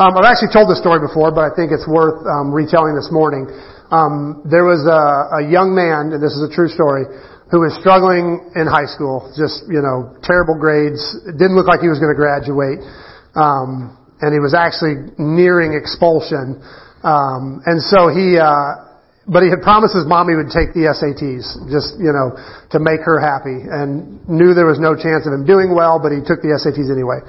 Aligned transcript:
Um, 0.00 0.16
I've 0.16 0.32
actually 0.32 0.48
told 0.48 0.72
this 0.72 0.80
story 0.80 0.96
before, 0.96 1.28
but 1.28 1.44
I 1.44 1.52
think 1.52 1.76
it's 1.76 1.84
worth 1.84 2.24
um, 2.24 2.48
retelling 2.56 2.96
this 2.96 3.12
morning. 3.12 3.44
Um, 3.92 4.40
there 4.48 4.64
was 4.64 4.80
a, 4.88 5.04
a 5.28 5.42
young 5.44 5.76
man, 5.76 6.16
and 6.16 6.24
this 6.24 6.32
is 6.32 6.40
a 6.40 6.48
true 6.48 6.72
story, 6.72 7.04
who 7.52 7.60
was 7.60 7.76
struggling 7.76 8.40
in 8.56 8.64
high 8.64 8.88
school. 8.88 9.28
Just 9.36 9.68
you 9.68 9.84
know, 9.84 10.16
terrible 10.24 10.56
grades. 10.56 11.04
It 11.28 11.36
didn't 11.36 11.52
look 11.52 11.68
like 11.68 11.84
he 11.84 11.92
was 11.92 12.00
going 12.00 12.08
to 12.08 12.16
graduate, 12.16 12.80
um, 13.36 13.92
and 14.24 14.32
he 14.32 14.40
was 14.40 14.56
actually 14.56 15.04
nearing 15.20 15.76
expulsion. 15.76 16.64
Um, 17.04 17.60
and 17.68 17.84
so 17.84 18.08
he, 18.08 18.40
uh, 18.40 18.96
but 19.28 19.44
he 19.44 19.52
had 19.52 19.60
promised 19.60 19.92
his 19.92 20.08
mom 20.08 20.32
he 20.32 20.36
would 20.40 20.48
take 20.48 20.72
the 20.72 20.88
SATs, 20.96 21.68
just 21.68 22.00
you 22.00 22.16
know, 22.16 22.40
to 22.72 22.80
make 22.80 23.04
her 23.04 23.20
happy, 23.20 23.68
and 23.68 24.16
knew 24.24 24.56
there 24.56 24.64
was 24.64 24.80
no 24.80 24.96
chance 24.96 25.28
of 25.28 25.36
him 25.36 25.44
doing 25.44 25.76
well, 25.76 26.00
but 26.00 26.08
he 26.08 26.24
took 26.24 26.40
the 26.40 26.56
SATs 26.56 26.88
anyway. 26.88 27.20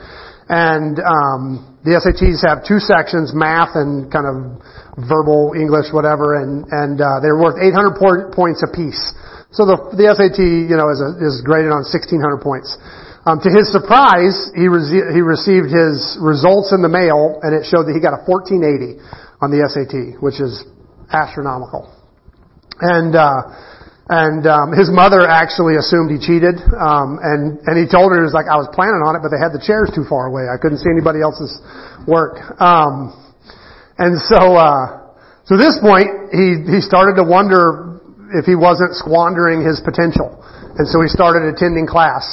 And 0.51 0.99
um, 0.99 1.79
the 1.87 1.95
SATs 1.95 2.43
have 2.43 2.67
two 2.67 2.83
sections, 2.83 3.31
math 3.31 3.79
and 3.79 4.11
kind 4.11 4.27
of 4.27 4.59
verbal 4.99 5.55
English, 5.55 5.95
whatever, 5.95 6.43
and 6.43 6.67
and 6.67 6.99
uh, 6.99 7.23
they're 7.23 7.39
worth 7.39 7.55
800 7.55 7.95
po- 7.95 8.27
points 8.35 8.59
apiece. 8.59 8.99
So 9.55 9.63
the 9.63 9.79
the 9.95 10.11
SAT, 10.11 10.43
you 10.43 10.75
know, 10.75 10.91
is 10.91 10.99
a, 10.99 11.15
is 11.23 11.39
graded 11.47 11.71
on 11.71 11.87
1600 11.87 12.43
points. 12.43 12.75
Um, 13.23 13.39
to 13.39 13.53
his 13.53 13.71
surprise, 13.71 14.49
he, 14.57 14.65
re- 14.65 15.13
he 15.13 15.21
received 15.21 15.69
his 15.69 16.17
results 16.17 16.73
in 16.73 16.81
the 16.81 16.89
mail, 16.89 17.37
and 17.45 17.53
it 17.53 17.69
showed 17.69 17.85
that 17.85 17.93
he 17.93 18.01
got 18.01 18.17
a 18.17 18.25
1480 18.25 18.97
on 19.45 19.53
the 19.53 19.61
SAT, 19.61 20.17
which 20.25 20.41
is 20.41 20.65
astronomical. 21.13 21.85
And 22.81 23.13
uh, 23.13 23.53
and 24.11 24.43
um, 24.43 24.75
his 24.75 24.91
mother 24.91 25.23
actually 25.23 25.79
assumed 25.79 26.11
he 26.11 26.19
cheated, 26.19 26.59
um, 26.75 27.15
and 27.23 27.63
and 27.63 27.79
he 27.79 27.87
told 27.87 28.11
her 28.11 28.19
he 28.19 28.27
was 28.27 28.35
like, 28.35 28.51
I 28.51 28.59
was 28.59 28.67
planning 28.75 28.99
on 28.99 29.15
it, 29.15 29.23
but 29.23 29.31
they 29.31 29.39
had 29.39 29.55
the 29.55 29.63
chairs 29.63 29.87
too 29.95 30.03
far 30.03 30.27
away. 30.27 30.51
I 30.51 30.59
couldn't 30.59 30.83
see 30.83 30.91
anybody 30.91 31.23
else's 31.23 31.55
work. 32.03 32.43
Um, 32.59 33.15
and 33.95 34.19
so 34.19 34.59
uh, 34.59 35.15
so 35.47 35.55
at 35.55 35.63
this 35.63 35.79
point, 35.79 36.35
he 36.35 36.59
he 36.67 36.83
started 36.83 37.15
to 37.15 37.25
wonder 37.25 38.03
if 38.35 38.43
he 38.43 38.59
wasn't 38.59 38.99
squandering 38.99 39.63
his 39.63 39.79
potential, 39.79 40.43
and 40.75 40.83
so 40.91 40.99
he 40.99 41.07
started 41.07 41.47
attending 41.47 41.87
class 41.87 42.27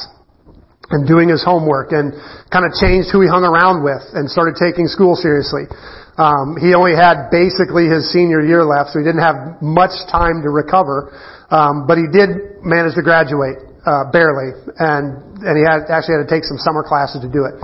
and 0.90 1.06
doing 1.06 1.30
his 1.30 1.46
homework 1.46 1.94
and 1.94 2.10
kind 2.50 2.66
of 2.66 2.74
changed 2.74 3.12
who 3.14 3.22
he 3.22 3.28
hung 3.30 3.46
around 3.46 3.86
with 3.86 4.02
and 4.18 4.26
started 4.26 4.58
taking 4.58 4.90
school 4.90 5.14
seriously. 5.14 5.70
Um, 6.18 6.58
he 6.58 6.74
only 6.74 6.98
had 6.98 7.30
basically 7.30 7.86
his 7.86 8.10
senior 8.10 8.42
year 8.42 8.66
left, 8.66 8.90
so 8.90 8.98
he 8.98 9.06
didn't 9.06 9.22
have 9.22 9.62
much 9.62 9.94
time 10.10 10.42
to 10.42 10.50
recover. 10.50 11.14
Um, 11.50 11.86
but 11.88 11.96
he 11.96 12.04
did 12.12 12.60
manage 12.60 12.94
to 12.94 13.02
graduate 13.02 13.56
uh, 13.88 14.12
barely, 14.12 14.52
and 14.76 15.40
and 15.40 15.54
he 15.56 15.64
had 15.64 15.88
actually 15.88 16.20
had 16.20 16.28
to 16.28 16.30
take 16.30 16.44
some 16.44 16.60
summer 16.60 16.84
classes 16.84 17.24
to 17.24 17.30
do 17.30 17.48
it. 17.48 17.56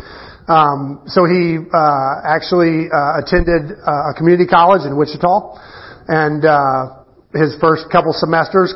Um, 0.48 1.04
so 1.04 1.24
he 1.24 1.60
uh, 1.60 2.12
actually 2.24 2.88
uh, 2.88 3.20
attended 3.20 3.76
uh, 3.76 4.12
a 4.12 4.12
community 4.16 4.48
college 4.48 4.88
in 4.88 4.96
Wichita, 4.96 5.60
and 6.08 6.44
uh, 6.44 7.04
his 7.36 7.56
first 7.60 7.92
couple 7.92 8.12
semesters. 8.16 8.72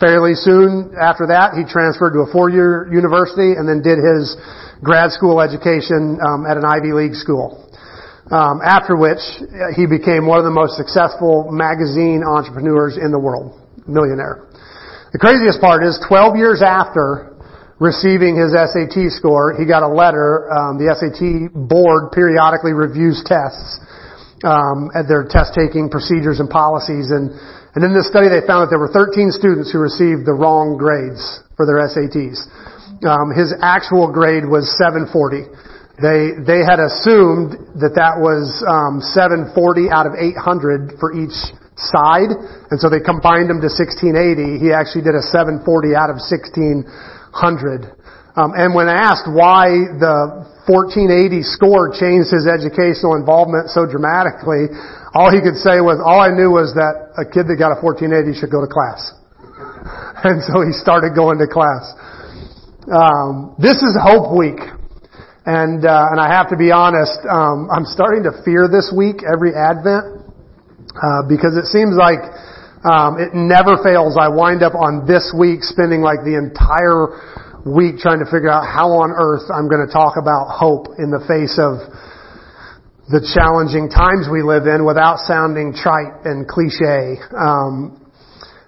Fairly 0.00 0.32
soon 0.32 0.96
after 0.96 1.28
that, 1.28 1.52
he 1.52 1.62
transferred 1.68 2.16
to 2.16 2.24
a 2.24 2.28
four-year 2.32 2.88
university 2.88 3.52
and 3.52 3.68
then 3.68 3.84
did 3.84 4.00
his 4.00 4.32
grad 4.80 5.12
school 5.12 5.44
education 5.44 6.16
um, 6.24 6.48
at 6.48 6.56
an 6.56 6.64
Ivy 6.64 6.96
League 6.96 7.12
school. 7.12 7.68
Um, 8.32 8.64
after 8.64 8.96
which, 8.96 9.20
he 9.76 9.84
became 9.84 10.24
one 10.24 10.40
of 10.40 10.48
the 10.48 10.56
most 10.56 10.80
successful 10.80 11.52
magazine 11.52 12.24
entrepreneurs 12.24 12.96
in 12.96 13.12
the 13.12 13.18
world 13.20 13.59
millionaire. 13.86 14.48
The 15.12 15.18
craziest 15.18 15.60
part 15.60 15.82
is 15.82 15.98
12 16.06 16.36
years 16.36 16.62
after 16.62 17.30
receiving 17.80 18.36
his 18.36 18.52
SAT 18.52 19.10
score, 19.16 19.56
he 19.56 19.64
got 19.64 19.82
a 19.82 19.88
letter. 19.88 20.46
Um, 20.52 20.76
the 20.76 20.92
SAT 20.92 21.50
board 21.50 22.12
periodically 22.12 22.76
reviews 22.76 23.24
tests 23.24 23.80
um, 24.44 24.92
at 24.92 25.08
their 25.08 25.24
test 25.24 25.56
taking 25.56 25.88
procedures 25.88 26.38
and 26.38 26.48
policies. 26.48 27.10
And, 27.10 27.32
and 27.74 27.80
in 27.82 27.96
this 27.96 28.06
study, 28.06 28.28
they 28.28 28.44
found 28.44 28.68
that 28.68 28.70
there 28.70 28.78
were 28.78 28.92
13 28.92 29.32
students 29.32 29.72
who 29.72 29.80
received 29.80 30.28
the 30.28 30.36
wrong 30.36 30.76
grades 30.76 31.24
for 31.56 31.64
their 31.64 31.80
SATs. 31.88 32.44
Um, 33.00 33.32
his 33.32 33.56
actual 33.64 34.12
grade 34.12 34.44
was 34.44 34.68
740. 34.76 35.48
They 36.00 36.32
they 36.40 36.64
had 36.64 36.80
assumed 36.80 37.80
that 37.80 37.92
that 37.96 38.16
was 38.16 38.64
um, 38.64 39.04
740 39.04 39.92
out 39.92 40.08
of 40.08 40.16
800 40.16 40.96
for 40.96 41.12
each 41.12 41.36
side, 41.76 42.32
and 42.70 42.76
so 42.80 42.90
they 42.90 43.00
combined 43.00 43.48
them 43.50 43.60
to 43.62 43.70
1680. 43.70 44.58
He 44.58 44.70
actually 44.72 45.04
did 45.06 45.14
a 45.14 45.24
740 45.24 45.94
out 45.94 46.10
of 46.10 46.18
1600. 46.22 46.86
Um, 48.38 48.54
and 48.54 48.70
when 48.74 48.86
asked 48.86 49.26
why 49.26 49.90
the 49.98 50.46
1480 50.70 51.42
score 51.42 51.90
changed 51.90 52.30
his 52.30 52.46
educational 52.46 53.18
involvement 53.18 53.74
so 53.74 53.84
dramatically, 53.84 54.70
all 55.18 55.34
he 55.34 55.42
could 55.42 55.58
say 55.58 55.82
was, 55.82 55.98
all 55.98 56.22
I 56.22 56.30
knew 56.30 56.54
was 56.54 56.70
that 56.78 57.10
a 57.18 57.26
kid 57.26 57.50
that 57.50 57.58
got 57.58 57.74
a 57.74 57.78
1480 57.82 58.38
should 58.38 58.54
go 58.54 58.62
to 58.62 58.70
class. 58.70 59.00
And 60.20 60.44
so 60.44 60.60
he 60.60 60.76
started 60.76 61.16
going 61.16 61.40
to 61.40 61.48
class. 61.48 61.96
Um, 62.92 63.56
this 63.56 63.80
is 63.80 63.96
Hope 63.96 64.36
Week. 64.36 64.60
And, 65.48 65.80
uh, 65.88 66.12
and 66.12 66.20
I 66.20 66.28
have 66.28 66.52
to 66.52 66.56
be 66.60 66.70
honest, 66.70 67.16
um, 67.24 67.72
I'm 67.72 67.88
starting 67.88 68.28
to 68.28 68.44
fear 68.44 68.68
this 68.68 68.92
week 68.92 69.24
every 69.24 69.56
Advent 69.56 70.19
uh, 70.96 71.22
because 71.28 71.54
it 71.56 71.70
seems 71.70 71.94
like 71.94 72.20
um, 72.82 73.20
it 73.20 73.36
never 73.36 73.76
fails. 73.84 74.16
I 74.18 74.28
wind 74.28 74.62
up 74.62 74.74
on 74.74 75.06
this 75.06 75.34
week 75.36 75.62
spending 75.62 76.00
like 76.00 76.24
the 76.24 76.34
entire 76.34 77.12
week 77.68 78.00
trying 78.00 78.24
to 78.24 78.28
figure 78.28 78.48
out 78.48 78.64
how 78.64 79.04
on 79.04 79.12
earth 79.12 79.52
I'm 79.52 79.68
going 79.68 79.84
to 79.84 79.92
talk 79.92 80.16
about 80.16 80.48
hope 80.48 80.96
in 80.96 81.12
the 81.12 81.20
face 81.28 81.60
of 81.60 81.84
the 83.12 83.20
challenging 83.36 83.90
times 83.90 84.30
we 84.32 84.40
live 84.40 84.64
in 84.64 84.86
without 84.86 85.18
sounding 85.26 85.74
trite 85.76 86.24
and 86.24 86.46
cliche. 86.46 87.20
Um, 87.36 88.00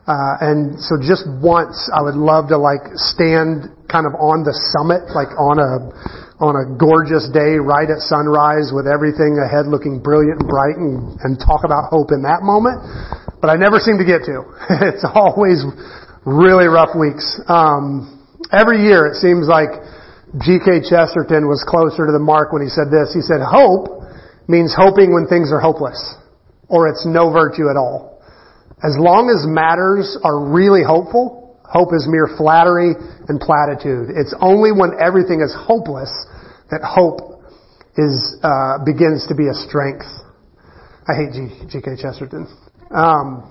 uh, 0.05 0.35
and 0.43 0.77
so 0.83 0.99
just 0.99 1.25
once 1.41 1.89
I 1.95 2.03
would 2.03 2.19
love 2.19 2.51
to 2.51 2.59
like 2.59 2.83
stand 2.99 3.71
kind 3.87 4.05
of 4.05 4.19
on 4.19 4.43
the 4.43 4.53
summit, 4.75 5.09
like 5.15 5.31
on 5.39 5.63
a 5.63 5.95
on 6.43 6.59
a 6.59 6.67
gorgeous 6.75 7.31
day 7.31 7.55
right 7.55 7.87
at 7.87 8.03
sunrise 8.03 8.75
with 8.75 8.91
everything 8.91 9.39
ahead 9.39 9.71
looking 9.71 10.03
brilliant 10.03 10.43
and 10.43 10.51
bright 10.51 10.75
and, 10.75 11.15
and 11.23 11.39
talk 11.39 11.63
about 11.63 11.87
hope 11.87 12.11
in 12.11 12.27
that 12.27 12.43
moment. 12.43 12.83
But 13.39 13.55
I 13.55 13.57
never 13.57 13.79
seem 13.79 14.03
to 14.03 14.07
get 14.07 14.27
to. 14.27 14.43
it's 14.91 15.07
always 15.07 15.63
really 16.27 16.67
rough 16.67 16.99
weeks. 16.99 17.39
Um, 17.47 18.27
every 18.51 18.83
year 18.83 19.07
it 19.07 19.23
seems 19.23 19.47
like 19.47 19.71
G.K. 20.43 20.83
Chesterton 20.91 21.47
was 21.47 21.63
closer 21.63 22.11
to 22.11 22.13
the 22.13 22.23
mark 22.23 22.51
when 22.51 22.67
he 22.67 22.71
said 22.75 22.91
this. 22.91 23.15
He 23.15 23.23
said, 23.23 23.39
hope 23.39 24.03
means 24.51 24.75
hoping 24.75 25.15
when 25.15 25.31
things 25.31 25.55
are 25.55 25.63
hopeless 25.63 25.95
or 26.67 26.91
it's 26.91 27.07
no 27.07 27.31
virtue 27.31 27.71
at 27.71 27.79
all. 27.79 28.19
As 28.83 28.99
long 28.99 29.31
as 29.31 29.47
matters 29.47 30.19
are 30.27 30.43
really 30.43 30.83
hopeful, 30.83 31.43
Hope 31.73 31.97
is 31.97 32.05
mere 32.05 32.29
flattery 32.37 32.93
and 33.33 33.41
platitude. 33.41 34.13
It's 34.13 34.37
only 34.45 34.77
when 34.77 34.93
everything 35.01 35.41
is 35.41 35.57
hopeless 35.57 36.13
that 36.73 36.81
hope 36.81 37.45
is 38.01 38.17
uh, 38.41 38.81
begins 38.89 39.29
to 39.29 39.37
be 39.37 39.53
a 39.53 39.57
strength. 39.69 40.09
I 41.05 41.13
hate 41.13 41.37
G.K. 41.69 42.01
Chesterton. 42.01 42.49
Um, 42.89 43.45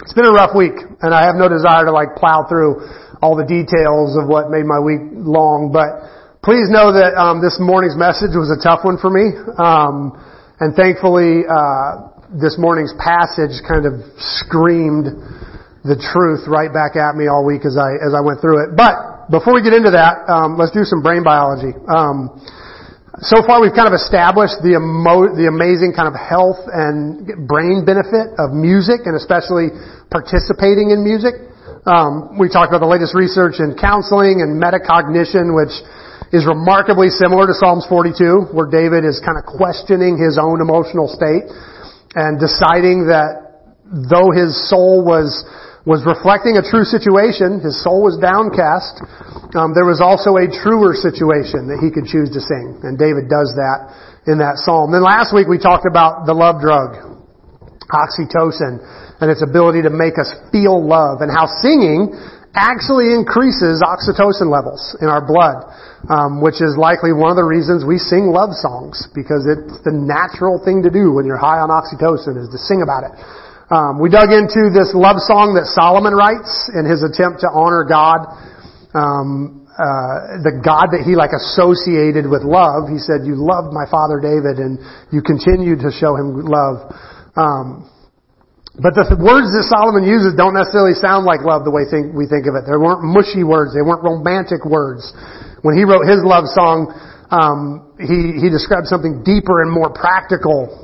it's 0.00 0.16
been 0.16 0.24
a 0.24 0.32
rough 0.32 0.56
week, 0.56 0.72
and 1.04 1.12
I 1.12 1.28
have 1.28 1.36
no 1.36 1.52
desire 1.52 1.84
to 1.84 1.92
like 1.92 2.16
plow 2.16 2.48
through 2.48 2.80
all 3.20 3.36
the 3.36 3.44
details 3.44 4.16
of 4.16 4.24
what 4.24 4.48
made 4.48 4.64
my 4.64 4.80
week 4.80 5.04
long. 5.12 5.68
But 5.68 6.40
please 6.40 6.72
know 6.72 6.96
that 6.96 7.12
um, 7.12 7.44
this 7.44 7.60
morning's 7.60 7.96
message 7.96 8.32
was 8.32 8.48
a 8.48 8.56
tough 8.56 8.88
one 8.88 8.96
for 8.96 9.12
me, 9.12 9.36
um, 9.60 10.16
and 10.64 10.72
thankfully 10.72 11.44
uh, 11.44 12.08
this 12.40 12.56
morning's 12.56 12.96
passage 12.96 13.60
kind 13.68 13.84
of 13.84 14.00
screamed 14.16 15.12
the 15.84 16.00
truth 16.00 16.48
right 16.48 16.72
back 16.72 16.96
at 16.96 17.12
me 17.20 17.28
all 17.28 17.44
week 17.44 17.68
as 17.68 17.76
I 17.76 18.00
as 18.00 18.16
I 18.16 18.24
went 18.24 18.40
through 18.40 18.64
it. 18.64 18.72
But 18.72 19.13
before 19.30 19.54
we 19.54 19.62
get 19.62 19.72
into 19.72 19.92
that, 19.92 20.28
um, 20.28 20.56
let's 20.56 20.72
do 20.72 20.84
some 20.84 21.00
brain 21.00 21.24
biology. 21.24 21.72
Um, 21.88 22.36
so 23.22 23.46
far, 23.46 23.62
we've 23.62 23.74
kind 23.74 23.86
of 23.86 23.94
established 23.94 24.58
the 24.60 24.74
emo- 24.74 25.30
the 25.38 25.46
amazing 25.46 25.94
kind 25.94 26.10
of 26.10 26.18
health 26.18 26.58
and 26.66 27.46
brain 27.46 27.86
benefit 27.86 28.34
of 28.42 28.50
music, 28.50 29.06
and 29.06 29.14
especially 29.14 29.70
participating 30.10 30.90
in 30.90 31.06
music. 31.06 31.38
Um, 31.86 32.36
we 32.40 32.50
talked 32.50 32.74
about 32.74 32.82
the 32.82 32.90
latest 32.90 33.14
research 33.14 33.62
in 33.62 33.78
counseling 33.78 34.42
and 34.42 34.58
metacognition, 34.58 35.54
which 35.54 35.72
is 36.34 36.42
remarkably 36.42 37.06
similar 37.06 37.46
to 37.46 37.54
Psalms 37.54 37.86
42, 37.86 38.50
where 38.50 38.66
David 38.66 39.06
is 39.06 39.22
kind 39.22 39.38
of 39.38 39.46
questioning 39.46 40.18
his 40.18 40.34
own 40.34 40.58
emotional 40.58 41.06
state 41.06 41.46
and 42.18 42.42
deciding 42.42 43.06
that 43.06 43.44
though 44.10 44.34
his 44.34 44.58
soul 44.66 45.06
was 45.06 45.30
was 45.84 46.00
reflecting 46.08 46.56
a 46.56 46.64
true 46.64 46.84
situation. 46.84 47.60
His 47.60 47.76
soul 47.84 48.00
was 48.00 48.16
downcast. 48.16 49.04
Um, 49.52 49.76
there 49.76 49.84
was 49.84 50.00
also 50.00 50.40
a 50.40 50.48
truer 50.48 50.96
situation 50.96 51.68
that 51.68 51.84
he 51.84 51.92
could 51.92 52.08
choose 52.08 52.32
to 52.32 52.40
sing, 52.40 52.80
and 52.82 52.96
David 52.96 53.28
does 53.28 53.52
that 53.60 53.92
in 54.24 54.40
that 54.40 54.56
psalm. 54.64 54.90
Then 54.90 55.04
last 55.04 55.36
week 55.36 55.44
we 55.46 55.60
talked 55.60 55.84
about 55.84 56.24
the 56.24 56.32
love 56.32 56.64
drug, 56.64 56.96
oxytocin, 57.92 58.80
and 59.20 59.28
its 59.28 59.44
ability 59.44 59.84
to 59.84 59.92
make 59.92 60.16
us 60.16 60.32
feel 60.50 60.80
love 60.80 61.20
and 61.20 61.30
how 61.30 61.46
singing 61.60 62.16
actually 62.56 63.12
increases 63.12 63.82
oxytocin 63.82 64.48
levels 64.48 64.96
in 65.02 65.10
our 65.10 65.20
blood, 65.20 65.68
um, 66.08 66.40
which 66.40 66.62
is 66.62 66.78
likely 66.78 67.12
one 67.12 67.30
of 67.30 67.36
the 67.36 67.44
reasons 67.44 67.84
we 67.84 67.98
sing 67.98 68.30
love 68.30 68.54
songs 68.54 69.10
because 69.14 69.44
it's 69.44 69.82
the 69.82 69.92
natural 69.92 70.62
thing 70.62 70.82
to 70.82 70.90
do 70.90 71.12
when 71.12 71.26
you're 71.26 71.40
high 71.40 71.58
on 71.58 71.68
oxytocin 71.68 72.38
is 72.38 72.48
to 72.50 72.58
sing 72.58 72.80
about 72.80 73.04
it. 73.04 73.12
Um, 73.72 73.96
we 73.96 74.12
dug 74.12 74.28
into 74.28 74.68
this 74.68 74.92
love 74.92 75.16
song 75.24 75.56
that 75.56 75.64
Solomon 75.72 76.12
writes 76.12 76.68
in 76.76 76.84
his 76.84 77.00
attempt 77.00 77.40
to 77.40 77.48
honor 77.48 77.88
God. 77.88 78.28
Um, 78.92 79.64
uh, 79.74 80.38
the 80.46 80.62
God 80.62 80.94
that 80.94 81.02
he 81.02 81.18
like 81.18 81.34
associated 81.34 82.30
with 82.30 82.46
love. 82.46 82.86
He 82.86 83.02
said, 83.02 83.26
"You 83.26 83.34
loved 83.34 83.74
my 83.74 83.90
father 83.90 84.22
David, 84.22 84.62
and 84.62 84.78
you 85.10 85.18
continued 85.18 85.82
to 85.82 85.90
show 85.90 86.14
him 86.14 86.46
love." 86.46 86.94
Um, 87.34 87.90
but 88.78 88.94
the 88.94 89.06
words 89.18 89.50
that 89.54 89.66
Solomon 89.70 90.02
uses 90.02 90.34
don't 90.34 90.54
necessarily 90.54 90.94
sound 90.98 91.26
like 91.26 91.46
love 91.46 91.62
the 91.62 91.70
way 91.70 91.86
think, 91.86 92.10
we 92.10 92.26
think 92.26 92.50
of 92.50 92.58
it. 92.58 92.66
They 92.66 92.74
weren't 92.74 93.06
mushy 93.06 93.46
words. 93.46 93.70
They 93.70 93.86
weren't 93.86 94.02
romantic 94.02 94.66
words. 94.66 95.14
When 95.62 95.78
he 95.78 95.86
wrote 95.86 96.10
his 96.10 96.22
love 96.26 96.50
song, 96.50 96.90
um, 97.30 97.94
he, 98.02 98.34
he 98.42 98.50
described 98.50 98.90
something 98.90 99.22
deeper 99.22 99.62
and 99.62 99.70
more 99.70 99.94
practical 99.94 100.83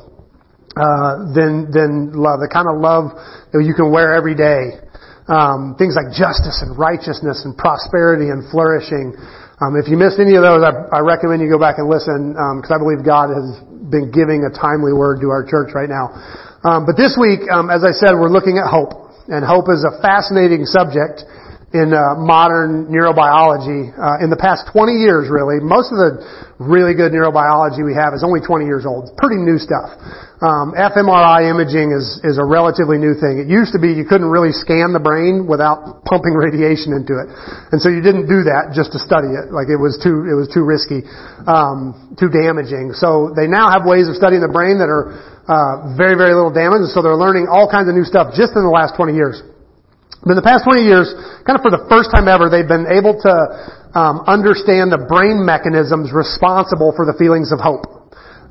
uh, 0.78 1.34
than 1.34 1.70
than 1.75 2.14
love. 2.14 2.38
The 2.38 2.50
kind 2.50 2.70
of 2.70 2.78
love 2.78 3.14
that 3.50 3.62
you 3.62 3.75
can 3.75 3.90
wear 3.90 4.14
every 4.14 4.34
day. 4.34 4.78
Um, 5.31 5.78
things 5.78 5.94
like 5.94 6.11
justice 6.11 6.58
and 6.67 6.75
righteousness 6.75 7.46
and 7.46 7.55
prosperity 7.55 8.34
and 8.34 8.43
flourishing. 8.50 9.14
Um, 9.62 9.78
if 9.78 9.87
you 9.87 9.94
missed 9.94 10.19
any 10.19 10.34
of 10.34 10.43
those, 10.43 10.67
I, 10.67 10.75
I 10.90 11.00
recommend 11.06 11.38
you 11.38 11.46
go 11.46 11.61
back 11.61 11.78
and 11.78 11.87
listen 11.87 12.34
because 12.34 12.75
um, 12.75 12.75
I 12.75 12.82
believe 12.82 13.06
God 13.06 13.31
has 13.31 13.62
been 13.90 14.11
giving 14.11 14.43
a 14.43 14.50
timely 14.50 14.90
word 14.90 15.22
to 15.22 15.31
our 15.31 15.46
church 15.46 15.70
right 15.70 15.90
now. 15.90 16.11
Um, 16.67 16.82
but 16.82 16.99
this 16.99 17.14
week, 17.14 17.46
um, 17.46 17.70
as 17.70 17.87
I 17.87 17.94
said, 17.94 18.19
we're 18.19 18.32
looking 18.32 18.58
at 18.58 18.67
hope, 18.67 19.14
and 19.31 19.46
hope 19.46 19.70
is 19.70 19.87
a 19.87 19.94
fascinating 20.02 20.67
subject 20.67 21.22
in 21.70 21.94
uh, 21.94 22.19
modern 22.19 22.90
neurobiology. 22.90 23.94
Uh, 23.94 24.19
in 24.19 24.26
the 24.26 24.38
past 24.38 24.67
20 24.75 24.99
years, 24.99 25.31
really, 25.31 25.62
most 25.62 25.94
of 25.94 26.02
the 26.02 26.19
really 26.58 26.99
good 26.99 27.14
neurobiology 27.14 27.87
we 27.87 27.94
have 27.94 28.11
is 28.11 28.26
only 28.26 28.43
20 28.43 28.67
years 28.67 28.82
old. 28.82 29.14
Pretty 29.14 29.38
new 29.38 29.55
stuff. 29.55 29.94
Um, 30.43 30.75
fMRI 30.75 31.46
imaging 31.46 31.94
is 31.94 32.19
is 32.26 32.40
a 32.40 32.46
relatively 32.46 32.99
new 32.99 33.14
thing. 33.14 33.38
It 33.38 33.46
used 33.46 33.76
to 33.76 33.78
be 33.78 33.93
you 33.93 34.08
couldn't 34.08 34.32
really 34.32 34.50
scan 34.50 34.96
the 34.96 34.99
brain 34.99 35.46
without 35.46 36.02
pumping 36.11 36.34
radiation 36.34 36.90
into 36.96 37.20
it, 37.20 37.28
and 37.70 37.78
so 37.78 37.87
you 37.87 38.02
didn't 38.02 38.26
do 38.26 38.43
that 38.50 38.72
just 38.75 38.90
to 38.96 38.99
study 38.99 39.31
it. 39.31 39.52
Like 39.55 39.70
it 39.70 39.78
was 39.78 40.00
too 40.00 40.26
it 40.26 40.34
was 40.34 40.50
too 40.50 40.67
risky, 40.67 41.06
um, 41.46 42.17
too 42.19 42.32
damaging. 42.32 42.96
So 42.99 43.31
they 43.37 43.46
now 43.46 43.70
have 43.70 43.87
ways 43.87 44.11
of 44.11 44.19
studying 44.19 44.43
the 44.43 44.50
brain 44.50 44.81
that 44.82 44.90
are 44.90 45.12
uh, 45.46 45.94
very, 45.94 46.19
very 46.19 46.34
little 46.34 46.50
damage, 46.50 46.87
and 46.87 46.90
so 46.90 47.02
they're 47.02 47.19
learning 47.19 47.46
all 47.46 47.70
kinds 47.70 47.87
of 47.87 47.94
new 47.94 48.06
stuff 48.06 48.34
just 48.34 48.56
in 48.58 48.62
the 48.62 48.70
last 48.72 48.96
20 48.99 49.14
years. 49.14 49.43
But 50.20 50.37
in 50.37 50.38
the 50.38 50.44
past 50.44 50.69
20 50.69 50.84
years, 50.84 51.08
kind 51.49 51.56
of 51.56 51.64
for 51.64 51.72
the 51.72 51.88
first 51.88 52.12
time 52.12 52.28
ever, 52.28 52.52
they've 52.52 52.69
been 52.69 52.93
able 52.93 53.17
to 53.25 53.34
um, 53.96 54.20
understand 54.28 54.93
the 54.93 55.00
brain 55.08 55.40
mechanisms 55.40 56.12
responsible 56.12 56.93
for 56.93 57.08
the 57.08 57.17
feelings 57.17 57.56
of 57.56 57.58
hope, 57.58 57.88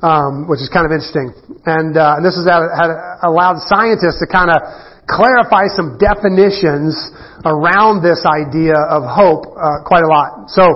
um, 0.02 0.50
which 0.50 0.58
is 0.58 0.66
kind 0.66 0.82
of 0.82 0.90
interesting. 0.90 1.30
And, 1.70 1.94
uh, 1.94 2.18
and 2.18 2.26
this 2.26 2.34
has 2.34 2.46
allowed 3.22 3.62
scientists 3.70 4.18
to 4.18 4.26
kind 4.26 4.50
of 4.50 4.58
clarify 5.06 5.70
some 5.70 5.94
definitions 5.98 6.94
around 7.46 8.02
this 8.02 8.26
idea 8.26 8.74
of 8.90 9.06
hope 9.06 9.54
uh, 9.54 9.86
quite 9.86 10.02
a 10.02 10.10
lot. 10.10 10.50
So 10.50 10.66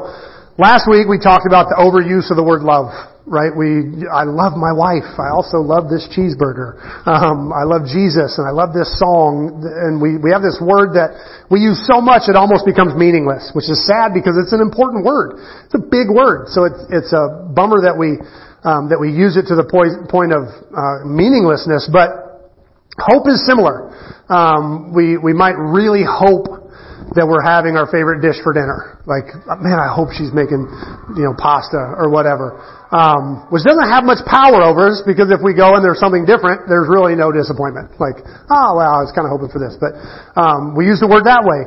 last 0.63 0.87
week 0.87 1.11
we 1.11 1.19
talked 1.19 1.47
about 1.47 1.75
the 1.75 1.79
overuse 1.79 2.31
of 2.31 2.39
the 2.39 2.47
word 2.47 2.63
love 2.63 3.14
right? 3.25 3.49
We, 3.49 4.05
I 4.05 4.29
love 4.29 4.53
my 4.53 4.73
wife. 4.73 5.17
I 5.17 5.33
also 5.33 5.65
love 5.65 5.89
this 5.89 6.05
cheeseburger. 6.13 6.77
Um, 7.09 7.53
I 7.57 7.65
love 7.65 7.89
Jesus 7.89 8.37
and 8.37 8.45
I 8.45 8.53
love 8.53 8.77
this 8.77 8.93
song. 9.01 9.65
And 9.65 9.97
we, 9.97 10.21
we 10.21 10.29
have 10.29 10.45
this 10.45 10.61
word 10.61 10.97
that 10.97 11.17
we 11.49 11.61
use 11.65 11.81
so 11.89 12.05
much 12.05 12.29
it 12.29 12.37
almost 12.37 12.69
becomes 12.69 12.93
meaningless, 12.93 13.53
which 13.57 13.69
is 13.73 13.81
sad 13.89 14.13
because 14.13 14.37
it's 14.37 14.53
an 14.53 14.61
important 14.61 15.05
word. 15.05 15.41
It's 15.65 15.77
a 15.77 15.85
big 15.85 16.13
word. 16.13 16.53
So 16.53 16.69
it's, 16.69 16.81
it's 16.93 17.13
a 17.17 17.49
bummer 17.49 17.81
that 17.89 17.97
we, 17.97 18.21
um, 18.65 18.93
that 18.93 19.01
we 19.01 19.13
use 19.13 19.37
it 19.41 19.49
to 19.49 19.57
the 19.57 19.65
point, 19.65 20.33
of, 20.33 20.49
uh, 20.73 21.05
meaninglessness, 21.09 21.89
but 21.89 22.53
hope 23.01 23.29
is 23.29 23.41
similar. 23.45 23.93
Um, 24.29 24.93
we, 24.93 25.17
we 25.17 25.33
might 25.33 25.57
really 25.57 26.05
hope 26.05 26.64
that 27.13 27.29
we're 27.29 27.45
having 27.45 27.77
our 27.77 27.85
favorite 27.93 28.25
dish 28.25 28.41
for 28.41 28.57
dinner. 28.57 28.97
Like, 29.05 29.29
man, 29.61 29.77
I 29.77 29.93
hope 29.93 30.09
she's 30.17 30.33
making, 30.33 30.65
you 31.13 31.29
know, 31.29 31.37
pasta 31.37 31.77
or 31.77 32.09
whatever. 32.09 32.57
Um, 32.89 33.45
which 33.53 33.67
doesn't 33.67 33.91
have 33.91 34.09
much 34.09 34.25
power 34.25 34.65
over 34.65 34.89
us 34.89 35.05
because 35.05 35.29
if 35.29 35.45
we 35.45 35.53
go 35.53 35.77
and 35.77 35.85
there's 35.85 36.01
something 36.01 36.25
different, 36.25 36.65
there's 36.71 36.89
really 36.89 37.13
no 37.13 37.29
disappointment. 37.29 37.93
Like, 38.01 38.25
oh 38.49 38.81
well, 38.81 38.93
I 38.97 39.05
was 39.05 39.13
kind 39.13 39.29
of 39.29 39.35
hoping 39.35 39.53
for 39.53 39.61
this, 39.61 39.77
but 39.77 39.93
um, 40.39 40.73
we 40.73 40.89
use 40.89 41.03
the 41.03 41.11
word 41.11 41.29
that 41.29 41.43
way. 41.45 41.61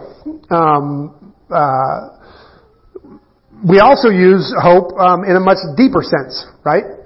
Um, 0.49 1.35
uh, 1.53 2.17
we 3.61 3.79
also 3.79 4.09
use 4.09 4.53
hope 4.57 4.95
um, 4.97 5.23
in 5.27 5.35
a 5.35 5.43
much 5.43 5.59
deeper 5.75 6.01
sense, 6.01 6.45
right? 6.65 6.96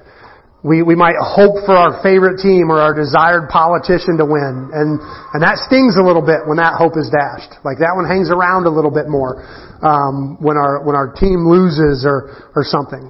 We, 0.61 0.85
we 0.85 0.93
might 0.93 1.17
hope 1.17 1.65
for 1.65 1.73
our 1.73 2.05
favorite 2.05 2.37
team 2.37 2.69
or 2.69 2.77
our 2.77 2.93
desired 2.93 3.49
politician 3.49 4.21
to 4.21 4.25
win. 4.29 4.69
And, 4.69 5.01
and 5.33 5.41
that 5.41 5.57
stings 5.65 5.97
a 5.97 6.05
little 6.05 6.21
bit 6.21 6.45
when 6.45 6.61
that 6.61 6.77
hope 6.77 6.93
is 7.01 7.09
dashed. 7.09 7.57
Like 7.65 7.81
that 7.81 7.97
one 7.97 8.05
hangs 8.05 8.29
around 8.29 8.69
a 8.69 8.73
little 8.73 8.93
bit 8.93 9.09
more, 9.09 9.41
um, 9.81 10.37
when 10.37 10.61
our, 10.61 10.85
when 10.85 10.93
our 10.93 11.09
team 11.17 11.49
loses 11.49 12.05
or, 12.05 12.53
or 12.53 12.61
something. 12.61 13.09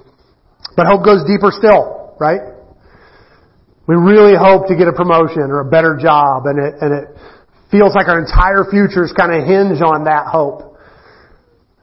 But 0.79 0.87
hope 0.87 1.03
goes 1.03 1.27
deeper 1.27 1.51
still, 1.51 2.15
right? 2.23 2.39
We 3.83 3.99
really 3.99 4.39
hope 4.39 4.71
to 4.71 4.75
get 4.79 4.87
a 4.87 4.95
promotion 4.95 5.51
or 5.51 5.67
a 5.67 5.67
better 5.67 5.99
job 5.99 6.47
and 6.47 6.55
it, 6.55 6.79
and 6.79 6.91
it 6.95 7.05
feels 7.67 7.91
like 7.91 8.07
our 8.07 8.23
entire 8.23 8.63
futures 8.71 9.11
kind 9.11 9.35
of 9.35 9.43
hinge 9.43 9.83
on 9.83 10.07
that 10.07 10.31
hope. 10.31 10.79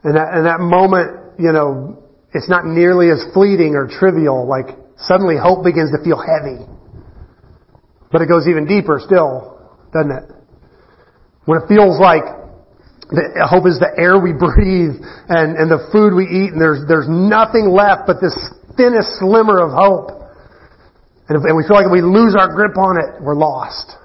And 0.01 0.17
that, 0.17 0.33
and 0.33 0.49
that 0.49 0.65
moment, 0.65 1.37
you 1.37 1.53
know, 1.53 2.01
it's 2.33 2.49
not 2.49 2.65
nearly 2.65 3.13
as 3.13 3.21
fleeting 3.37 3.77
or 3.77 3.85
trivial 3.85 4.49
like 4.49 4.88
suddenly 5.01 5.37
hope 5.37 5.65
begins 5.65 5.91
to 5.93 6.03
feel 6.03 6.19
heavy. 6.19 6.65
But 8.11 8.23
it 8.23 8.29
goes 8.29 8.49
even 8.49 8.67
deeper 8.67 9.01
still, 9.05 9.61
doesn't 9.93 10.11
it? 10.11 10.25
When 11.45 11.63
it 11.63 11.69
feels 11.69 12.01
like 12.01 12.25
the 13.09 13.49
hope 13.49 13.65
is 13.65 13.81
the 13.81 13.89
air 13.97 14.21
we 14.21 14.33
breathe 14.37 15.01
and, 15.29 15.57
and 15.57 15.69
the 15.71 15.89
food 15.93 16.13
we 16.13 16.25
eat 16.29 16.53
and 16.53 16.61
there's, 16.61 16.85
there's 16.89 17.09
nothing 17.09 17.69
left 17.69 18.05
but 18.07 18.21
this 18.21 18.37
thinnest 18.77 19.21
slimmer 19.21 19.61
of 19.61 19.73
hope. 19.73 20.19
And, 21.29 21.37
if, 21.37 21.45
and 21.45 21.57
we 21.57 21.65
feel 21.65 21.77
like 21.77 21.89
if 21.89 21.93
we 21.93 22.01
lose 22.01 22.33
our 22.37 22.49
grip 22.49 22.77
on 22.77 22.97
it, 22.97 23.21
we're 23.21 23.37
lost. 23.37 23.97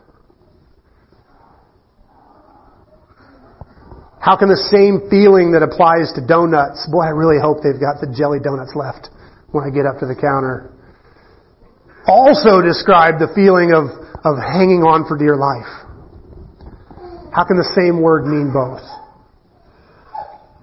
How 4.20 4.36
can 4.40 4.48
the 4.48 4.60
same 4.72 5.12
feeling 5.12 5.52
that 5.52 5.64
applies 5.64 6.16
to 6.16 6.24
donuts, 6.24 6.88
boy, 6.88 7.04
I 7.04 7.12
really 7.12 7.40
hope 7.44 7.60
they've 7.60 7.80
got 7.80 8.00
the 8.00 8.08
jelly 8.08 8.40
donuts 8.40 8.72
left 8.72 9.12
when 9.52 9.68
I 9.68 9.70
get 9.70 9.86
up 9.86 10.00
to 10.00 10.08
the 10.08 10.16
counter, 10.16 10.73
also 12.08 12.62
describe 12.62 13.20
the 13.20 13.32
feeling 13.36 13.72
of, 13.72 13.88
of 14.28 14.36
hanging 14.40 14.84
on 14.84 15.08
for 15.08 15.18
dear 15.18 15.36
life. 15.36 15.72
How 17.34 17.46
can 17.46 17.58
the 17.58 17.72
same 17.74 18.02
word 18.02 18.28
mean 18.28 18.54
both? 18.54 18.84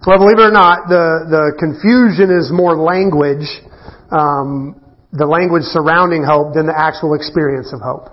Well, 0.07 0.17
believe 0.17 0.41
it 0.41 0.49
or 0.49 0.55
not, 0.55 0.89
the, 0.89 1.29
the 1.29 1.45
confusion 1.61 2.33
is 2.33 2.49
more 2.49 2.73
language, 2.73 3.45
um, 4.09 4.81
the 5.13 5.29
language 5.29 5.69
surrounding 5.69 6.25
hope 6.25 6.57
than 6.57 6.65
the 6.65 6.77
actual 6.77 7.13
experience 7.13 7.69
of 7.77 7.85
hope. 7.85 8.09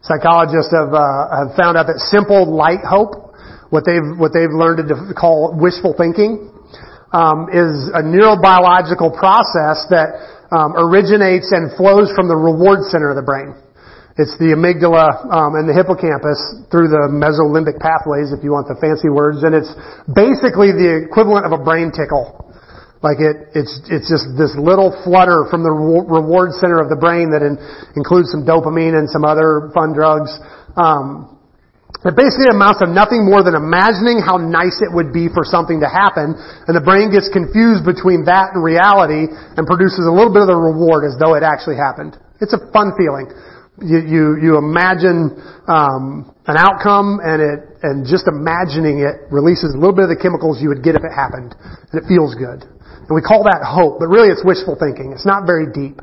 Psychologists 0.00 0.72
have, 0.72 0.96
uh, 0.96 1.28
have 1.28 1.52
found 1.60 1.76
out 1.76 1.92
that 1.92 2.00
simple, 2.08 2.48
light 2.48 2.80
hope, 2.80 3.36
what 3.68 3.84
they've, 3.84 4.16
what 4.16 4.32
they've 4.32 4.54
learned 4.54 4.80
to 4.88 4.96
call 5.12 5.52
wishful 5.52 5.92
thinking, 5.92 6.48
um, 7.12 7.52
is 7.52 7.92
a 7.92 8.00
neurobiological 8.00 9.12
process 9.12 9.84
that 9.92 10.39
um, 10.50 10.74
originates 10.76 11.50
and 11.54 11.70
flows 11.78 12.10
from 12.14 12.28
the 12.28 12.36
reward 12.36 12.82
center 12.90 13.10
of 13.10 13.16
the 13.16 13.26
brain. 13.26 13.54
It's 14.18 14.36
the 14.36 14.52
amygdala 14.52 15.32
um, 15.32 15.56
and 15.56 15.64
the 15.64 15.72
hippocampus 15.72 16.68
through 16.68 16.92
the 16.92 17.08
mesolimbic 17.08 17.80
pathways, 17.80 18.36
if 18.36 18.44
you 18.44 18.52
want 18.52 18.68
the 18.68 18.76
fancy 18.76 19.08
words, 19.08 19.40
and 19.46 19.56
it's 19.56 19.70
basically 20.12 20.76
the 20.76 21.08
equivalent 21.08 21.48
of 21.48 21.56
a 21.56 21.62
brain 21.62 21.88
tickle. 21.88 22.52
Like 23.00 23.16
it, 23.16 23.56
it's 23.56 23.80
it's 23.88 24.12
just 24.12 24.28
this 24.36 24.52
little 24.60 24.92
flutter 25.08 25.48
from 25.48 25.64
the 25.64 25.72
reward 25.72 26.52
center 26.60 26.84
of 26.84 26.92
the 26.92 27.00
brain 27.00 27.32
that 27.32 27.40
in, 27.40 27.56
includes 27.96 28.28
some 28.28 28.44
dopamine 28.44 28.92
and 28.92 29.08
some 29.08 29.24
other 29.24 29.72
fun 29.72 29.96
drugs. 29.96 30.28
Um, 30.76 31.39
it 32.08 32.16
basically 32.16 32.48
amounts 32.48 32.80
to 32.80 32.88
nothing 32.88 33.28
more 33.28 33.44
than 33.44 33.52
imagining 33.52 34.24
how 34.24 34.40
nice 34.40 34.80
it 34.80 34.88
would 34.88 35.12
be 35.12 35.28
for 35.28 35.44
something 35.44 35.84
to 35.84 35.90
happen, 35.90 36.32
and 36.32 36.72
the 36.72 36.80
brain 36.80 37.12
gets 37.12 37.28
confused 37.28 37.84
between 37.84 38.24
that 38.24 38.56
and 38.56 38.64
reality 38.64 39.28
and 39.28 39.68
produces 39.68 40.08
a 40.08 40.12
little 40.12 40.32
bit 40.32 40.48
of 40.48 40.48
the 40.48 40.56
reward 40.56 41.04
as 41.04 41.20
though 41.20 41.36
it 41.36 41.44
actually 41.44 41.76
happened. 41.76 42.16
It's 42.40 42.56
a 42.56 42.62
fun 42.72 42.96
feeling. 42.96 43.28
You 43.84 44.00
you, 44.00 44.22
you 44.40 44.50
imagine 44.56 45.36
um, 45.68 46.32
an 46.48 46.56
outcome, 46.56 47.20
and 47.20 47.38
it 47.40 47.58
and 47.84 48.08
just 48.08 48.24
imagining 48.28 49.04
it 49.04 49.28
releases 49.28 49.76
a 49.76 49.78
little 49.78 49.96
bit 49.96 50.08
of 50.08 50.12
the 50.12 50.20
chemicals 50.20 50.60
you 50.60 50.72
would 50.72 50.80
get 50.80 50.96
if 50.96 51.04
it 51.04 51.12
happened, 51.12 51.52
and 51.52 51.96
it 52.00 52.08
feels 52.08 52.32
good. 52.32 52.64
And 52.64 53.12
we 53.12 53.20
call 53.20 53.44
that 53.44 53.60
hope, 53.60 54.00
but 54.00 54.08
really 54.08 54.32
it's 54.32 54.44
wishful 54.44 54.76
thinking. 54.76 55.12
It's 55.12 55.28
not 55.28 55.44
very 55.44 55.68
deep. 55.68 56.00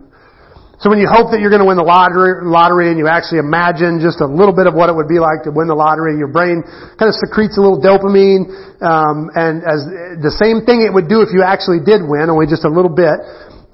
So 0.77 0.93
when 0.93 1.01
you 1.01 1.09
hope 1.09 1.33
that 1.33 1.41
you're 1.41 1.49
going 1.49 1.65
to 1.65 1.69
win 1.69 1.81
the 1.81 1.89
lottery, 1.89 2.45
lottery 2.45 2.93
and 2.93 3.01
you 3.01 3.09
actually 3.09 3.41
imagine 3.41 3.97
just 3.97 4.21
a 4.21 4.29
little 4.29 4.53
bit 4.53 4.69
of 4.69 4.77
what 4.77 4.93
it 4.93 4.95
would 4.95 5.09
be 5.09 5.17
like 5.17 5.41
to 5.49 5.51
win 5.51 5.65
the 5.65 5.73
lottery, 5.73 6.13
your 6.21 6.29
brain 6.29 6.61
kind 7.01 7.09
of 7.09 7.17
secretes 7.17 7.57
a 7.57 7.61
little 7.65 7.81
dopamine, 7.81 8.45
um, 8.85 9.33
and 9.33 9.65
as 9.65 9.81
the 10.21 10.29
same 10.37 10.61
thing 10.69 10.85
it 10.85 10.93
would 10.93 11.09
do 11.09 11.25
if 11.25 11.33
you 11.33 11.41
actually 11.41 11.81
did 11.81 12.05
win, 12.05 12.29
only 12.29 12.45
just 12.45 12.61
a 12.61 12.69
little 12.69 12.93
bit. 12.93 13.17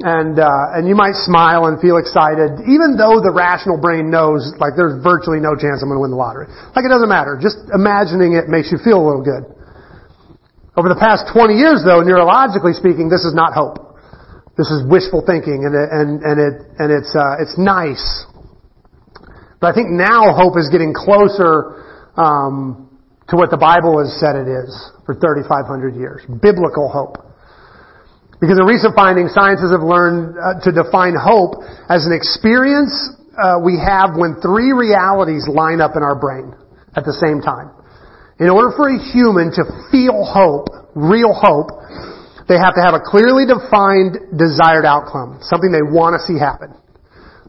And 0.03 0.39
uh, 0.39 0.75
and 0.75 0.88
you 0.88 0.95
might 0.98 1.15
smile 1.15 1.69
and 1.69 1.79
feel 1.79 2.01
excited, 2.01 2.65
even 2.65 2.98
though 2.98 3.22
the 3.22 3.31
rational 3.31 3.77
brain 3.77 4.10
knows 4.10 4.51
like 4.57 4.74
there's 4.75 5.00
virtually 5.00 5.39
no 5.39 5.53
chance 5.55 5.79
I'm 5.79 5.88
going 5.88 6.01
to 6.01 6.03
win 6.07 6.12
the 6.12 6.19
lottery. 6.19 6.50
Like 6.75 6.83
it 6.83 6.91
doesn't 6.91 7.07
matter. 7.07 7.38
Just 7.39 7.62
imagining 7.72 8.33
it 8.33 8.50
makes 8.50 8.74
you 8.74 8.81
feel 8.81 9.00
a 9.00 9.05
little 9.05 9.24
good. 9.24 9.48
Over 10.75 10.89
the 10.89 10.98
past 10.98 11.29
20 11.29 11.53
years, 11.55 11.86
though, 11.86 12.01
neurologically 12.01 12.74
speaking, 12.74 13.05
this 13.05 13.22
is 13.22 13.38
not 13.38 13.53
hope. 13.53 13.92
This 14.57 14.69
is 14.69 14.86
wishful 14.86 15.24
thinking, 15.25 15.65
and 15.65 15.74
it, 15.74 15.89
and 15.89 16.22
and 16.22 16.38
it 16.38 16.55
and 16.77 16.89
it's 16.93 17.13
uh, 17.15 17.41
it's 17.41 17.57
nice. 17.57 18.25
But 19.60 19.72
I 19.72 19.74
think 19.74 19.89
now 19.89 20.36
hope 20.36 20.57
is 20.60 20.69
getting 20.69 20.93
closer 20.93 21.81
um, 22.19 22.91
to 23.29 23.36
what 23.36 23.50
the 23.50 23.57
Bible 23.57 23.98
has 24.03 24.12
said 24.19 24.36
it 24.36 24.51
is 24.51 24.69
for 25.07 25.15
3,500 25.15 25.95
years. 25.95 26.22
Biblical 26.27 26.91
hope. 26.91 27.17
Because 28.43 28.60
in 28.60 28.67
recent 28.67 28.91
findings, 28.91 29.31
scientists 29.31 29.72
have 29.72 29.88
learned 29.88 30.36
uh, 30.36 30.60
to 30.67 30.75
define 30.75 31.15
hope 31.15 31.63
as 31.88 32.03
an 32.03 32.12
experience 32.12 32.91
uh, 33.39 33.57
we 33.63 33.79
have 33.79 34.19
when 34.19 34.38
three 34.43 34.75
realities 34.75 35.48
line 35.48 35.79
up 35.79 35.95
in 35.95 36.03
our 36.03 36.19
brain 36.19 36.53
at 36.93 37.07
the 37.07 37.15
same 37.15 37.41
time. 37.41 37.72
In 38.43 38.50
order 38.51 38.75
for 38.75 38.91
a 38.91 39.00
human 39.00 39.50
to 39.55 39.63
feel 39.89 40.27
hope, 40.27 40.67
real 40.93 41.31
hope, 41.31 41.72
they 42.47 42.59
have 42.59 42.75
to 42.75 42.83
have 42.83 42.93
a 42.93 43.03
clearly 43.03 43.47
defined 43.47 44.35
desired 44.35 44.83
outcome, 44.83 45.39
something 45.41 45.71
they 45.71 45.85
want 45.85 46.19
to 46.19 46.21
see 46.27 46.35
happen. 46.35 46.75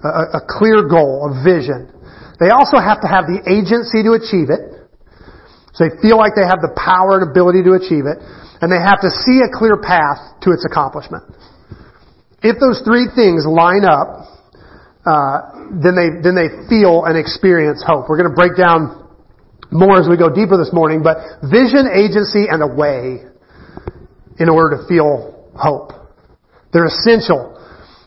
A, 0.05 0.39
a 0.39 0.43
clear 0.45 0.87
goal, 0.87 1.27
a 1.27 1.33
vision. 1.43 1.91
They 2.39 2.51
also 2.55 2.79
have 2.79 3.01
to 3.03 3.09
have 3.09 3.27
the 3.27 3.43
agency 3.49 4.05
to 4.07 4.15
achieve 4.15 4.53
it. 4.53 4.63
So 5.75 5.89
they 5.89 5.95
feel 5.99 6.21
like 6.21 6.39
they 6.39 6.47
have 6.47 6.63
the 6.63 6.71
power 6.79 7.19
and 7.19 7.27
ability 7.27 7.67
to 7.67 7.75
achieve 7.75 8.07
it. 8.07 8.23
And 8.63 8.71
they 8.71 8.79
have 8.79 9.03
to 9.03 9.11
see 9.11 9.43
a 9.43 9.51
clear 9.51 9.75
path 9.81 10.39
to 10.47 10.55
its 10.55 10.63
accomplishment. 10.63 11.27
If 12.45 12.61
those 12.63 12.85
three 12.87 13.11
things 13.11 13.43
line 13.49 13.83
up, 13.83 14.31
uh, 15.03 15.75
then 15.83 15.97
they 15.99 16.09
then 16.23 16.37
they 16.37 16.49
feel 16.69 17.05
and 17.05 17.19
experience 17.19 17.83
hope. 17.83 18.07
We're 18.09 18.21
going 18.21 18.31
to 18.31 18.39
break 18.39 18.55
down 18.55 19.05
more 19.73 19.99
as 19.99 20.07
we 20.07 20.17
go 20.17 20.31
deeper 20.31 20.57
this 20.57 20.73
morning, 20.73 21.03
but 21.03 21.19
vision, 21.43 21.91
agency, 21.91 22.47
and 22.47 22.63
a 22.63 22.71
way 22.71 23.27
in 24.39 24.49
order 24.49 24.79
to 24.79 24.89
feel 24.89 25.51
hope. 25.55 25.93
They're 26.73 26.87
essential 26.91 27.55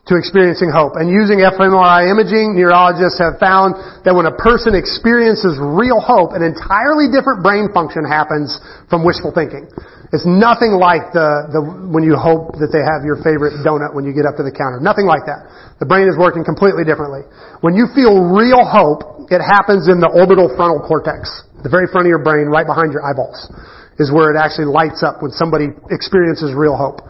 to 0.08 0.16
experiencing 0.16 0.72
hope. 0.72 0.96
And 0.96 1.12
using 1.12 1.44
fMRI 1.44 2.08
imaging, 2.08 2.56
neurologists 2.56 3.20
have 3.20 3.36
found 3.44 3.76
that 4.08 4.16
when 4.16 4.24
a 4.24 4.36
person 4.36 4.72
experiences 4.72 5.60
real 5.60 6.00
hope, 6.00 6.32
an 6.32 6.44
entirely 6.44 7.12
different 7.12 7.44
brain 7.44 7.68
function 7.76 8.08
happens 8.08 8.56
from 8.88 9.04
wishful 9.04 9.36
thinking. 9.36 9.68
It's 10.16 10.24
nothing 10.24 10.80
like 10.80 11.12
the, 11.12 11.52
the, 11.52 11.60
when 11.92 12.08
you 12.08 12.16
hope 12.16 12.56
that 12.64 12.72
they 12.72 12.80
have 12.80 13.04
your 13.04 13.20
favorite 13.20 13.60
donut 13.68 13.92
when 13.92 14.08
you 14.08 14.16
get 14.16 14.24
up 14.24 14.40
to 14.40 14.44
the 14.48 14.56
counter. 14.56 14.80
Nothing 14.80 15.04
like 15.04 15.28
that. 15.28 15.44
The 15.84 15.88
brain 15.88 16.08
is 16.08 16.16
working 16.16 16.48
completely 16.48 16.88
differently. 16.88 17.28
When 17.60 17.76
you 17.76 17.92
feel 17.92 18.32
real 18.32 18.64
hope, 18.64 19.28
it 19.28 19.44
happens 19.44 19.92
in 19.92 20.00
the 20.00 20.08
orbital 20.08 20.48
frontal 20.56 20.80
cortex, 20.80 21.28
the 21.60 21.68
very 21.68 21.92
front 21.92 22.08
of 22.08 22.12
your 22.16 22.24
brain, 22.24 22.48
right 22.48 22.64
behind 22.64 22.96
your 22.96 23.04
eyeballs 23.04 23.52
is 24.00 24.12
where 24.12 24.30
it 24.34 24.38
actually 24.38 24.70
lights 24.70 25.02
up 25.02 25.22
when 25.22 25.32
somebody 25.32 25.74
experiences 25.90 26.54
real 26.54 26.78
hope. 26.78 27.02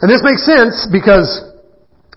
And 0.00 0.08
this 0.08 0.22
makes 0.22 0.46
sense 0.46 0.88
because 0.90 1.28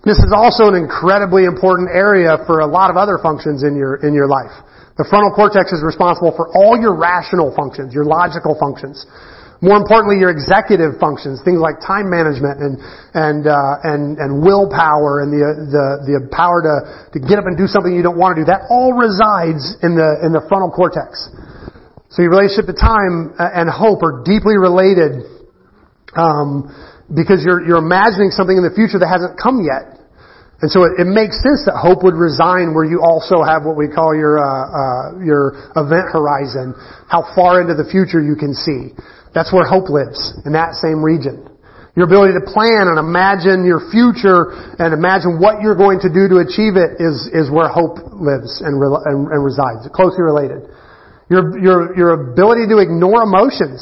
this 0.04 0.18
is 0.18 0.32
also 0.34 0.66
an 0.66 0.74
incredibly 0.74 1.44
important 1.44 1.90
area 1.92 2.38
for 2.46 2.60
a 2.60 2.66
lot 2.66 2.90
of 2.90 2.96
other 2.96 3.18
functions 3.22 3.62
in 3.62 3.76
your, 3.76 4.02
in 4.02 4.14
your 4.14 4.26
life. 4.26 4.54
The 4.98 5.06
frontal 5.08 5.32
cortex 5.32 5.72
is 5.72 5.80
responsible 5.82 6.34
for 6.36 6.52
all 6.52 6.76
your 6.76 6.94
rational 6.94 7.54
functions, 7.54 7.94
your 7.94 8.04
logical 8.04 8.58
functions. 8.58 9.06
More 9.62 9.78
importantly, 9.78 10.18
your 10.18 10.34
executive 10.34 10.98
functions, 10.98 11.38
things 11.46 11.62
like 11.62 11.78
time 11.78 12.10
management 12.10 12.58
and 12.58 12.74
and 13.14 13.46
uh, 13.46 13.78
and 13.86 14.18
and 14.18 14.42
willpower 14.42 15.22
and 15.22 15.30
the 15.30 15.38
the 15.70 15.86
the 16.02 16.16
power 16.34 16.58
to 16.66 16.74
to 17.14 17.18
get 17.22 17.38
up 17.38 17.46
and 17.46 17.54
do 17.54 17.70
something 17.70 17.94
you 17.94 18.02
don't 18.02 18.18
want 18.18 18.34
to 18.34 18.42
do. 18.42 18.46
That 18.50 18.66
all 18.74 18.90
resides 18.90 19.78
in 19.86 19.94
the 19.94 20.18
in 20.26 20.34
the 20.34 20.42
frontal 20.50 20.74
cortex. 20.74 21.30
So 22.12 22.20
your 22.20 22.36
relationship 22.36 22.68
to 22.68 22.76
time 22.76 23.32
and 23.40 23.72
hope 23.72 24.04
are 24.04 24.20
deeply 24.20 24.60
related 24.60 25.24
um, 26.12 26.68
because 27.08 27.40
you're, 27.40 27.64
you're 27.64 27.80
imagining 27.80 28.28
something 28.36 28.52
in 28.52 28.60
the 28.60 28.76
future 28.76 29.00
that 29.00 29.08
hasn't 29.08 29.40
come 29.40 29.64
yet. 29.64 29.96
And 30.60 30.68
so 30.68 30.84
it, 30.84 31.00
it, 31.00 31.08
makes 31.08 31.40
sense 31.42 31.64
that 31.66 31.74
hope 31.74 32.04
would 32.04 32.14
resign 32.14 32.76
where 32.76 32.84
you 32.84 33.02
also 33.02 33.40
have 33.42 33.64
what 33.64 33.74
we 33.74 33.90
call 33.90 34.14
your 34.14 34.38
uh, 34.38 34.44
uh, 34.44 35.24
your 35.24 35.58
event 35.74 36.12
horizon, 36.12 36.76
how 37.10 37.26
far 37.34 37.64
into 37.64 37.74
the 37.74 37.88
future 37.88 38.22
you 38.22 38.38
can 38.38 38.54
see. 38.54 38.94
That's 39.34 39.50
where 39.50 39.66
hope 39.66 39.90
lives 39.90 40.20
in 40.46 40.52
that 40.52 40.78
same 40.78 41.02
region. 41.02 41.48
Your 41.98 42.06
ability 42.06 42.38
to 42.38 42.44
plan 42.44 42.92
and 42.92 43.00
imagine 43.00 43.66
your 43.66 43.90
future 43.90 44.54
and 44.78 44.94
imagine 44.94 45.42
what 45.42 45.64
you're 45.64 45.76
going 45.76 45.98
to 46.06 46.12
do 46.12 46.30
to 46.30 46.44
achieve 46.44 46.78
it 46.78 47.00
is 47.02 47.26
is 47.34 47.50
where 47.50 47.66
hope 47.66 47.98
lives 48.14 48.62
and, 48.62 48.78
re- 48.78 49.02
and, 49.08 49.32
and 49.32 49.40
resides. 49.42 49.88
Closely 49.90 50.22
related. 50.22 50.62
Your, 51.32 51.56
your, 51.56 51.78
your 51.96 52.10
ability 52.12 52.68
to 52.68 52.76
ignore 52.76 53.24
emotions 53.24 53.80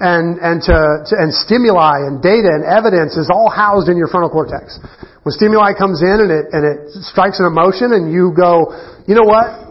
and, 0.00 0.40
and 0.40 0.64
to, 0.64 0.76
to, 1.04 1.12
and 1.20 1.28
stimuli 1.36 2.08
and 2.08 2.24
data 2.24 2.48
and 2.48 2.64
evidence 2.64 3.20
is 3.20 3.28
all 3.28 3.52
housed 3.52 3.92
in 3.92 4.00
your 4.00 4.08
frontal 4.08 4.32
cortex. 4.32 4.80
When 5.20 5.36
stimuli 5.36 5.76
comes 5.76 6.00
in 6.00 6.24
and 6.24 6.32
it, 6.32 6.46
and 6.56 6.62
it 6.64 6.78
strikes 7.04 7.44
an 7.44 7.46
emotion 7.50 7.92
and 7.92 8.08
you 8.08 8.32
go, 8.32 8.72
you 9.04 9.12
know 9.12 9.28
what? 9.28 9.68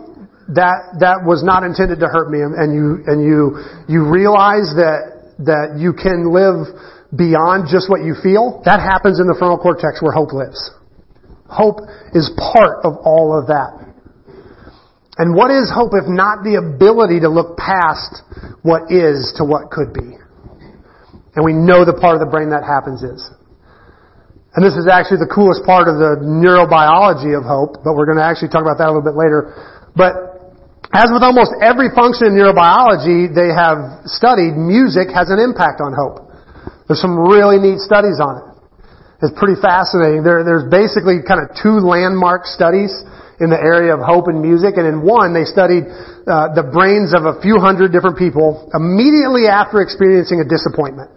That, 0.54 1.02
that 1.02 1.26
was 1.26 1.42
not 1.42 1.66
intended 1.66 2.06
to 2.06 2.08
hurt 2.08 2.30
me 2.30 2.46
and 2.46 2.70
you, 2.70 3.02
and 3.10 3.18
you, 3.26 3.66
you 3.90 4.06
realize 4.06 4.70
that, 4.78 5.34
that 5.42 5.82
you 5.82 5.98
can 5.98 6.30
live 6.30 6.70
beyond 7.16 7.66
just 7.72 7.90
what 7.90 8.06
you 8.06 8.14
feel. 8.14 8.62
That 8.70 8.78
happens 8.78 9.18
in 9.18 9.26
the 9.26 9.36
frontal 9.40 9.58
cortex 9.58 10.06
where 10.06 10.14
hope 10.14 10.38
lives. 10.38 10.60
Hope 11.50 11.82
is 12.14 12.30
part 12.36 12.86
of 12.86 13.00
all 13.02 13.34
of 13.34 13.48
that. 13.48 13.87
And 15.18 15.34
what 15.34 15.50
is 15.50 15.74
hope 15.74 15.98
if 15.98 16.06
not 16.06 16.46
the 16.46 16.62
ability 16.62 17.26
to 17.26 17.30
look 17.30 17.58
past 17.58 18.22
what 18.62 18.94
is 18.94 19.34
to 19.42 19.44
what 19.46 19.74
could 19.74 19.90
be? 19.90 20.14
And 21.34 21.42
we 21.42 21.54
know 21.54 21.86
the 21.86 21.98
part 21.98 22.18
of 22.18 22.22
the 22.22 22.30
brain 22.30 22.54
that 22.54 22.62
happens 22.62 23.02
is. 23.02 23.22
And 24.58 24.66
this 24.66 24.74
is 24.74 24.90
actually 24.90 25.22
the 25.22 25.30
coolest 25.30 25.62
part 25.70 25.86
of 25.86 26.02
the 26.02 26.18
neurobiology 26.22 27.38
of 27.38 27.46
hope, 27.46 27.82
but 27.86 27.94
we're 27.94 28.10
going 28.10 28.18
to 28.18 28.26
actually 28.26 28.50
talk 28.50 28.66
about 28.66 28.82
that 28.82 28.90
a 28.90 28.94
little 28.94 29.06
bit 29.06 29.14
later. 29.14 29.54
But 29.94 30.18
as 30.94 31.14
with 31.14 31.22
almost 31.22 31.54
every 31.62 31.94
function 31.94 32.34
in 32.34 32.34
neurobiology 32.38 33.30
they 33.30 33.54
have 33.54 34.06
studied, 34.10 34.58
music 34.58 35.14
has 35.14 35.30
an 35.30 35.38
impact 35.38 35.78
on 35.78 35.94
hope. 35.94 36.26
There's 36.90 37.02
some 37.02 37.18
really 37.18 37.62
neat 37.62 37.86
studies 37.86 38.18
on 38.18 38.42
it. 38.42 38.48
It's 39.22 39.34
pretty 39.38 39.62
fascinating. 39.62 40.22
There, 40.22 40.46
there's 40.46 40.66
basically 40.70 41.26
kind 41.26 41.42
of 41.42 41.54
two 41.58 41.82
landmark 41.82 42.46
studies 42.50 42.94
in 43.40 43.54
the 43.54 43.60
area 43.60 43.94
of 43.94 44.02
hope 44.02 44.28
and 44.28 44.42
music. 44.42 44.78
And 44.78 44.88
in 44.90 45.06
one, 45.06 45.34
they 45.34 45.46
studied 45.46 45.86
uh, 46.26 46.54
the 46.58 46.66
brains 46.66 47.14
of 47.14 47.30
a 47.30 47.38
few 47.42 47.62
hundred 47.62 47.94
different 47.94 48.18
people 48.18 48.70
immediately 48.74 49.46
after 49.46 49.82
experiencing 49.82 50.42
a 50.42 50.48
disappointment, 50.48 51.14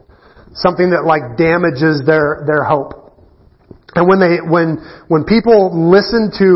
something 0.53 0.93
that 0.93 1.09
like 1.09 1.41
damages 1.41 2.05
their 2.05 2.45
their 2.45 2.63
hope. 2.63 2.97
And 3.97 4.07
when 4.07 4.21
they 4.21 4.39
when 4.39 4.79
when 5.09 5.25
people 5.25 5.73
listen 5.73 6.31
to 6.39 6.49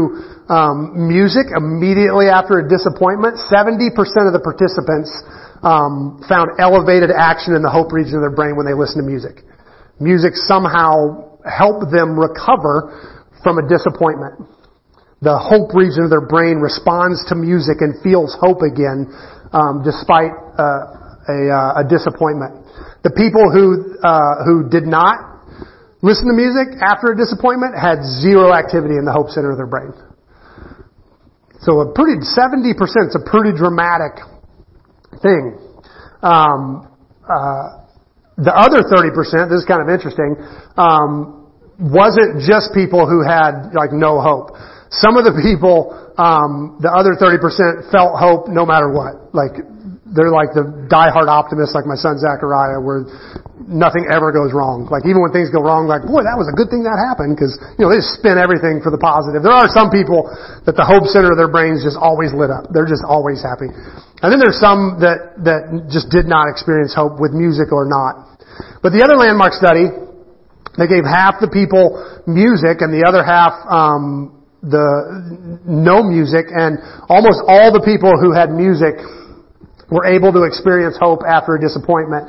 um, 0.52 1.09
music 1.09 1.49
immediately 1.56 2.28
after 2.28 2.61
a 2.61 2.64
disappointment, 2.68 3.40
seventy 3.49 3.88
percent 3.88 4.28
of 4.28 4.37
the 4.37 4.44
participants 4.44 5.11
um, 5.64 6.21
found 6.28 6.61
elevated 6.61 7.09
action 7.11 7.56
in 7.56 7.64
the 7.64 7.73
hope 7.73 7.90
region 7.90 8.21
of 8.21 8.23
their 8.23 8.37
brain 8.37 8.54
when 8.54 8.68
they 8.68 8.76
listen 8.76 9.00
to 9.00 9.06
music. 9.09 9.40
Music 9.99 10.37
somehow 10.37 11.40
helped 11.49 11.90
them 11.90 12.14
recover 12.14 12.92
from 13.42 13.59
a 13.59 13.64
disappointment 13.66 14.53
the 15.25 15.40
hope 15.40 15.73
region 15.73 16.04
of 16.04 16.12
their 16.12 16.25
brain 16.25 16.61
responds 16.61 17.25
to 17.33 17.35
music 17.35 17.81
and 17.81 17.97
feels 18.04 18.37
hope 18.37 18.61
again, 18.61 19.09
um, 19.57 19.81
despite 19.81 20.37
uh, 20.61 21.33
a, 21.33 21.38
uh, 21.49 21.81
a, 21.81 21.85
disappointment. 21.88 22.61
The 23.00 23.12
people 23.16 23.49
who 23.49 23.97
uh, 24.04 24.45
who 24.45 24.69
did 24.69 24.85
not 24.85 25.40
listen 26.04 26.28
to 26.28 26.37
music 26.37 26.76
after 26.85 27.11
a 27.12 27.16
disappointment 27.16 27.73
had 27.73 28.04
zero 28.21 28.52
activity 28.52 29.00
in 29.00 29.09
the 29.09 29.12
hope 29.16 29.33
center 29.33 29.49
of 29.49 29.57
their 29.57 29.66
brain. 29.66 29.97
So 31.64 31.81
a 31.81 31.88
pretty 31.97 32.21
seventy 32.37 32.76
percent 32.76 33.09
is 33.09 33.16
a 33.16 33.25
pretty 33.25 33.57
dramatic 33.57 34.21
thing. 35.25 35.57
Um, 36.21 36.85
uh, 37.25 37.81
the 38.37 38.52
other 38.52 38.85
thirty 38.85 39.09
percent, 39.09 39.49
this 39.49 39.64
is 39.64 39.66
kind 39.66 39.81
of 39.81 39.88
interesting, 39.88 40.37
um, 40.76 41.49
wasn't 41.81 42.45
just 42.45 42.76
people 42.76 43.09
who 43.09 43.25
had 43.25 43.73
like 43.73 43.97
no 43.97 44.21
hope. 44.21 44.52
Some 44.91 45.17
of 45.17 45.25
the 45.25 45.35
people, 45.41 45.95
um, 46.19 46.79
the 46.81 46.93
other 46.93 47.17
30% 47.19 47.91
felt 47.91 48.19
hope 48.19 48.49
no 48.49 48.64
matter 48.64 48.93
what. 48.93 49.35
Like, 49.35 49.62
they're 50.14 50.31
like 50.31 50.55
the 50.55 50.87
diehard 50.87 51.26
optimists, 51.26 51.75
like 51.75 51.91
my 51.91 51.99
son 51.99 52.23
Zachariah, 52.23 52.79
where 52.79 53.03
nothing 53.67 54.07
ever 54.07 54.31
goes 54.31 54.55
wrong. 54.55 54.87
Like 54.87 55.03
even 55.09 55.19
when 55.19 55.35
things 55.35 55.50
go 55.50 55.59
wrong, 55.59 55.91
like 55.91 56.07
boy, 56.07 56.23
that 56.23 56.38
was 56.38 56.47
a 56.47 56.55
good 56.55 56.71
thing 56.71 56.87
that 56.87 56.95
happened 56.95 57.35
because 57.35 57.59
you 57.75 57.83
know 57.83 57.91
they 57.91 57.99
just 57.99 58.14
spin 58.23 58.38
everything 58.38 58.79
for 58.79 58.95
the 58.95 59.00
positive. 59.00 59.43
There 59.43 59.55
are 59.55 59.67
some 59.75 59.91
people 59.91 60.31
that 60.69 60.79
the 60.79 60.87
hope 60.87 61.11
center 61.11 61.35
of 61.35 61.38
their 61.41 61.50
brains 61.50 61.83
just 61.83 61.99
always 61.99 62.31
lit 62.31 62.55
up. 62.55 62.71
They're 62.71 62.88
just 62.88 63.03
always 63.03 63.43
happy. 63.43 63.67
And 64.23 64.29
then 64.31 64.38
there's 64.38 64.62
some 64.62 65.03
that 65.03 65.35
that 65.43 65.91
just 65.91 66.14
did 66.14 66.31
not 66.31 66.47
experience 66.47 66.95
hope 66.95 67.19
with 67.19 67.35
music 67.35 67.75
or 67.75 67.91
not. 67.91 68.38
But 68.87 68.95
the 68.95 69.03
other 69.03 69.19
landmark 69.19 69.57
study, 69.59 69.91
they 70.79 70.87
gave 70.87 71.03
half 71.03 71.43
the 71.43 71.50
people 71.50 71.99
music 72.31 72.87
and 72.87 72.95
the 72.95 73.03
other 73.03 73.26
half 73.26 73.59
um, 73.67 74.34
the 74.64 75.61
no 75.68 76.02
music, 76.02 76.49
and 76.49 76.80
almost 77.09 77.44
all 77.44 77.68
the 77.73 77.85
people 77.85 78.16
who 78.16 78.33
had 78.33 78.49
music 78.49 78.97
were 79.92 80.09
able 80.09 80.33
to 80.33 80.49
experience 80.49 80.97
hope 80.97 81.21
after 81.26 81.56
a 81.56 81.61
disappointment. 81.61 82.25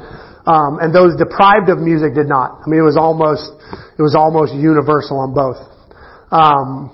Um, 0.46 0.78
and 0.78 0.94
those 0.94 1.18
deprived 1.18 1.74
of 1.74 1.80
music 1.82 2.14
did 2.14 2.30
not. 2.30 2.62
I 2.62 2.70
mean, 2.70 2.80
it 2.80 2.86
was 2.86 3.00
almost, 3.00 3.50
it 3.98 4.04
was 4.04 4.14
almost 4.14 4.54
universal 4.54 5.18
on 5.18 5.34
both. 5.34 5.58
Um, 6.30 6.94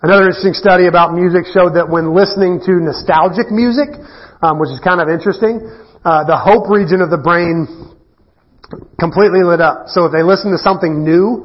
another 0.00 0.32
interesting 0.32 0.56
study 0.56 0.88
about 0.88 1.12
music 1.12 1.44
showed 1.52 1.76
that 1.76 1.92
when 1.92 2.16
listening 2.16 2.62
to 2.64 2.72
nostalgic 2.80 3.52
music, 3.52 3.92
um, 4.40 4.56
which 4.56 4.72
is 4.72 4.80
kind 4.80 5.04
of 5.04 5.12
interesting, 5.12 5.60
uh, 6.06 6.24
the 6.24 6.40
hope 6.40 6.72
region 6.72 7.04
of 7.04 7.12
the 7.12 7.20
brain 7.20 7.68
completely 8.96 9.44
lit 9.44 9.60
up. 9.60 9.92
So 9.92 10.08
if 10.08 10.12
they 10.12 10.24
listen 10.24 10.50
to 10.56 10.58
something 10.58 11.04
new, 11.04 11.44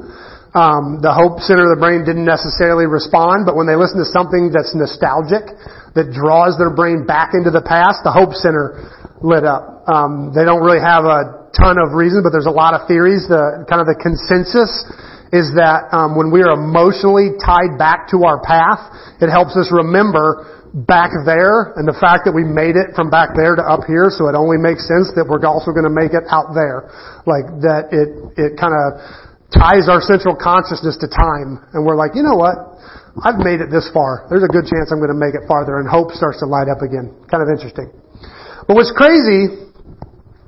um, 0.52 1.00
the 1.00 1.16
hope 1.16 1.40
center 1.40 1.64
of 1.64 1.72
the 1.72 1.80
brain 1.80 2.04
didn't 2.04 2.28
necessarily 2.28 2.84
respond, 2.84 3.48
but 3.48 3.56
when 3.56 3.72
they 3.72 3.80
listen 3.80 4.04
to 4.04 4.10
something 4.10 4.52
that's 4.52 4.76
nostalgic, 4.76 5.48
that 5.96 6.12
draws 6.12 6.60
their 6.60 6.72
brain 6.72 7.08
back 7.08 7.32
into 7.32 7.52
the 7.52 7.64
past, 7.64 8.04
the 8.04 8.12
hope 8.12 8.36
center 8.36 8.92
lit 9.24 9.48
up. 9.48 9.88
Um, 9.88 10.36
they 10.36 10.44
don't 10.44 10.64
really 10.64 10.84
have 10.84 11.08
a 11.08 11.52
ton 11.56 11.80
of 11.80 11.96
reasons, 11.96 12.24
but 12.24 12.36
there's 12.36 12.52
a 12.52 12.54
lot 12.54 12.76
of 12.76 12.88
theories. 12.88 13.28
The 13.28 13.64
kind 13.68 13.80
of 13.80 13.88
the 13.88 14.00
consensus 14.00 14.72
is 15.32 15.56
that 15.56 15.88
um, 15.96 16.20
when 16.20 16.32
we 16.32 16.44
are 16.44 16.52
emotionally 16.52 17.32
tied 17.40 17.80
back 17.80 18.12
to 18.12 18.28
our 18.28 18.44
path, 18.44 18.92
it 19.24 19.32
helps 19.32 19.56
us 19.56 19.72
remember 19.72 20.62
back 20.72 21.12
there 21.28 21.76
and 21.76 21.84
the 21.84 21.96
fact 22.00 22.24
that 22.24 22.32
we 22.32 22.48
made 22.48 22.80
it 22.80 22.96
from 22.96 23.12
back 23.12 23.36
there 23.36 23.60
to 23.60 23.64
up 23.64 23.84
here, 23.88 24.08
so 24.08 24.32
it 24.32 24.36
only 24.40 24.56
makes 24.56 24.88
sense 24.88 25.12
that 25.20 25.28
we're 25.28 25.44
also 25.44 25.76
going 25.76 25.88
to 25.88 25.92
make 25.92 26.16
it 26.16 26.24
out 26.32 26.56
there. 26.56 26.88
Like 27.28 27.48
that 27.68 27.92
it, 27.92 28.08
it 28.40 28.56
kind 28.56 28.72
of 28.72 29.00
ties 29.52 29.92
our 29.92 30.00
central 30.00 30.36
consciousness 30.36 30.96
to 31.04 31.08
time. 31.12 31.60
And 31.76 31.86
we're 31.86 32.00
like, 32.00 32.16
you 32.16 32.24
know 32.24 32.40
what? 32.40 32.56
I've 33.20 33.40
made 33.44 33.60
it 33.60 33.68
this 33.68 33.92
far. 33.92 34.28
There's 34.32 34.44
a 34.44 34.52
good 34.52 34.64
chance 34.64 34.90
I'm 34.90 35.04
going 35.04 35.12
to 35.12 35.20
make 35.20 35.36
it 35.36 35.44
farther 35.48 35.84
and 35.84 35.88
hope 35.88 36.16
starts 36.16 36.40
to 36.40 36.48
light 36.48 36.72
up 36.72 36.80
again. 36.80 37.12
Kind 37.28 37.44
of 37.44 37.52
interesting. 37.52 37.92
But 38.68 38.80
what's 38.80 38.96
crazy 38.96 39.68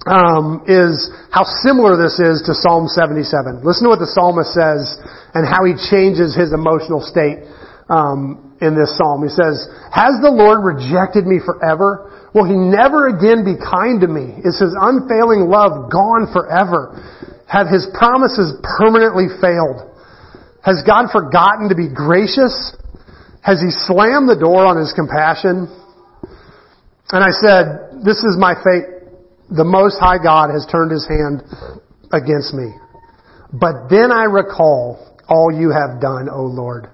um, 0.08 0.64
is 0.68 1.12
how 1.32 1.44
similar 1.64 2.00
this 2.00 2.20
is 2.20 2.44
to 2.48 2.56
Psalm 2.56 2.88
77. 2.88 3.64
Listen 3.68 3.88
to 3.88 3.92
what 3.92 4.00
the 4.00 4.08
psalmist 4.08 4.56
says 4.56 4.96
and 5.36 5.44
how 5.44 5.68
he 5.68 5.76
changes 5.92 6.36
his 6.36 6.56
emotional 6.56 7.04
state 7.04 7.44
um, 7.92 8.56
in 8.64 8.76
this 8.76 8.96
psalm. 8.96 9.24
He 9.24 9.32
says, 9.32 9.68
"Has 9.92 10.20
the 10.24 10.32
Lord 10.32 10.64
rejected 10.64 11.28
me 11.28 11.40
forever? 11.44 12.12
Will 12.34 12.48
He 12.48 12.56
never 12.56 13.08
again 13.08 13.46
be 13.46 13.56
kind 13.60 14.02
to 14.02 14.08
me? 14.08 14.42
Is 14.44 14.60
His 14.60 14.74
unfailing 14.74 15.52
love 15.52 15.92
gone 15.92 16.32
forever? 16.34 16.98
Have 17.54 17.70
his 17.70 17.86
promises 17.94 18.58
permanently 18.66 19.30
failed? 19.38 19.94
Has 20.66 20.82
God 20.82 21.14
forgotten 21.14 21.70
to 21.70 21.78
be 21.78 21.86
gracious? 21.86 22.74
Has 23.46 23.62
he 23.62 23.70
slammed 23.70 24.26
the 24.26 24.40
door 24.40 24.66
on 24.66 24.82
his 24.82 24.90
compassion? 24.98 25.70
And 27.14 27.22
I 27.22 27.30
said, 27.30 28.02
this 28.02 28.26
is 28.26 28.42
my 28.42 28.58
fate. 28.58 28.90
The 29.54 29.68
Most 29.68 30.02
High 30.02 30.18
God 30.18 30.50
has 30.50 30.66
turned 30.66 30.90
his 30.90 31.06
hand 31.06 31.46
against 32.10 32.58
me. 32.58 32.74
But 33.54 33.86
then 33.86 34.10
I 34.10 34.26
recall 34.26 34.98
all 35.30 35.54
you 35.54 35.70
have 35.70 36.02
done, 36.02 36.34
O 36.34 36.50
Lord. 36.50 36.90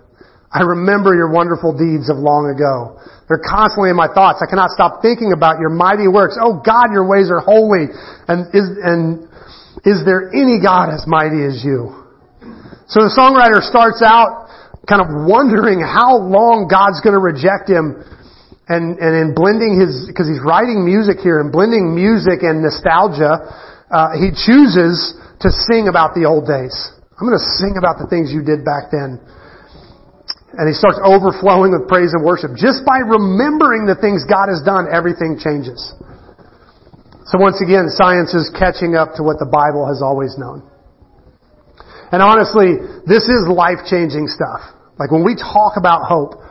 I 0.51 0.67
remember 0.67 1.15
your 1.15 1.31
wonderful 1.31 1.71
deeds 1.71 2.09
of 2.09 2.17
long 2.17 2.51
ago. 2.51 2.99
They're 3.29 3.39
constantly 3.39 3.93
in 3.93 3.95
my 3.95 4.11
thoughts. 4.11 4.43
I 4.43 4.49
cannot 4.49 4.73
stop 4.75 4.99
thinking 5.05 5.31
about 5.31 5.61
your 5.61 5.69
mighty 5.69 6.09
works. 6.09 6.35
Oh 6.35 6.59
God, 6.59 6.91
your 6.91 7.07
ways 7.07 7.31
are 7.31 7.39
holy. 7.39 7.87
And, 8.27 8.49
is, 8.51 8.65
and 8.81 9.28
is 9.85 10.03
there 10.03 10.31
any 10.33 10.59
God 10.59 10.91
as 10.91 11.07
mighty 11.07 11.43
as 11.43 11.63
you? 11.63 11.95
So 12.89 13.05
the 13.05 13.13
songwriter 13.13 13.61
starts 13.61 14.01
out 14.01 14.49
kind 14.89 15.05
of 15.05 15.29
wondering 15.29 15.77
how 15.77 16.17
long 16.17 16.65
God's 16.65 16.97
going 17.05 17.13
to 17.13 17.21
reject 17.21 17.69
him. 17.69 18.01
And, 18.69 19.01
and 19.01 19.13
in 19.17 19.33
blending 19.33 19.81
his, 19.81 20.05
because 20.05 20.29
he's 20.29 20.41
writing 20.41 20.85
music 20.85 21.21
here 21.21 21.41
and 21.41 21.49
blending 21.49 21.93
music 21.93 22.45
and 22.45 22.61
nostalgia, 22.61 23.45
uh, 23.89 24.13
he 24.17 24.29
chooses 24.33 25.17
to 25.41 25.49
sing 25.69 25.89
about 25.89 26.13
the 26.13 26.29
old 26.29 26.45
days. 26.45 26.73
I'm 27.17 27.25
going 27.25 27.37
to 27.37 27.49
sing 27.57 27.77
about 27.77 27.97
the 27.97 28.05
things 28.09 28.29
you 28.29 28.45
did 28.45 28.61
back 28.61 28.93
then. 28.93 29.17
And 30.53 30.65
he 30.65 30.73
starts 30.73 30.97
overflowing 31.01 31.73
with 31.73 31.89
praise 31.89 32.13
and 32.13 32.25
worship. 32.25 32.57
Just 32.57 32.85
by 32.85 33.05
remembering 33.05 33.85
the 33.85 33.97
things 33.97 34.25
God 34.25 34.49
has 34.49 34.61
done, 34.65 34.89
everything 34.89 35.37
changes. 35.37 35.77
So 37.29 37.37
once 37.37 37.61
again, 37.61 37.93
science 37.93 38.33
is 38.33 38.49
catching 38.57 38.97
up 38.97 39.13
to 39.17 39.21
what 39.21 39.37
the 39.37 39.45
Bible 39.45 39.85
has 39.85 40.01
always 40.01 40.33
known. 40.41 40.65
And 42.09 42.25
honestly, 42.25 42.81
this 43.05 43.29
is 43.29 43.45
life-changing 43.45 44.25
stuff. 44.33 44.65
Like 44.97 45.13
when 45.13 45.21
we 45.21 45.37
talk 45.37 45.77
about 45.77 46.09
hope, 46.09 46.41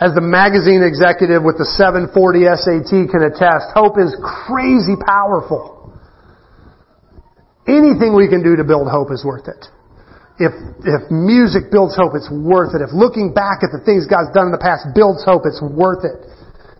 as 0.00 0.16
the 0.16 0.24
magazine 0.24 0.80
executive 0.80 1.44
with 1.44 1.60
the 1.60 1.68
740 1.76 2.16
SAT 2.16 3.12
can 3.12 3.28
attest, 3.28 3.76
hope 3.76 4.00
is 4.00 4.16
crazy 4.24 4.96
powerful. 4.96 5.92
Anything 7.68 8.16
we 8.16 8.24
can 8.24 8.40
do 8.40 8.56
to 8.56 8.64
build 8.64 8.88
hope 8.88 9.12
is 9.12 9.20
worth 9.20 9.52
it. 9.52 9.68
If, 10.40 10.56
if 10.80 11.12
music 11.12 11.68
builds 11.68 11.92
hope, 11.92 12.16
it's 12.16 12.32
worth 12.32 12.72
it. 12.72 12.80
If 12.80 12.96
looking 12.96 13.36
back 13.36 13.60
at 13.60 13.68
the 13.68 13.84
things 13.84 14.08
God's 14.08 14.32
done 14.32 14.48
in 14.48 14.54
the 14.56 14.64
past 14.64 14.96
builds 14.96 15.20
hope, 15.28 15.44
it's 15.44 15.60
worth 15.60 16.08
it. 16.08 16.24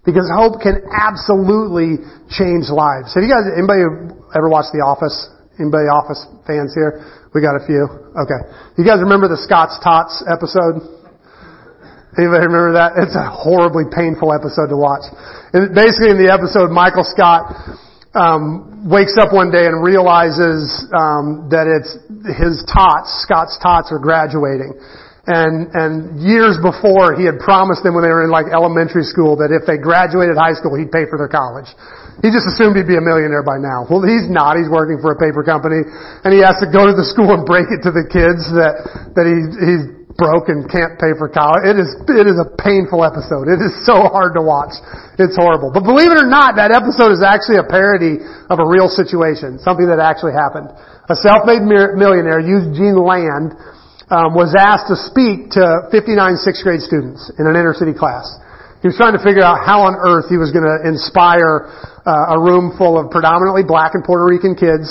Because 0.04 0.30
hope 0.32 0.64
can 0.64 0.80
absolutely 0.88 2.00
change 2.32 2.72
lives. 2.72 3.12
Have 3.12 3.20
you 3.20 3.28
guys, 3.28 3.44
anybody 3.52 3.84
ever 4.32 4.48
watched 4.48 4.72
The 4.72 4.80
Office? 4.80 5.28
Anybody 5.60 5.92
Office 5.92 6.24
fans 6.48 6.72
here? 6.72 7.04
We 7.36 7.44
got 7.44 7.54
a 7.54 7.62
few. 7.68 7.84
Okay. 8.16 8.40
You 8.80 8.84
guys 8.84 9.04
remember 9.04 9.28
the 9.28 9.36
Scott's 9.36 9.76
Tots 9.84 10.24
episode? 10.24 10.82
Anybody 12.18 12.48
remember 12.48 12.74
that? 12.80 12.98
It's 12.98 13.14
a 13.14 13.28
horribly 13.28 13.86
painful 13.86 14.34
episode 14.34 14.72
to 14.72 14.78
watch. 14.80 15.06
And 15.52 15.70
basically 15.76 16.10
in 16.10 16.18
the 16.18 16.32
episode, 16.32 16.72
Michael 16.74 17.06
Scott 17.06 17.54
um, 18.18 18.90
wakes 18.90 19.14
up 19.20 19.30
one 19.30 19.54
day 19.54 19.70
and 19.70 19.78
realizes 19.78 20.66
um, 20.90 21.46
that 21.54 21.70
it's 21.70 21.94
his 22.34 22.66
tots, 22.66 23.22
Scott's 23.22 23.54
tots, 23.62 23.94
are 23.94 24.02
graduating. 24.02 24.74
And, 25.30 25.70
and 25.78 26.18
years 26.18 26.58
before, 26.58 27.14
he 27.14 27.22
had 27.22 27.38
promised 27.38 27.86
them 27.86 27.94
when 27.94 28.02
they 28.02 28.10
were 28.10 28.26
in 28.26 28.34
like 28.34 28.50
elementary 28.50 29.06
school 29.06 29.38
that 29.38 29.54
if 29.54 29.62
they 29.62 29.78
graduated 29.78 30.34
high 30.34 30.58
school, 30.58 30.74
he'd 30.74 30.90
pay 30.90 31.06
for 31.06 31.14
their 31.14 31.30
college. 31.30 31.70
He 32.18 32.34
just 32.34 32.50
assumed 32.50 32.74
he'd 32.74 32.90
be 32.90 32.98
a 32.98 33.04
millionaire 33.04 33.46
by 33.46 33.62
now. 33.62 33.86
Well, 33.86 34.02
he's 34.02 34.26
not. 34.26 34.58
He's 34.58 34.66
working 34.68 34.98
for 34.98 35.14
a 35.14 35.18
paper 35.22 35.46
company, 35.46 35.86
and 36.26 36.34
he 36.34 36.42
has 36.42 36.58
to 36.58 36.68
go 36.68 36.82
to 36.82 36.92
the 36.92 37.06
school 37.06 37.30
and 37.30 37.46
break 37.46 37.70
it 37.70 37.86
to 37.86 37.94
the 37.94 38.04
kids 38.10 38.42
that 38.58 38.74
that 39.14 39.24
he 39.24 39.38
he's 39.56 39.84
broke 40.20 40.52
and 40.52 40.68
can't 40.68 41.00
pay 41.00 41.16
for 41.16 41.32
college. 41.32 41.64
It 41.64 41.80
is 41.80 41.88
it 42.10 42.26
is 42.28 42.36
a 42.36 42.50
painful 42.60 43.06
episode. 43.06 43.48
It 43.48 43.62
is 43.62 43.72
so 43.88 44.04
hard 44.10 44.36
to 44.36 44.42
watch. 44.42 44.76
It's 45.16 45.38
horrible. 45.38 45.72
But 45.72 45.86
believe 45.86 46.12
it 46.12 46.20
or 46.20 46.28
not, 46.28 46.60
that 46.60 46.74
episode 46.74 47.14
is 47.14 47.24
actually 47.24 47.56
a 47.56 47.64
parody 47.64 48.20
of 48.52 48.60
a 48.60 48.66
real 48.66 48.90
situation, 48.90 49.56
something 49.62 49.88
that 49.88 50.02
actually 50.02 50.36
happened. 50.36 50.68
A 51.08 51.16
self-made 51.16 51.64
millionaire, 51.64 52.42
Eugene 52.42 53.00
Lang, 53.00 53.56
um, 54.10 54.34
was 54.34 54.58
asked 54.58 54.90
to 54.90 54.98
speak 54.98 55.54
to 55.54 55.86
59 55.94 56.18
sixth 56.42 56.66
grade 56.66 56.82
students 56.82 57.30
in 57.38 57.46
an 57.46 57.54
inner 57.54 57.72
city 57.72 57.94
class. 57.94 58.26
He 58.82 58.90
was 58.90 58.98
trying 58.98 59.14
to 59.14 59.22
figure 59.22 59.46
out 59.46 59.62
how 59.62 59.86
on 59.86 59.94
earth 59.94 60.26
he 60.26 60.40
was 60.40 60.50
going 60.50 60.66
to 60.66 60.82
inspire 60.82 61.70
uh, 62.02 62.34
a 62.34 62.38
room 62.40 62.74
full 62.74 62.98
of 62.98 63.12
predominantly 63.12 63.62
black 63.62 63.94
and 63.94 64.02
Puerto 64.02 64.24
Rican 64.24 64.56
kids 64.56 64.88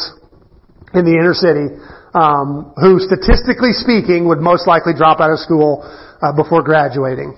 in 0.93 1.03
the 1.03 1.13
inner 1.17 1.34
city, 1.34 1.73
um, 2.15 2.71
who 2.79 3.01
statistically 3.01 3.75
speaking 3.75 4.29
would 4.29 4.39
most 4.39 4.69
likely 4.69 4.93
drop 4.93 5.19
out 5.19 5.34
of 5.34 5.41
school 5.41 5.84
uh, 6.21 6.32
before 6.32 6.62
graduating. 6.62 7.34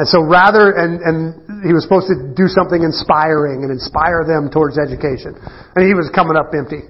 And 0.00 0.08
so 0.08 0.24
rather, 0.24 0.72
and, 0.72 1.04
and 1.04 1.14
he 1.68 1.76
was 1.76 1.84
supposed 1.84 2.08
to 2.08 2.32
do 2.32 2.48
something 2.48 2.80
inspiring 2.80 3.60
and 3.60 3.68
inspire 3.68 4.24
them 4.24 4.48
towards 4.48 4.80
education. 4.80 5.36
And 5.76 5.84
he 5.84 5.92
was 5.92 6.08
coming 6.08 6.40
up 6.40 6.48
empty. 6.56 6.88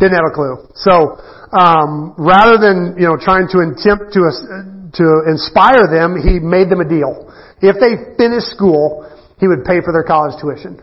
Didn't 0.00 0.16
have 0.16 0.32
a 0.32 0.34
clue. 0.34 0.56
So, 0.80 1.20
um, 1.52 2.16
rather 2.16 2.56
than, 2.56 2.96
you 2.96 3.04
know, 3.04 3.20
trying 3.20 3.52
to 3.52 3.60
attempt 3.60 4.16
to, 4.16 4.24
uh, 4.24 4.96
to 4.96 5.06
inspire 5.28 5.84
them, 5.92 6.16
he 6.16 6.40
made 6.40 6.72
them 6.72 6.80
a 6.80 6.88
deal. 6.88 7.28
If 7.60 7.76
they 7.76 8.16
finished 8.16 8.48
school, 8.48 9.04
he 9.38 9.46
would 9.46 9.68
pay 9.68 9.84
for 9.84 9.92
their 9.92 10.04
college 10.08 10.40
tuition. 10.40 10.80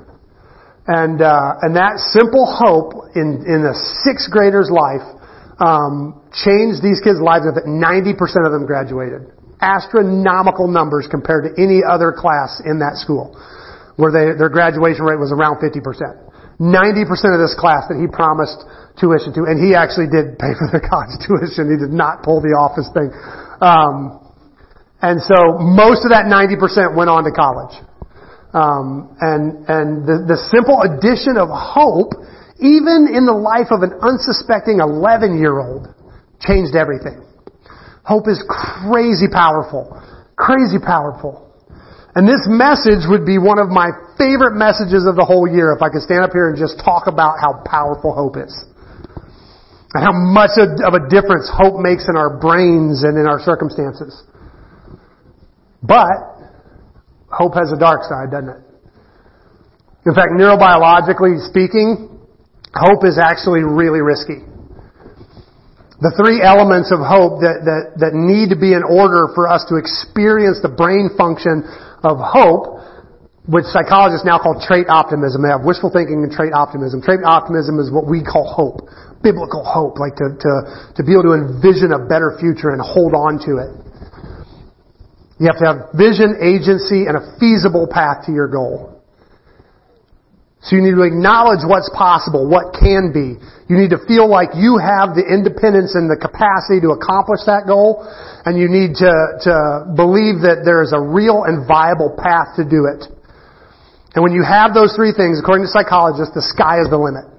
And, 0.86 1.22
uh, 1.22 1.66
and 1.66 1.76
that 1.76 2.00
simple 2.14 2.46
hope 2.46 3.12
in, 3.18 3.44
in 3.44 3.66
a 3.66 3.74
sixth 4.06 4.30
grader's 4.30 4.70
life, 4.70 5.04
um, 5.60 6.22
changed 6.32 6.86
these 6.86 7.02
kids' 7.02 7.20
lives 7.20 7.50
that 7.50 7.66
90% 7.66 8.14
of 8.46 8.54
them 8.54 8.70
graduated. 8.70 9.34
Astronomical 9.60 10.70
numbers 10.70 11.10
compared 11.10 11.50
to 11.50 11.62
any 11.62 11.82
other 11.82 12.14
class 12.14 12.62
in 12.64 12.78
that 12.80 12.96
school. 13.02 13.34
where 13.98 14.14
they, 14.14 14.38
their 14.38 14.50
graduation 14.50 15.04
rate 15.04 15.20
was 15.20 15.34
around 15.34 15.58
50%. 15.58 15.82
90% 16.58 17.38
of 17.38 17.40
this 17.40 17.54
class 17.54 17.86
that 17.90 18.02
he 18.02 18.10
promised 18.10 18.66
tuition 18.98 19.30
to, 19.38 19.46
and 19.46 19.62
he 19.62 19.78
actually 19.78 20.10
did 20.10 20.42
pay 20.42 20.58
for 20.58 20.74
their 20.74 20.82
college 20.92 21.14
tuition. 21.22 21.70
He 21.70 21.78
did 21.78 21.94
not 21.94 22.26
pull 22.26 22.42
the 22.42 22.58
office 22.58 22.90
thing. 22.94 23.14
Um, 23.62 24.22
and 25.02 25.22
so 25.22 25.62
most 25.62 26.02
of 26.02 26.10
that 26.10 26.26
90% 26.26 26.98
went 26.98 27.10
on 27.10 27.24
to 27.30 27.32
college. 27.32 27.78
Um, 28.54 29.14
and 29.22 29.70
and 29.70 29.90
the, 30.08 30.26
the 30.34 30.40
simple 30.50 30.82
addition 30.82 31.38
of 31.38 31.50
hope, 31.52 32.18
even 32.58 33.06
in 33.14 33.30
the 33.30 33.36
life 33.36 33.70
of 33.70 33.86
an 33.86 33.94
unsuspecting 34.02 34.80
11 34.82 35.38
year 35.38 35.60
old, 35.60 35.94
changed 36.42 36.74
everything. 36.74 37.22
Hope 38.02 38.26
is 38.26 38.42
crazy 38.48 39.28
powerful. 39.30 39.94
Crazy 40.38 40.80
powerful. 40.80 41.47
And 42.18 42.26
this 42.26 42.50
message 42.50 43.06
would 43.06 43.30
be 43.30 43.38
one 43.38 43.62
of 43.62 43.70
my 43.70 43.94
favorite 44.18 44.58
messages 44.58 45.06
of 45.06 45.14
the 45.14 45.22
whole 45.22 45.46
year 45.46 45.70
if 45.78 45.86
I 45.86 45.94
could 45.94 46.02
stand 46.02 46.26
up 46.26 46.34
here 46.34 46.50
and 46.50 46.58
just 46.58 46.82
talk 46.82 47.06
about 47.06 47.38
how 47.38 47.62
powerful 47.62 48.10
hope 48.10 48.42
is. 48.42 48.50
And 49.94 50.02
how 50.02 50.18
much 50.18 50.58
of 50.58 50.98
a 50.98 51.04
difference 51.14 51.46
hope 51.46 51.78
makes 51.78 52.10
in 52.10 52.18
our 52.18 52.42
brains 52.42 53.06
and 53.06 53.22
in 53.22 53.30
our 53.30 53.38
circumstances. 53.38 54.26
But, 55.86 56.10
hope 57.30 57.54
has 57.54 57.70
a 57.70 57.78
dark 57.78 58.02
side, 58.10 58.34
doesn't 58.34 58.50
it? 58.50 58.62
In 60.10 60.18
fact, 60.18 60.34
neurobiologically 60.34 61.38
speaking, 61.46 62.18
hope 62.74 63.06
is 63.06 63.22
actually 63.22 63.62
really 63.62 64.02
risky. 64.02 64.42
The 66.02 66.18
three 66.18 66.42
elements 66.42 66.90
of 66.90 66.98
hope 66.98 67.46
that, 67.46 67.62
that, 67.62 68.02
that 68.02 68.14
need 68.18 68.50
to 68.50 68.58
be 68.58 68.74
in 68.74 68.82
order 68.82 69.30
for 69.38 69.46
us 69.46 69.70
to 69.70 69.78
experience 69.78 70.66
the 70.66 70.74
brain 70.74 71.14
function 71.14 71.62
of 72.04 72.18
hope, 72.20 72.82
which 73.48 73.66
psychologists 73.72 74.28
now 74.28 74.38
call 74.38 74.60
trait 74.60 74.92
optimism. 74.92 75.42
They 75.42 75.50
have 75.50 75.64
wishful 75.64 75.90
thinking 75.90 76.22
and 76.22 76.32
trait 76.32 76.52
optimism. 76.52 77.02
Trait 77.02 77.24
optimism 77.24 77.80
is 77.80 77.88
what 77.90 78.06
we 78.06 78.20
call 78.20 78.44
hope. 78.44 78.92
Biblical 79.24 79.64
hope, 79.64 79.98
like 79.98 80.20
to, 80.20 80.36
to, 80.36 80.52
to 80.94 81.02
be 81.02 81.16
able 81.16 81.32
to 81.32 81.36
envision 81.36 81.96
a 81.96 82.02
better 82.06 82.36
future 82.38 82.76
and 82.76 82.84
hold 82.84 83.16
on 83.16 83.40
to 83.48 83.58
it. 83.64 83.72
You 85.40 85.48
have 85.48 85.60
to 85.62 85.66
have 85.66 85.80
vision, 85.94 86.38
agency, 86.42 87.06
and 87.06 87.16
a 87.16 87.38
feasible 87.40 87.88
path 87.88 88.26
to 88.26 88.32
your 88.34 88.50
goal. 88.50 88.97
So 90.66 90.76
you 90.76 90.82
need 90.82 90.98
to 90.98 91.06
acknowledge 91.06 91.62
what's 91.64 91.90
possible, 91.94 92.50
what 92.50 92.74
can 92.74 93.14
be. 93.14 93.38
You 93.70 93.76
need 93.78 93.94
to 93.94 94.02
feel 94.10 94.26
like 94.26 94.58
you 94.58 94.82
have 94.82 95.14
the 95.14 95.22
independence 95.22 95.94
and 95.94 96.10
the 96.10 96.18
capacity 96.18 96.82
to 96.82 96.98
accomplish 96.98 97.46
that 97.46 97.70
goal. 97.70 98.02
And 98.44 98.58
you 98.58 98.66
need 98.66 98.98
to, 99.00 99.12
to 99.46 99.54
believe 99.94 100.42
that 100.44 100.66
there 100.66 100.82
is 100.82 100.98
a 100.98 101.00
real 101.00 101.46
and 101.46 101.70
viable 101.70 102.18
path 102.18 102.58
to 102.58 102.66
do 102.66 102.90
it. 102.90 103.06
And 104.18 104.26
when 104.26 104.34
you 104.34 104.42
have 104.42 104.74
those 104.74 104.98
three 104.98 105.14
things, 105.14 105.38
according 105.38 105.70
to 105.70 105.72
psychologists, 105.72 106.34
the 106.34 106.42
sky 106.42 106.82
is 106.82 106.90
the 106.90 106.98
limit. 106.98 107.30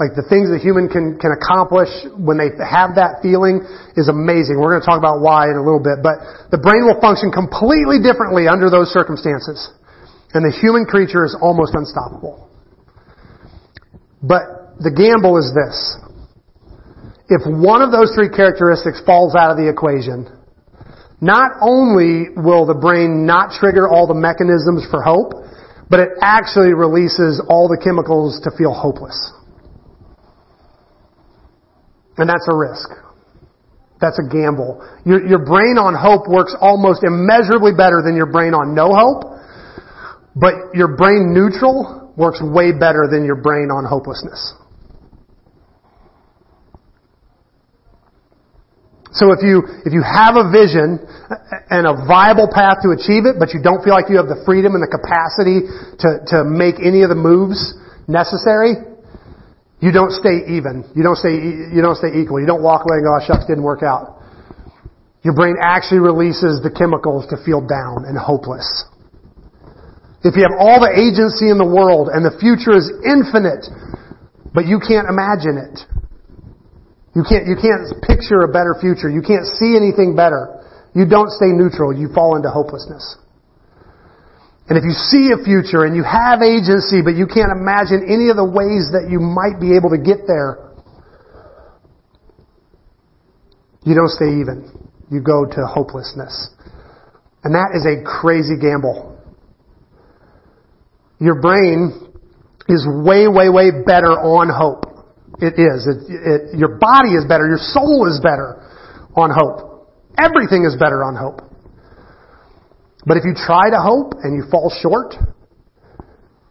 Like 0.00 0.14
the 0.14 0.24
things 0.30 0.48
that 0.54 0.62
human 0.62 0.86
can, 0.86 1.18
can 1.18 1.34
accomplish 1.34 1.90
when 2.14 2.38
they 2.38 2.54
have 2.62 2.94
that 2.94 3.18
feeling 3.18 3.66
is 3.98 4.06
amazing. 4.06 4.56
We're 4.56 4.78
going 4.78 4.80
to 4.80 4.88
talk 4.88 5.02
about 5.02 5.20
why 5.20 5.50
in 5.50 5.58
a 5.58 5.64
little 5.64 5.82
bit, 5.82 6.00
but 6.00 6.22
the 6.54 6.62
brain 6.62 6.86
will 6.86 6.96
function 7.02 7.34
completely 7.34 7.98
differently 7.98 8.46
under 8.46 8.70
those 8.70 8.94
circumstances. 8.94 9.58
And 10.34 10.44
the 10.44 10.54
human 10.60 10.84
creature 10.84 11.24
is 11.24 11.36
almost 11.40 11.74
unstoppable. 11.74 12.48
But 14.22 14.76
the 14.80 14.92
gamble 14.92 15.38
is 15.38 15.54
this. 15.54 15.96
If 17.28 17.42
one 17.44 17.82
of 17.82 17.92
those 17.92 18.12
three 18.14 18.28
characteristics 18.28 19.00
falls 19.04 19.34
out 19.34 19.50
of 19.50 19.56
the 19.56 19.68
equation, 19.68 20.28
not 21.20 21.52
only 21.60 22.30
will 22.36 22.64
the 22.64 22.78
brain 22.78 23.26
not 23.26 23.52
trigger 23.52 23.88
all 23.88 24.06
the 24.06 24.14
mechanisms 24.14 24.86
for 24.90 25.02
hope, 25.02 25.32
but 25.90 26.00
it 26.00 26.08
actually 26.20 26.74
releases 26.74 27.40
all 27.48 27.68
the 27.68 27.80
chemicals 27.82 28.40
to 28.44 28.50
feel 28.56 28.72
hopeless. 28.72 29.16
And 32.18 32.28
that's 32.28 32.46
a 32.48 32.54
risk. 32.54 32.90
That's 34.00 34.18
a 34.18 34.26
gamble. 34.30 34.78
Your, 35.04 35.26
your 35.26 35.44
brain 35.44 35.78
on 35.78 35.94
hope 35.94 36.28
works 36.28 36.54
almost 36.60 37.02
immeasurably 37.02 37.72
better 37.74 38.02
than 38.04 38.14
your 38.14 38.30
brain 38.30 38.54
on 38.54 38.74
no 38.74 38.94
hope, 38.94 39.37
but 40.38 40.74
your 40.74 40.96
brain 40.96 41.34
neutral 41.34 42.14
works 42.16 42.40
way 42.42 42.70
better 42.70 43.10
than 43.10 43.24
your 43.24 43.42
brain 43.42 43.70
on 43.74 43.84
hopelessness. 43.84 44.54
So 49.10 49.32
if 49.32 49.42
you, 49.42 49.66
if 49.82 49.90
you 49.90 50.04
have 50.04 50.38
a 50.38 50.46
vision 50.46 51.02
and 51.74 51.90
a 51.90 52.06
viable 52.06 52.46
path 52.46 52.86
to 52.86 52.94
achieve 52.94 53.26
it, 53.26 53.34
but 53.40 53.50
you 53.50 53.58
don't 53.58 53.82
feel 53.82 53.94
like 53.94 54.06
you 54.06 54.14
have 54.20 54.30
the 54.30 54.38
freedom 54.46 54.78
and 54.78 54.82
the 54.84 54.90
capacity 54.90 55.66
to, 56.04 56.22
to 56.30 56.46
make 56.46 56.78
any 56.78 57.02
of 57.02 57.10
the 57.10 57.18
moves 57.18 57.74
necessary, 58.06 58.78
you 59.80 59.90
don't 59.90 60.14
stay 60.14 60.46
even. 60.54 60.86
You 60.94 61.02
don't 61.02 61.18
stay, 61.18 61.34
you 61.34 61.82
don't 61.82 61.98
stay 61.98 62.14
equal. 62.14 62.38
You 62.38 62.46
don't 62.46 62.62
walk 62.62 62.86
away 62.86 63.02
and 63.02 63.06
go, 63.06 63.18
oh, 63.18 63.22
shucks, 63.26 63.46
didn't 63.46 63.66
work 63.66 63.82
out. 63.82 64.22
Your 65.26 65.34
brain 65.34 65.56
actually 65.58 65.98
releases 65.98 66.62
the 66.62 66.70
chemicals 66.70 67.26
to 67.34 67.42
feel 67.42 67.58
down 67.64 68.06
and 68.06 68.14
hopeless. 68.14 68.66
If 70.24 70.34
you 70.34 70.42
have 70.42 70.58
all 70.58 70.82
the 70.82 70.90
agency 70.90 71.46
in 71.46 71.58
the 71.58 71.68
world 71.68 72.10
and 72.10 72.26
the 72.26 72.34
future 72.42 72.74
is 72.74 72.90
infinite, 73.06 73.70
but 74.50 74.66
you 74.66 74.82
can't 74.82 75.06
imagine 75.06 75.58
it. 75.58 75.78
You 77.14 77.22
can't, 77.22 77.46
you 77.46 77.54
can't 77.54 77.98
picture 78.02 78.42
a 78.42 78.50
better 78.50 78.74
future. 78.78 79.10
You 79.10 79.22
can't 79.22 79.46
see 79.58 79.78
anything 79.78 80.14
better. 80.14 80.58
You 80.94 81.06
don't 81.06 81.30
stay 81.30 81.54
neutral. 81.54 81.94
You 81.94 82.10
fall 82.14 82.34
into 82.34 82.50
hopelessness. 82.50 83.18
And 84.68 84.76
if 84.76 84.84
you 84.84 84.92
see 84.92 85.30
a 85.32 85.42
future 85.42 85.82
and 85.82 85.96
you 85.96 86.04
have 86.04 86.42
agency, 86.42 87.00
but 87.02 87.16
you 87.16 87.26
can't 87.26 87.50
imagine 87.50 88.04
any 88.06 88.28
of 88.28 88.36
the 88.36 88.44
ways 88.44 88.92
that 88.92 89.08
you 89.10 89.18
might 89.18 89.58
be 89.58 89.74
able 89.74 89.90
to 89.90 89.98
get 89.98 90.26
there, 90.26 90.68
you 93.82 93.94
don't 93.94 94.10
stay 94.10 94.38
even. 94.38 94.70
You 95.10 95.22
go 95.22 95.46
to 95.46 95.66
hopelessness. 95.66 96.50
And 97.42 97.54
that 97.54 97.72
is 97.74 97.86
a 97.86 98.04
crazy 98.04 98.60
gamble. 98.60 99.17
Your 101.20 101.40
brain 101.40 102.08
is 102.68 102.86
way, 102.86 103.26
way, 103.26 103.48
way 103.48 103.70
better 103.84 104.12
on 104.12 104.48
hope. 104.48 104.84
It 105.40 105.54
is. 105.58 105.86
It, 105.86 105.98
it, 106.08 106.58
your 106.58 106.78
body 106.78 107.14
is 107.14 107.24
better. 107.24 107.46
Your 107.46 107.58
soul 107.60 108.06
is 108.08 108.20
better 108.22 108.62
on 109.16 109.30
hope. 109.30 109.88
Everything 110.18 110.64
is 110.64 110.74
better 110.78 111.04
on 111.04 111.14
hope. 111.14 111.42
But 113.06 113.16
if 113.16 113.24
you 113.24 113.34
try 113.34 113.70
to 113.70 113.80
hope 113.80 114.14
and 114.22 114.36
you 114.36 114.50
fall 114.50 114.72
short, 114.82 115.14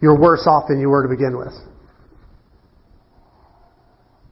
you're 0.01 0.19
worse 0.19 0.47
off 0.47 0.65
than 0.69 0.79
you 0.79 0.89
were 0.89 1.03
to 1.03 1.09
begin 1.09 1.37
with. 1.37 1.53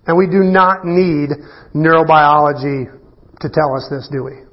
And 0.07 0.17
we 0.17 0.27
do 0.27 0.43
not 0.43 0.85
need 0.85 1.29
neurobiology 1.73 2.85
to 3.41 3.49
tell 3.49 3.75
us 3.75 3.87
this, 3.89 4.07
do 4.11 4.23
we? 4.23 4.45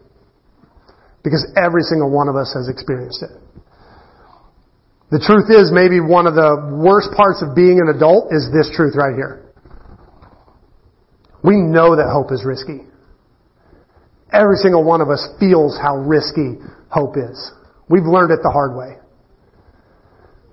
Because 1.22 1.46
every 1.56 1.82
single 1.82 2.10
one 2.10 2.28
of 2.28 2.36
us 2.36 2.52
has 2.54 2.68
experienced 2.68 3.22
it. 3.22 3.41
The 5.12 5.20
truth 5.20 5.52
is, 5.52 5.68
maybe 5.68 6.00
one 6.00 6.24
of 6.24 6.32
the 6.32 6.72
worst 6.72 7.12
parts 7.12 7.44
of 7.44 7.52
being 7.52 7.84
an 7.84 7.92
adult 7.92 8.32
is 8.32 8.48
this 8.48 8.72
truth 8.72 8.96
right 8.96 9.12
here. 9.12 9.44
We 11.44 11.60
know 11.60 12.00
that 12.00 12.08
hope 12.08 12.32
is 12.32 12.48
risky. 12.48 12.88
Every 14.32 14.56
single 14.56 14.88
one 14.88 15.04
of 15.04 15.12
us 15.12 15.20
feels 15.36 15.76
how 15.76 16.00
risky 16.00 16.56
hope 16.88 17.20
is. 17.20 17.36
We've 17.92 18.08
learned 18.08 18.32
it 18.32 18.40
the 18.40 18.48
hard 18.48 18.72
way. 18.72 18.96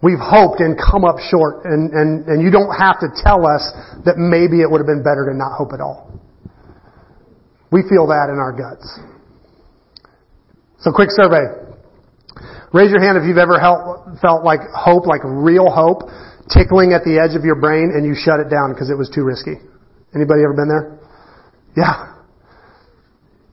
We've 0.03 0.19
hoped 0.19 0.59
and 0.59 0.75
come 0.75 1.07
up 1.07 1.23
short, 1.31 1.63
and, 1.63 1.95
and, 1.95 2.27
and 2.27 2.43
you 2.43 2.51
don't 2.51 2.75
have 2.75 2.99
to 2.99 3.07
tell 3.15 3.47
us 3.47 3.63
that 4.03 4.19
maybe 4.19 4.59
it 4.59 4.67
would 4.67 4.83
have 4.83 4.91
been 4.91 5.07
better 5.07 5.31
to 5.31 5.35
not 5.39 5.55
hope 5.55 5.71
at 5.71 5.79
all. 5.79 6.19
We 7.71 7.87
feel 7.87 8.11
that 8.11 8.27
in 8.27 8.35
our 8.35 8.51
guts. 8.51 8.83
So 10.83 10.91
quick 10.91 11.15
survey. 11.15 11.68
Raise 12.71 12.91
your 12.91 13.01
hand 13.01 13.17
if 13.17 13.25
you've 13.25 13.41
ever 13.41 13.57
felt 14.21 14.45
like 14.45 14.61
hope, 14.73 15.07
like 15.07 15.21
real 15.25 15.69
hope, 15.69 16.05
tickling 16.53 16.93
at 16.93 17.01
the 17.01 17.17
edge 17.17 17.37
of 17.37 17.45
your 17.45 17.57
brain 17.57 17.93
and 17.93 18.05
you 18.05 18.13
shut 18.13 18.39
it 18.39 18.49
down 18.49 18.73
because 18.73 18.89
it 18.89 18.97
was 18.97 19.09
too 19.09 19.25
risky. 19.25 19.57
Anybody 20.13 20.41
ever 20.45 20.53
been 20.53 20.69
there? 20.69 20.97
Yeah. 21.77 22.13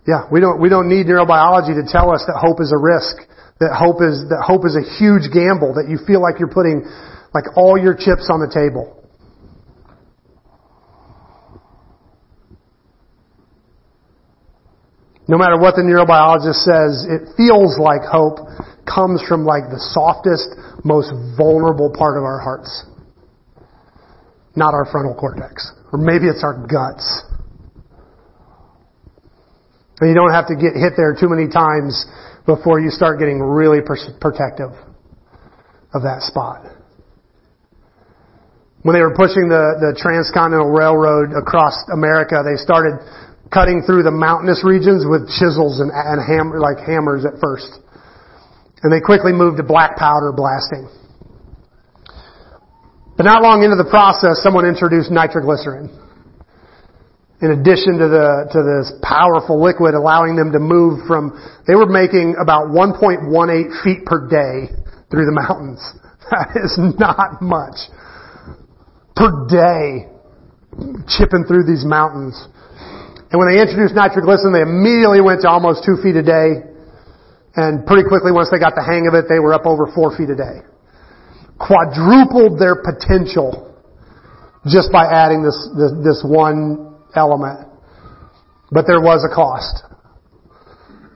Yeah, 0.06 0.28
we 0.30 0.40
don't, 0.40 0.60
we 0.60 0.68
don't 0.68 0.88
need 0.88 1.06
neurobiology 1.06 1.74
to 1.76 1.84
tell 1.88 2.12
us 2.12 2.24
that 2.28 2.38
hope 2.38 2.60
is 2.60 2.72
a 2.72 2.78
risk, 2.78 3.26
that 3.58 3.74
hope 3.74 4.04
is, 4.04 4.22
that 4.30 4.44
hope 4.44 4.64
is 4.64 4.76
a 4.76 4.84
huge 5.00 5.32
gamble, 5.34 5.74
that 5.74 5.88
you 5.90 5.98
feel 6.06 6.22
like 6.22 6.38
you're 6.38 6.52
putting 6.52 6.86
like 7.34 7.56
all 7.56 7.76
your 7.76 7.96
chips 7.96 8.30
on 8.30 8.38
the 8.38 8.48
table. 8.48 8.96
No 15.28 15.36
matter 15.36 15.58
what 15.58 15.74
the 15.74 15.82
neurobiologist 15.82 16.62
says, 16.62 17.02
it 17.10 17.34
feels 17.36 17.78
like 17.78 18.06
hope 18.06 18.38
comes 18.86 19.22
from 19.26 19.44
like 19.44 19.66
the 19.70 19.82
softest, 19.90 20.46
most 20.84 21.10
vulnerable 21.36 21.90
part 21.90 22.16
of 22.16 22.22
our 22.22 22.38
hearts. 22.38 22.86
Not 24.54 24.72
our 24.72 24.86
frontal 24.90 25.14
cortex. 25.18 25.72
Or 25.92 25.98
maybe 25.98 26.26
it's 26.26 26.44
our 26.44 26.54
guts. 26.54 27.04
And 29.98 30.08
you 30.08 30.14
don't 30.14 30.32
have 30.32 30.46
to 30.48 30.54
get 30.54 30.78
hit 30.78 30.94
there 30.96 31.16
too 31.18 31.28
many 31.28 31.50
times 31.50 32.06
before 32.46 32.80
you 32.80 32.90
start 32.90 33.18
getting 33.18 33.40
really 33.40 33.80
protective. 33.82 34.70
of 35.96 36.02
that 36.02 36.20
spot. 36.22 36.60
When 38.82 38.94
they 38.94 39.02
were 39.02 39.16
pushing 39.16 39.48
the, 39.48 39.80
the 39.80 39.98
transcontinental 39.98 40.70
railroad 40.70 41.34
across 41.34 41.74
America, 41.90 42.44
they 42.44 42.54
started 42.60 43.00
cutting 43.52 43.82
through 43.86 44.02
the 44.02 44.10
mountainous 44.10 44.64
regions 44.64 45.06
with 45.06 45.28
chisels 45.38 45.80
and, 45.80 45.90
and 45.94 46.18
hammer, 46.18 46.58
like 46.58 46.78
hammers 46.82 47.24
at 47.24 47.38
first. 47.40 47.70
And 48.82 48.92
they 48.92 49.00
quickly 49.00 49.32
moved 49.32 49.56
to 49.58 49.64
black 49.64 49.96
powder 49.96 50.32
blasting. 50.32 50.88
But 53.16 53.24
not 53.24 53.42
long 53.42 53.64
into 53.64 53.76
the 53.76 53.88
process, 53.88 54.42
someone 54.44 54.68
introduced 54.68 55.10
nitroglycerin. 55.10 55.88
In 57.40 57.52
addition 57.52 58.00
to 58.00 58.08
the, 58.08 58.48
to 58.52 58.60
this 58.64 58.92
powerful 59.04 59.60
liquid 59.60 59.92
allowing 59.92 60.36
them 60.36 60.52
to 60.52 60.58
move 60.58 61.04
from, 61.06 61.36
they 61.68 61.74
were 61.74 61.88
making 61.88 62.36
about 62.40 62.68
1.18 62.72 63.28
feet 63.84 64.04
per 64.04 64.28
day 64.28 64.72
through 65.10 65.26
the 65.26 65.36
mountains. 65.36 65.80
That 66.26 66.58
is 66.58 66.74
not 66.98 67.40
much. 67.40 67.86
Per 69.14 69.46
day, 69.46 70.10
chipping 71.06 71.44
through 71.46 71.70
these 71.70 71.84
mountains. 71.86 72.34
And 73.30 73.36
when 73.40 73.50
they 73.50 73.58
introduced 73.60 73.94
nitroglycerin, 73.94 74.54
they 74.54 74.62
immediately 74.62 75.20
went 75.20 75.42
to 75.42 75.48
almost 75.48 75.82
two 75.82 75.98
feet 75.98 76.14
a 76.14 76.22
day. 76.22 76.62
And 77.56 77.86
pretty 77.86 78.06
quickly, 78.06 78.30
once 78.30 78.50
they 78.52 78.60
got 78.60 78.76
the 78.76 78.84
hang 78.84 79.08
of 79.08 79.14
it, 79.14 79.26
they 79.28 79.40
were 79.40 79.54
up 79.54 79.66
over 79.66 79.90
four 79.94 80.14
feet 80.14 80.30
a 80.30 80.36
day 80.36 80.66
quadrupled 81.58 82.60
their 82.60 82.76
potential 82.76 83.72
just 84.68 84.92
by 84.92 85.06
adding 85.06 85.42
this, 85.42 85.56
this, 85.76 85.92
this 86.04 86.20
one 86.24 86.96
element. 87.14 87.68
But 88.70 88.84
there 88.86 89.00
was 89.00 89.24
a 89.24 89.32
cost. 89.32 89.84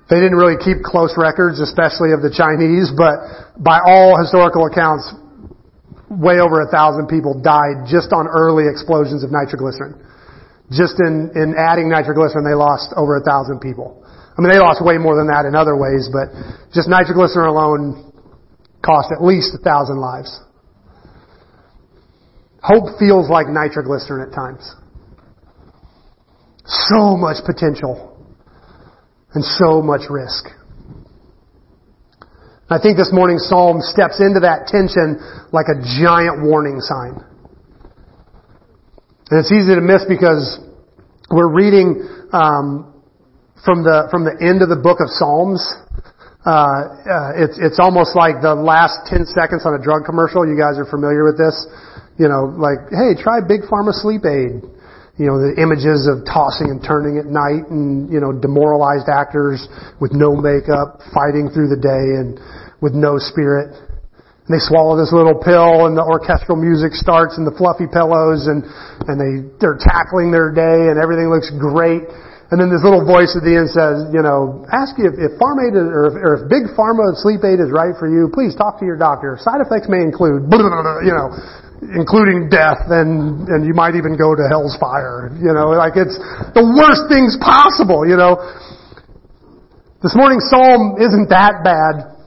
They 0.09 0.17
didn't 0.17 0.39
really 0.39 0.59
keep 0.59 0.83
close 0.83 1.15
records, 1.17 1.61
especially 1.61 2.11
of 2.11 2.23
the 2.23 2.33
Chinese, 2.35 2.91
but 2.91 3.63
by 3.63 3.79
all 3.79 4.19
historical 4.19 4.67
accounts, 4.67 5.07
way 6.11 6.43
over 6.43 6.63
a 6.63 6.71
thousand 6.71 7.07
people 7.07 7.39
died 7.39 7.87
just 7.87 8.11
on 8.11 8.27
early 8.27 8.67
explosions 8.67 9.23
of 9.23 9.31
nitroglycerin. 9.31 9.95
Just 10.71 11.01
in, 11.01 11.31
in 11.35 11.55
adding 11.59 11.91
nitroglycerin, 11.91 12.45
they 12.45 12.55
lost 12.55 12.95
over 12.97 13.17
a 13.19 13.23
thousand 13.23 13.61
people. 13.61 14.03
I 14.07 14.41
mean, 14.41 14.53
they 14.53 14.59
lost 14.59 14.85
way 14.85 14.99
more 14.99 15.17
than 15.17 15.27
that 15.27 15.45
in 15.45 15.55
other 15.55 15.77
ways, 15.77 16.09
but 16.09 16.31
just 16.73 16.89
nitroglycerin 16.89 17.49
alone 17.49 18.13
cost 18.85 19.11
at 19.13 19.23
least 19.23 19.53
a 19.55 19.59
thousand 19.59 19.99
lives. 19.99 20.41
Hope 22.63 22.99
feels 22.99 23.29
like 23.29 23.49
nitroglycerin 23.49 24.29
at 24.29 24.35
times. 24.35 24.63
So 26.65 27.17
much 27.17 27.45
potential 27.45 28.17
and 29.35 29.45
so 29.45 29.83
much 29.83 30.03
risk. 30.09 30.47
I 32.71 32.79
think 32.79 32.97
this 32.97 33.11
morning's 33.13 33.49
psalm 33.49 33.81
steps 33.81 34.21
into 34.21 34.41
that 34.41 34.69
tension 34.69 35.19
like 35.53 35.67
a 35.67 35.83
giant 35.99 36.47
warning 36.47 36.79
sign. 36.81 37.19
And 39.31 39.39
it's 39.39 39.55
easy 39.55 39.79
to 39.79 39.81
miss 39.81 40.03
because 40.11 40.59
we're 41.31 41.55
reading 41.55 42.03
um, 42.35 42.91
from 43.63 43.87
the 43.87 44.11
from 44.11 44.27
the 44.27 44.35
end 44.43 44.59
of 44.59 44.67
the 44.67 44.81
book 44.83 44.99
of 44.99 45.07
Psalms, 45.07 45.63
uh, 46.43 46.51
uh, 46.51 47.39
it's 47.39 47.55
it's 47.63 47.79
almost 47.79 48.19
like 48.19 48.43
the 48.43 48.59
last 48.59 49.07
ten 49.07 49.23
seconds 49.23 49.63
on 49.63 49.79
a 49.79 49.83
drug 49.83 50.03
commercial. 50.03 50.43
You 50.43 50.59
guys 50.59 50.83
are 50.83 50.89
familiar 50.89 51.23
with 51.23 51.39
this, 51.39 51.55
you 52.19 52.27
know, 52.27 52.51
like 52.59 52.91
hey, 52.91 53.15
try 53.23 53.39
Big 53.39 53.63
Pharma 53.71 53.95
Sleep 53.95 54.27
Aid. 54.27 54.67
You 55.15 55.29
know, 55.29 55.39
the 55.39 55.55
images 55.63 56.11
of 56.11 56.27
tossing 56.27 56.73
and 56.73 56.83
turning 56.83 57.23
at 57.23 57.31
night, 57.31 57.71
and 57.71 58.11
you 58.11 58.19
know, 58.19 58.35
demoralized 58.35 59.07
actors 59.07 59.63
with 60.03 60.11
no 60.11 60.35
makeup 60.35 61.07
fighting 61.15 61.55
through 61.55 61.71
the 61.71 61.79
day 61.79 62.19
and 62.19 62.35
with 62.83 62.99
no 62.99 63.15
spirit. 63.15 63.79
They 64.51 64.59
swallow 64.59 64.99
this 64.99 65.15
little 65.15 65.39
pill, 65.39 65.87
and 65.87 65.95
the 65.95 66.03
orchestral 66.03 66.59
music 66.59 66.93
starts, 66.99 67.39
and 67.39 67.47
the 67.47 67.55
fluffy 67.55 67.87
pillows, 67.87 68.51
and 68.51 68.67
and 69.07 69.17
they 69.17 69.47
they're 69.63 69.79
tackling 69.79 70.35
their 70.35 70.51
day, 70.51 70.91
and 70.91 70.99
everything 70.99 71.31
looks 71.31 71.55
great 71.55 72.11
and 72.51 72.59
then 72.59 72.67
this 72.67 72.83
little 72.83 73.07
voice 73.07 73.39
at 73.39 73.47
the 73.47 73.55
end 73.55 73.71
says, 73.71 74.11
you 74.11 74.27
know, 74.27 74.67
ask 74.75 74.99
you 74.99 75.07
if, 75.07 75.15
if 75.23 75.39
Pharma 75.39 75.71
Aid 75.71 75.79
or 75.79 76.05
if, 76.11 76.15
or 76.19 76.33
if 76.35 76.43
Big 76.51 76.67
Pharma 76.75 77.15
Sleep 77.15 77.47
Aid 77.47 77.63
is 77.63 77.71
right 77.71 77.95
for 77.95 78.11
you, 78.11 78.27
please 78.27 78.59
talk 78.59 78.83
to 78.83 78.85
your 78.85 78.99
doctor. 78.99 79.39
Side 79.39 79.63
effects 79.63 79.87
may 79.87 80.03
include, 80.03 80.51
you 81.07 81.15
know, 81.15 81.31
including 81.95 82.51
death 82.51 82.91
and, 82.91 83.47
and 83.47 83.63
you 83.63 83.71
might 83.71 83.95
even 83.95 84.19
go 84.19 84.35
to 84.35 84.43
hell's 84.51 84.75
fire. 84.83 85.31
You 85.39 85.55
know, 85.55 85.79
like 85.79 85.95
it's 85.95 86.19
the 86.59 86.67
worst 86.67 87.07
things 87.07 87.39
possible, 87.39 88.03
you 88.03 88.19
know. 88.19 88.43
This 90.03 90.19
morning's 90.19 90.51
psalm 90.51 90.99
isn't 90.99 91.31
that 91.31 91.63
bad, 91.63 92.19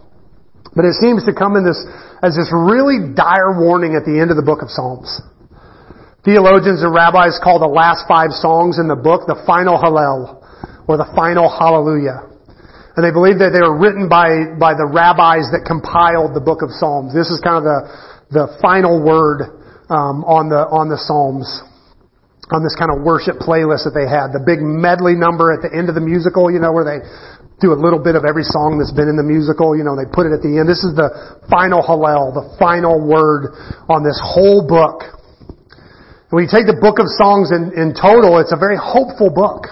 but 0.75 0.85
it 0.85 0.97
seems 0.97 1.25
to 1.25 1.33
come 1.33 1.55
in 1.55 1.63
this, 1.65 1.77
as 2.21 2.33
this 2.33 2.49
really 2.49 3.13
dire 3.13 3.53
warning 3.57 3.93
at 3.93 4.05
the 4.05 4.17
end 4.17 4.33
of 4.33 4.37
the 4.37 4.45
book 4.45 4.65
of 4.65 4.69
Psalms. 4.73 5.21
Theologians 6.25 6.81
and 6.81 6.95
rabbis 6.95 7.37
call 7.43 7.59
the 7.59 7.69
last 7.69 8.07
five 8.07 8.31
songs 8.31 8.79
in 8.79 8.87
the 8.87 8.95
book 8.95 9.27
the 9.27 9.37
final 9.45 9.75
Hallel, 9.75 10.41
or 10.87 10.97
the 10.97 11.09
final 11.13 11.51
Hallelujah. 11.51 12.31
And 12.95 13.01
they 13.01 13.11
believe 13.11 13.41
that 13.41 13.51
they 13.51 13.61
were 13.61 13.73
written 13.73 14.05
by, 14.05 14.53
by 14.55 14.77
the 14.77 14.85
rabbis 14.85 15.49
that 15.49 15.65
compiled 15.65 16.37
the 16.37 16.43
book 16.43 16.61
of 16.61 16.69
Psalms. 16.69 17.09
This 17.09 17.33
is 17.33 17.41
kind 17.41 17.57
of 17.57 17.65
the, 17.65 17.79
the 18.29 18.45
final 18.61 19.01
word 19.01 19.49
um, 19.89 20.21
on, 20.29 20.47
the, 20.47 20.61
on 20.69 20.93
the 20.93 21.01
Psalms, 21.01 21.49
on 22.53 22.61
this 22.61 22.77
kind 22.77 22.93
of 22.93 23.01
worship 23.01 23.41
playlist 23.41 23.89
that 23.89 23.97
they 23.97 24.05
had. 24.05 24.29
The 24.29 24.45
big 24.45 24.61
medley 24.61 25.17
number 25.17 25.49
at 25.49 25.65
the 25.65 25.73
end 25.73 25.89
of 25.89 25.97
the 25.97 26.05
musical, 26.05 26.53
you 26.53 26.61
know, 26.61 26.69
where 26.69 26.85
they 26.85 27.01
do 27.63 27.71
a 27.71 27.79
little 27.79 28.03
bit 28.03 28.19
of 28.19 28.27
every 28.27 28.43
song 28.43 28.75
that's 28.75 28.91
been 28.91 29.07
in 29.07 29.15
the 29.15 29.23
musical, 29.23 29.71
you 29.71 29.87
know, 29.87 29.95
they 29.95 30.03
put 30.03 30.27
it 30.27 30.35
at 30.35 30.43
the 30.43 30.59
end. 30.59 30.67
This 30.67 30.83
is 30.83 30.91
the 30.99 31.39
final 31.47 31.79
Hallel, 31.79 32.35
the 32.35 32.43
final 32.59 32.99
word 32.99 33.55
on 33.87 34.03
this 34.03 34.19
whole 34.19 34.67
book. 34.67 35.07
When 36.27 36.43
you 36.43 36.51
take 36.51 36.67
the 36.67 36.75
book 36.75 36.99
of 36.99 37.07
songs 37.07 37.55
in, 37.55 37.71
in 37.79 37.95
total, 37.95 38.43
it's 38.43 38.51
a 38.51 38.59
very 38.59 38.75
hopeful 38.75 39.31
book. 39.31 39.71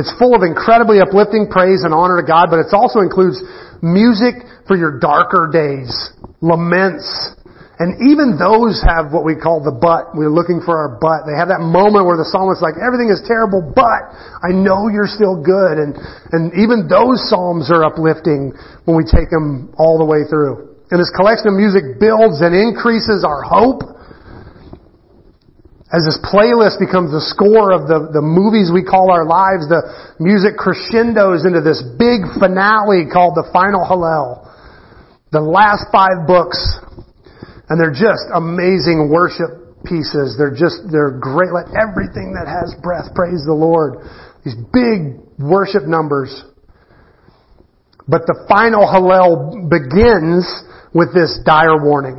It's 0.00 0.08
full 0.16 0.32
of 0.32 0.40
incredibly 0.40 1.04
uplifting 1.04 1.52
praise 1.52 1.84
and 1.84 1.92
honor 1.92 2.16
to 2.16 2.26
God, 2.26 2.48
but 2.48 2.64
it 2.64 2.72
also 2.72 3.04
includes 3.04 3.36
music 3.84 4.40
for 4.64 4.78
your 4.78 4.96
darker 4.96 5.50
days, 5.52 5.92
laments, 6.40 7.36
and 7.78 8.10
even 8.10 8.34
those 8.34 8.82
have 8.82 9.14
what 9.14 9.22
we 9.22 9.38
call 9.38 9.62
the 9.62 9.70
but. 9.70 10.10
We're 10.10 10.34
looking 10.34 10.58
for 10.58 10.74
our 10.74 10.98
but. 10.98 11.30
They 11.30 11.38
have 11.38 11.46
that 11.54 11.62
moment 11.62 12.10
where 12.10 12.18
the 12.18 12.26
psalmist's 12.26 12.58
like, 12.58 12.74
everything 12.74 13.06
is 13.06 13.22
terrible, 13.22 13.62
but 13.62 14.10
I 14.42 14.50
know 14.50 14.90
you're 14.90 15.06
still 15.06 15.38
good. 15.38 15.78
And, 15.78 15.94
and 16.34 16.50
even 16.58 16.90
those 16.90 17.22
psalms 17.30 17.70
are 17.70 17.86
uplifting 17.86 18.50
when 18.82 18.98
we 18.98 19.06
take 19.06 19.30
them 19.30 19.70
all 19.78 19.94
the 19.94 20.08
way 20.08 20.26
through. 20.26 20.74
And 20.90 20.98
this 20.98 21.12
collection 21.14 21.54
of 21.54 21.56
music 21.56 22.02
builds 22.02 22.42
and 22.42 22.50
increases 22.50 23.22
our 23.22 23.46
hope 23.46 23.86
as 25.94 26.04
this 26.04 26.20
playlist 26.20 26.82
becomes 26.82 27.14
the 27.14 27.24
score 27.24 27.72
of 27.72 27.88
the, 27.88 28.12
the 28.12 28.20
movies 28.20 28.68
we 28.68 28.84
call 28.84 29.08
our 29.08 29.24
lives, 29.24 29.70
the 29.72 29.80
music 30.20 30.58
crescendos 30.60 31.48
into 31.48 31.64
this 31.64 31.80
big 31.96 32.28
finale 32.36 33.08
called 33.08 33.38
the 33.38 33.48
Final 33.56 33.86
Hallel. 33.86 34.44
The 35.32 35.40
last 35.40 35.88
five 35.88 36.28
books. 36.28 36.58
And 37.68 37.80
they're 37.80 37.92
just 37.92 38.24
amazing 38.32 39.10
worship 39.12 39.84
pieces. 39.84 40.36
They're 40.38 40.54
just, 40.54 40.88
they're 40.90 41.12
great. 41.20 41.52
Let 41.52 41.68
everything 41.76 42.32
that 42.34 42.48
has 42.48 42.74
breath 42.82 43.14
praise 43.14 43.44
the 43.44 43.54
Lord. 43.54 44.08
These 44.44 44.56
big 44.72 45.20
worship 45.38 45.84
numbers. 45.84 46.44
But 48.08 48.24
the 48.26 48.46
final 48.48 48.88
Hallel 48.88 49.68
begins 49.68 50.48
with 50.94 51.12
this 51.12 51.38
dire 51.44 51.76
warning. 51.84 52.16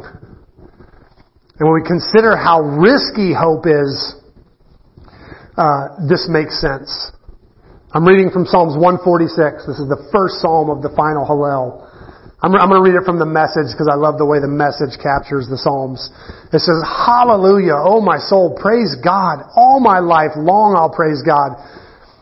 And 1.60 1.68
when 1.68 1.82
we 1.82 1.86
consider 1.86 2.38
how 2.38 2.62
risky 2.62 3.34
hope 3.34 3.66
is, 3.66 4.16
uh, 5.58 6.08
this 6.08 6.30
makes 6.30 6.62
sense. 6.62 7.12
I'm 7.92 8.06
reading 8.06 8.30
from 8.30 8.46
Psalms 8.46 8.78
146. 8.78 9.66
This 9.66 9.82
is 9.82 9.90
the 9.90 10.08
first 10.14 10.40
psalm 10.40 10.70
of 10.70 10.86
the 10.86 10.94
final 10.96 11.26
Hallel. 11.26 11.89
I'm, 12.40 12.56
I'm 12.56 12.72
going 12.72 12.80
to 12.80 12.88
read 12.88 12.96
it 12.96 13.04
from 13.04 13.20
the 13.20 13.28
message 13.28 13.68
because 13.76 13.92
I 13.92 14.00
love 14.00 14.16
the 14.16 14.24
way 14.24 14.40
the 14.40 14.48
message 14.48 14.96
captures 14.96 15.52
the 15.52 15.60
Psalms. 15.60 16.08
It 16.56 16.64
says, 16.64 16.80
Hallelujah, 16.88 17.76
oh 17.76 18.00
my 18.00 18.16
soul, 18.16 18.56
praise 18.56 18.96
God. 19.04 19.44
All 19.60 19.84
my 19.84 20.00
life 20.00 20.32
long 20.40 20.72
I'll 20.80 20.94
praise 20.94 21.20
God, 21.20 21.60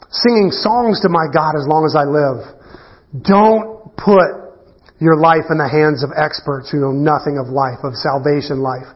singing 0.10 0.50
songs 0.50 1.06
to 1.06 1.10
my 1.14 1.30
God 1.30 1.54
as 1.54 1.70
long 1.70 1.86
as 1.86 1.94
I 1.94 2.10
live. 2.10 2.50
Don't 3.14 3.94
put 3.94 4.58
your 4.98 5.22
life 5.22 5.54
in 5.54 5.62
the 5.62 5.70
hands 5.70 6.02
of 6.02 6.10
experts 6.18 6.74
who 6.74 6.82
know 6.82 6.98
nothing 6.98 7.38
of 7.38 7.54
life, 7.54 7.86
of 7.86 7.94
salvation 7.94 8.66
life. 8.66 8.90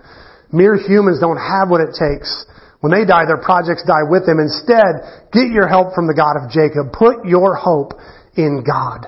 Mere 0.50 0.74
humans 0.74 1.22
don't 1.22 1.38
have 1.38 1.70
what 1.70 1.86
it 1.86 1.94
takes. 1.94 2.50
When 2.82 2.90
they 2.90 3.06
die, 3.06 3.30
their 3.30 3.38
projects 3.38 3.86
die 3.86 4.10
with 4.10 4.26
them. 4.26 4.42
Instead, 4.42 5.30
get 5.30 5.54
your 5.54 5.70
help 5.70 5.94
from 5.94 6.10
the 6.10 6.18
God 6.18 6.34
of 6.34 6.50
Jacob. 6.50 6.90
Put 6.90 7.30
your 7.30 7.54
hope 7.54 7.94
in 8.34 8.66
God 8.66 9.06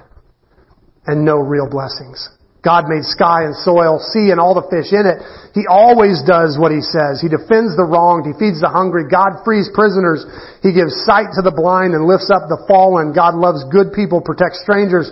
and 1.05 1.25
no 1.25 1.37
real 1.37 1.69
blessings. 1.69 2.29
God 2.63 2.87
made 2.87 3.03
sky 3.03 3.43
and 3.43 3.51
soil, 3.59 3.99
sea 3.99 4.31
and 4.31 4.39
all 4.39 4.55
the 4.55 4.63
fish 4.71 4.95
in 4.95 5.03
it. 5.03 5.19
He 5.51 5.67
always 5.67 6.23
does 6.23 6.55
what 6.55 6.71
He 6.71 6.79
says. 6.79 7.19
He 7.19 7.27
defends 7.27 7.75
the 7.75 7.83
wronged. 7.83 8.23
He 8.23 8.31
feeds 8.39 8.63
the 8.63 8.71
hungry. 8.71 9.03
God 9.11 9.43
frees 9.43 9.67
prisoners. 9.75 10.23
He 10.63 10.71
gives 10.71 10.95
sight 11.03 11.35
to 11.35 11.43
the 11.43 11.51
blind 11.51 11.91
and 11.91 12.07
lifts 12.07 12.31
up 12.31 12.47
the 12.47 12.63
fallen. 12.63 13.11
God 13.11 13.35
loves 13.35 13.67
good 13.67 13.91
people, 13.91 14.23
protects 14.23 14.63
strangers, 14.63 15.11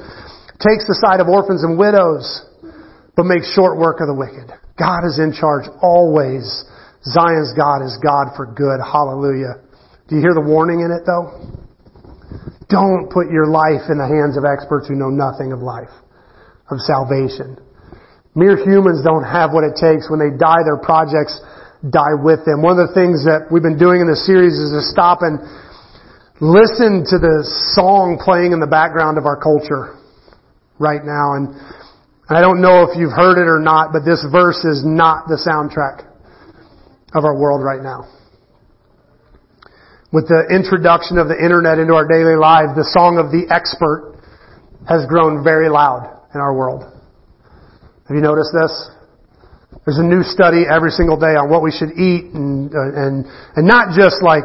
takes 0.64 0.88
the 0.88 0.96
side 0.96 1.20
of 1.20 1.28
orphans 1.28 1.68
and 1.68 1.76
widows. 1.76 2.24
but 3.20 3.28
makes 3.28 3.52
short 3.52 3.76
work 3.76 4.00
of 4.00 4.08
the 4.08 4.16
wicked. 4.16 4.48
God 4.80 5.04
is 5.04 5.20
in 5.20 5.36
charge 5.36 5.68
always. 5.84 6.48
Zion's 7.04 7.52
God 7.52 7.84
is 7.84 8.00
God 8.00 8.32
for 8.40 8.48
good. 8.48 8.80
Hallelujah. 8.80 9.60
Do 10.08 10.16
you 10.16 10.22
hear 10.24 10.34
the 10.34 10.42
warning 10.42 10.80
in 10.80 10.92
it 10.96 11.04
though? 11.04 11.61
Don't 12.72 13.12
put 13.12 13.28
your 13.28 13.52
life 13.52 13.92
in 13.92 14.00
the 14.00 14.08
hands 14.08 14.40
of 14.40 14.48
experts 14.48 14.88
who 14.88 14.96
know 14.96 15.12
nothing 15.12 15.52
of 15.52 15.60
life, 15.60 15.92
of 16.72 16.80
salvation. 16.80 17.60
Mere 18.34 18.56
humans 18.56 19.04
don't 19.04 19.28
have 19.28 19.52
what 19.52 19.68
it 19.68 19.76
takes. 19.76 20.08
When 20.08 20.24
they 20.24 20.32
die, 20.32 20.64
their 20.64 20.80
projects 20.80 21.36
die 21.84 22.16
with 22.16 22.48
them. 22.48 22.64
One 22.64 22.80
of 22.80 22.88
the 22.88 22.96
things 22.96 23.28
that 23.28 23.52
we've 23.52 23.66
been 23.66 23.78
doing 23.78 24.00
in 24.00 24.08
this 24.08 24.24
series 24.24 24.56
is 24.56 24.72
to 24.72 24.84
stop 24.88 25.20
and 25.20 25.44
listen 26.40 27.04
to 27.12 27.18
the 27.20 27.44
song 27.76 28.16
playing 28.24 28.56
in 28.56 28.64
the 28.64 28.72
background 28.72 29.20
of 29.20 29.28
our 29.28 29.36
culture 29.36 30.00
right 30.80 31.04
now. 31.04 31.36
And 31.36 31.52
I 32.32 32.40
don't 32.40 32.62
know 32.64 32.88
if 32.88 32.96
you've 32.96 33.12
heard 33.12 33.36
it 33.36 33.52
or 33.52 33.60
not, 33.60 33.92
but 33.92 34.08
this 34.08 34.24
verse 34.32 34.64
is 34.64 34.88
not 34.88 35.28
the 35.28 35.36
soundtrack 35.36 36.08
of 37.12 37.26
our 37.26 37.36
world 37.36 37.60
right 37.60 37.84
now. 37.84 38.08
With 40.12 40.28
the 40.28 40.44
introduction 40.52 41.18
of 41.18 41.30
the 41.32 41.40
internet 41.40 41.80
into 41.80 41.94
our 41.96 42.06
daily 42.06 42.36
lives, 42.36 42.76
the 42.76 42.84
song 42.84 43.16
of 43.16 43.32
the 43.32 43.48
expert 43.48 44.20
has 44.84 45.08
grown 45.08 45.44
very 45.44 45.70
loud 45.70 46.04
in 46.36 46.42
our 46.42 46.54
world. 46.54 46.84
Have 46.84 48.16
you 48.16 48.22
noticed 48.22 48.52
this? 48.52 48.92
There's 49.86 49.98
a 49.98 50.04
new 50.04 50.22
study 50.22 50.68
every 50.68 50.92
single 50.92 51.16
day 51.16 51.40
on 51.40 51.50
what 51.50 51.64
we 51.64 51.72
should 51.72 51.96
eat 51.96 52.28
and, 52.36 52.68
uh, 52.76 52.92
and, 52.92 53.26
and 53.56 53.66
not 53.66 53.96
just 53.96 54.20
like, 54.22 54.44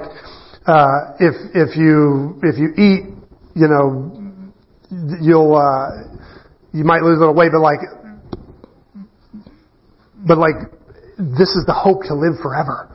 uh, 0.71 1.19
if, 1.19 1.35
if 1.51 1.77
you, 1.77 2.39
if 2.47 2.57
you 2.63 2.71
eat, 2.79 3.11
you 3.59 3.67
know, 3.67 4.15
you'll, 5.21 5.57
uh, 5.59 6.15
you 6.73 6.85
might 6.85 7.03
lose 7.03 7.19
a 7.19 7.27
little 7.27 7.35
weight, 7.35 7.51
but 7.51 7.61
like, 7.61 7.83
but 10.15 10.39
like, 10.39 10.71
this 11.19 11.59
is 11.59 11.67
the 11.67 11.75
hope 11.75 12.07
to 12.07 12.15
live 12.15 12.39
forever. 12.41 12.87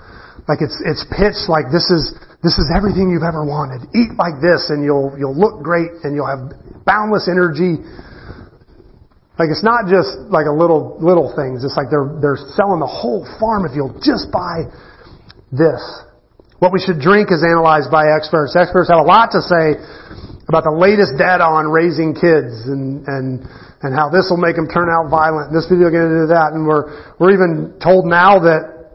Like 0.48 0.60
it's, 0.62 0.80
it's 0.86 1.04
pitched 1.12 1.52
like 1.52 1.68
this 1.68 1.92
is, 1.92 2.16
this 2.42 2.58
is 2.58 2.68
everything 2.74 3.14
you've 3.14 3.26
ever 3.26 3.46
wanted. 3.46 3.86
Eat 3.94 4.18
like 4.18 4.42
this 4.42 4.74
and 4.74 4.84
you'll, 4.84 5.14
you'll 5.18 5.38
look 5.38 5.62
great 5.62 5.94
and 6.04 6.18
you'll 6.18 6.30
have 6.30 6.54
boundless 6.86 7.30
energy 7.30 7.78
like 9.42 9.50
it's 9.50 9.66
not 9.66 9.90
just 9.90 10.30
like 10.30 10.46
a 10.46 10.54
little 10.54 11.02
little 11.02 11.34
things. 11.34 11.66
It's 11.66 11.74
like 11.74 11.90
they're 11.90 12.14
they're 12.22 12.38
selling 12.54 12.78
the 12.78 12.86
whole 12.86 13.26
farm 13.42 13.66
if 13.66 13.74
you'll 13.74 13.98
just 13.98 14.30
buy 14.30 14.70
this. 15.50 15.82
What 16.62 16.70
we 16.70 16.78
should 16.78 17.02
drink 17.02 17.34
is 17.34 17.42
analyzed 17.42 17.90
by 17.90 18.14
experts. 18.14 18.54
Experts 18.54 18.94
have 18.94 19.02
a 19.02 19.10
lot 19.10 19.34
to 19.34 19.42
say 19.42 19.82
about 20.46 20.62
the 20.62 20.76
latest 20.78 21.18
data 21.18 21.42
on 21.42 21.74
raising 21.74 22.14
kids 22.14 22.70
and 22.70 23.02
and 23.10 23.42
and 23.82 23.98
how 23.98 24.14
this 24.14 24.30
will 24.30 24.38
make 24.38 24.54
them 24.54 24.70
turn 24.70 24.94
out 24.94 25.10
violent. 25.10 25.50
This 25.50 25.66
video 25.66 25.90
going 25.90 26.06
to 26.06 26.22
do 26.22 26.28
that, 26.30 26.54
and 26.54 26.62
we're 26.70 27.18
we're 27.18 27.34
even 27.34 27.82
told 27.82 28.06
now 28.06 28.38
that 28.46 28.94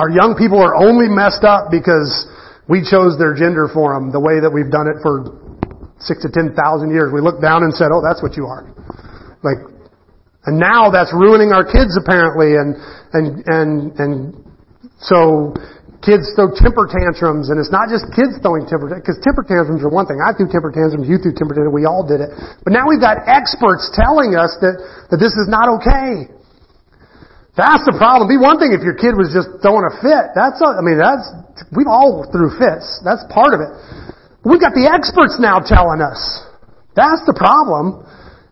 our 0.00 0.08
young 0.08 0.40
people 0.40 0.56
are 0.56 0.72
only 0.72 1.04
messed 1.04 1.44
up 1.44 1.68
because 1.68 2.08
we 2.68 2.82
chose 2.82 3.18
their 3.18 3.34
gender 3.34 3.68
for 3.72 3.94
them 3.94 4.12
the 4.12 4.20
way 4.20 4.38
that 4.38 4.50
we've 4.50 4.70
done 4.70 4.86
it 4.86 5.00
for 5.02 5.38
six 5.98 6.22
to 6.22 6.30
ten 6.30 6.54
thousand 6.54 6.90
years. 6.90 7.10
We 7.10 7.20
looked 7.20 7.42
down 7.42 7.62
and 7.62 7.72
said, 7.74 7.90
"Oh, 7.90 8.02
that's 8.02 8.22
what 8.22 8.36
you 8.36 8.46
are." 8.46 8.70
Like 9.42 9.72
and 10.44 10.58
now 10.58 10.90
that's 10.90 11.14
ruining 11.14 11.54
our 11.54 11.62
kids 11.62 11.94
apparently 11.94 12.58
and, 12.58 12.74
and, 13.14 13.26
and, 13.46 13.70
and 13.98 14.12
so 14.98 15.54
kids 16.02 16.26
throw 16.34 16.50
temper 16.50 16.90
tantrums 16.90 17.46
and 17.46 17.62
it's 17.62 17.70
not 17.70 17.86
just 17.86 18.10
kids 18.10 18.34
throwing 18.42 18.66
temper 18.66 18.90
tantrums, 18.90 19.06
because 19.06 19.18
temper 19.22 19.46
tantrums 19.46 19.86
are 19.86 19.92
one 19.92 20.10
thing. 20.10 20.18
I 20.18 20.34
threw 20.34 20.50
temper 20.50 20.74
tantrums, 20.74 21.06
you 21.06 21.22
threw 21.22 21.30
temper 21.30 21.54
tantrums, 21.54 21.70
we 21.70 21.86
all 21.86 22.02
did 22.02 22.18
it. 22.18 22.34
But 22.66 22.74
now 22.74 22.90
we've 22.90 23.02
got 23.02 23.22
experts 23.30 23.86
telling 23.94 24.34
us 24.34 24.58
that, 24.58 24.82
that 25.14 25.22
this 25.22 25.30
is 25.38 25.46
not 25.46 25.70
okay. 25.78 26.26
That's 27.54 27.86
the 27.86 27.94
problem. 27.94 28.26
Be 28.26 28.40
one 28.40 28.58
thing 28.58 28.74
if 28.74 28.82
your 28.82 28.98
kid 28.98 29.14
was 29.14 29.30
just 29.30 29.62
throwing 29.62 29.86
a 29.86 29.94
fit. 30.02 30.34
That's, 30.34 30.58
a, 30.58 30.74
I 30.74 30.82
mean, 30.82 30.98
that's, 30.98 31.22
we've 31.70 31.90
all 31.90 32.26
threw 32.34 32.50
fits. 32.58 32.98
That's 33.06 33.22
part 33.30 33.54
of 33.54 33.62
it. 33.62 33.70
But 34.42 34.48
we've 34.50 34.62
got 34.62 34.74
the 34.74 34.90
experts 34.90 35.38
now 35.38 35.62
telling 35.62 36.02
us. 36.02 36.18
That's 36.98 37.22
the 37.24 37.36
problem. 37.36 38.02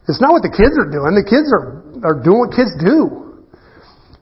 It's 0.07 0.23
not 0.23 0.31
what 0.31 0.47
the 0.47 0.55
kids 0.55 0.79
are 0.79 0.87
doing. 0.87 1.19
The 1.19 1.27
kids 1.27 1.51
are 1.51 1.81
are 2.05 2.17
doing 2.17 2.49
what 2.49 2.53
kids 2.57 2.73
do. 2.81 3.45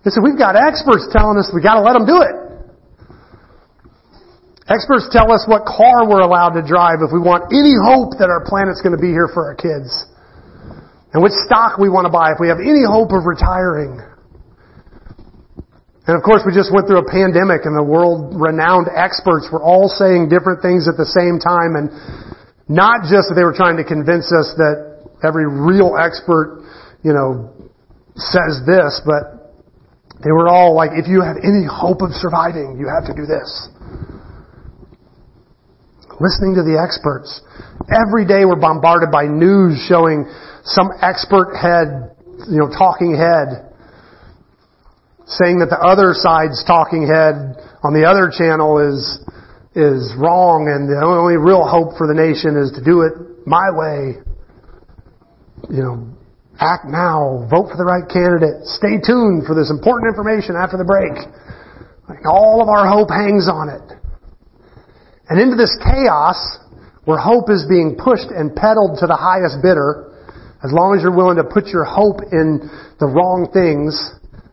They 0.02 0.10
said, 0.10 0.22
we've 0.22 0.38
got 0.38 0.56
experts 0.56 1.06
telling 1.10 1.38
us 1.38 1.50
we 1.54 1.62
gotta 1.62 1.82
let 1.82 1.94
them 1.94 2.06
do 2.06 2.22
it. 2.22 2.36
Experts 4.68 5.08
tell 5.10 5.32
us 5.32 5.48
what 5.48 5.64
car 5.64 6.04
we're 6.04 6.20
allowed 6.20 6.52
to 6.52 6.62
drive 6.62 7.00
if 7.00 7.08
we 7.08 7.18
want 7.18 7.48
any 7.50 7.72
hope 7.72 8.20
that 8.20 8.28
our 8.28 8.44
planet's 8.44 8.82
gonna 8.84 9.00
be 9.00 9.08
here 9.08 9.28
for 9.32 9.48
our 9.48 9.56
kids. 9.56 10.06
And 11.12 11.22
which 11.22 11.32
stock 11.48 11.78
we 11.80 11.88
want 11.88 12.04
to 12.04 12.12
buy 12.12 12.36
if 12.36 12.38
we 12.38 12.48
have 12.52 12.60
any 12.60 12.84
hope 12.84 13.16
of 13.16 13.24
retiring. 13.24 13.96
And 16.08 16.16
of 16.16 16.24
course, 16.24 16.40
we 16.48 16.56
just 16.56 16.72
went 16.72 16.88
through 16.88 17.04
a 17.04 17.10
pandemic 17.12 17.68
and 17.68 17.76
the 17.76 17.84
world 17.84 18.32
renowned 18.32 18.88
experts 18.88 19.44
were 19.52 19.60
all 19.60 19.92
saying 19.92 20.32
different 20.32 20.64
things 20.64 20.88
at 20.88 20.96
the 20.96 21.04
same 21.04 21.36
time 21.36 21.76
and 21.76 21.92
not 22.64 23.04
just 23.04 23.28
that 23.28 23.36
they 23.36 23.44
were 23.44 23.52
trying 23.52 23.76
to 23.76 23.84
convince 23.84 24.32
us 24.32 24.56
that 24.56 25.04
every 25.20 25.44
real 25.44 26.00
expert, 26.00 26.64
you 27.04 27.12
know, 27.12 27.52
says 28.16 28.64
this, 28.64 29.04
but 29.04 29.52
they 30.24 30.32
were 30.32 30.48
all 30.48 30.72
like, 30.72 30.96
if 30.96 31.12
you 31.12 31.20
have 31.20 31.36
any 31.44 31.68
hope 31.68 32.00
of 32.00 32.16
surviving, 32.16 32.80
you 32.80 32.88
have 32.88 33.04
to 33.04 33.12
do 33.12 33.28
this. 33.28 33.68
Listening 36.24 36.56
to 36.56 36.64
the 36.64 36.80
experts. 36.80 37.44
Every 37.92 38.24
day 38.24 38.48
we're 38.48 38.56
bombarded 38.56 39.12
by 39.12 39.28
news 39.28 39.76
showing 39.84 40.24
some 40.64 40.88
expert 41.04 41.52
head, 41.52 42.16
you 42.48 42.64
know, 42.64 42.72
talking 42.72 43.12
head, 43.12 43.67
saying 45.28 45.60
that 45.60 45.68
the 45.68 45.80
other 45.80 46.16
side's 46.16 46.64
talking 46.64 47.04
head 47.04 47.60
on 47.84 47.92
the 47.92 48.08
other 48.08 48.32
channel 48.32 48.80
is, 48.80 49.20
is 49.76 50.12
wrong 50.16 50.72
and 50.72 50.88
the 50.88 50.98
only 51.04 51.36
real 51.36 51.68
hope 51.68 51.96
for 51.96 52.08
the 52.08 52.16
nation 52.16 52.56
is 52.56 52.72
to 52.72 52.82
do 52.82 53.02
it 53.02 53.12
my 53.46 53.68
way. 53.70 54.20
You 55.68 55.82
know, 55.82 56.18
Act 56.58 56.90
now. 56.90 57.46
Vote 57.46 57.70
for 57.70 57.78
the 57.78 57.86
right 57.86 58.02
candidate. 58.10 58.66
Stay 58.66 58.98
tuned 58.98 59.46
for 59.46 59.54
this 59.54 59.70
important 59.70 60.10
information 60.10 60.58
after 60.58 60.74
the 60.74 60.82
break. 60.82 61.14
Like 62.10 62.26
all 62.26 62.58
of 62.58 62.66
our 62.66 62.82
hope 62.82 63.14
hangs 63.14 63.46
on 63.46 63.70
it. 63.70 63.86
And 65.30 65.38
into 65.38 65.54
this 65.54 65.70
chaos, 65.78 66.34
where 67.06 67.18
hope 67.18 67.46
is 67.46 67.62
being 67.70 67.94
pushed 67.94 68.34
and 68.34 68.50
peddled 68.50 68.98
to 68.98 69.06
the 69.06 69.14
highest 69.14 69.62
bidder, 69.62 70.10
as 70.64 70.74
long 70.74 70.98
as 70.98 71.02
you're 71.06 71.14
willing 71.14 71.38
to 71.38 71.46
put 71.46 71.70
your 71.70 71.86
hope 71.86 72.26
in 72.34 72.66
the 72.98 73.06
wrong 73.06 73.46
things, 73.54 73.94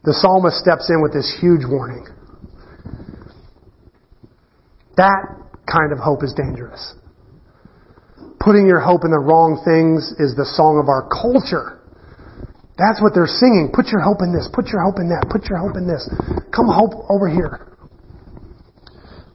the 0.06 0.14
psalmist 0.14 0.62
steps 0.62 0.90
in 0.94 1.02
with 1.02 1.14
this 1.14 1.26
huge 1.42 1.66
warning. 1.66 2.06
That 4.98 5.26
kind 5.66 5.92
of 5.92 5.98
hope 5.98 6.24
is 6.24 6.32
dangerous. 6.38 6.94
Putting 8.40 8.70
your 8.70 8.80
hope 8.80 9.02
in 9.04 9.10
the 9.10 9.20
wrong 9.20 9.58
things 9.66 10.14
is 10.22 10.38
the 10.38 10.46
song 10.46 10.78
of 10.78 10.88
our 10.88 11.10
culture. 11.10 11.82
That's 12.78 13.02
what 13.02 13.18
they're 13.18 13.26
singing. 13.26 13.74
Put 13.74 13.90
your 13.90 14.06
hope 14.06 14.22
in 14.22 14.30
this. 14.30 14.46
Put 14.54 14.70
your 14.70 14.86
hope 14.86 15.02
in 15.02 15.10
that. 15.10 15.26
Put 15.32 15.50
your 15.50 15.58
hope 15.58 15.74
in 15.74 15.90
this. 15.90 16.06
Come 16.54 16.70
hope 16.70 16.94
over 17.10 17.26
here. 17.26 17.74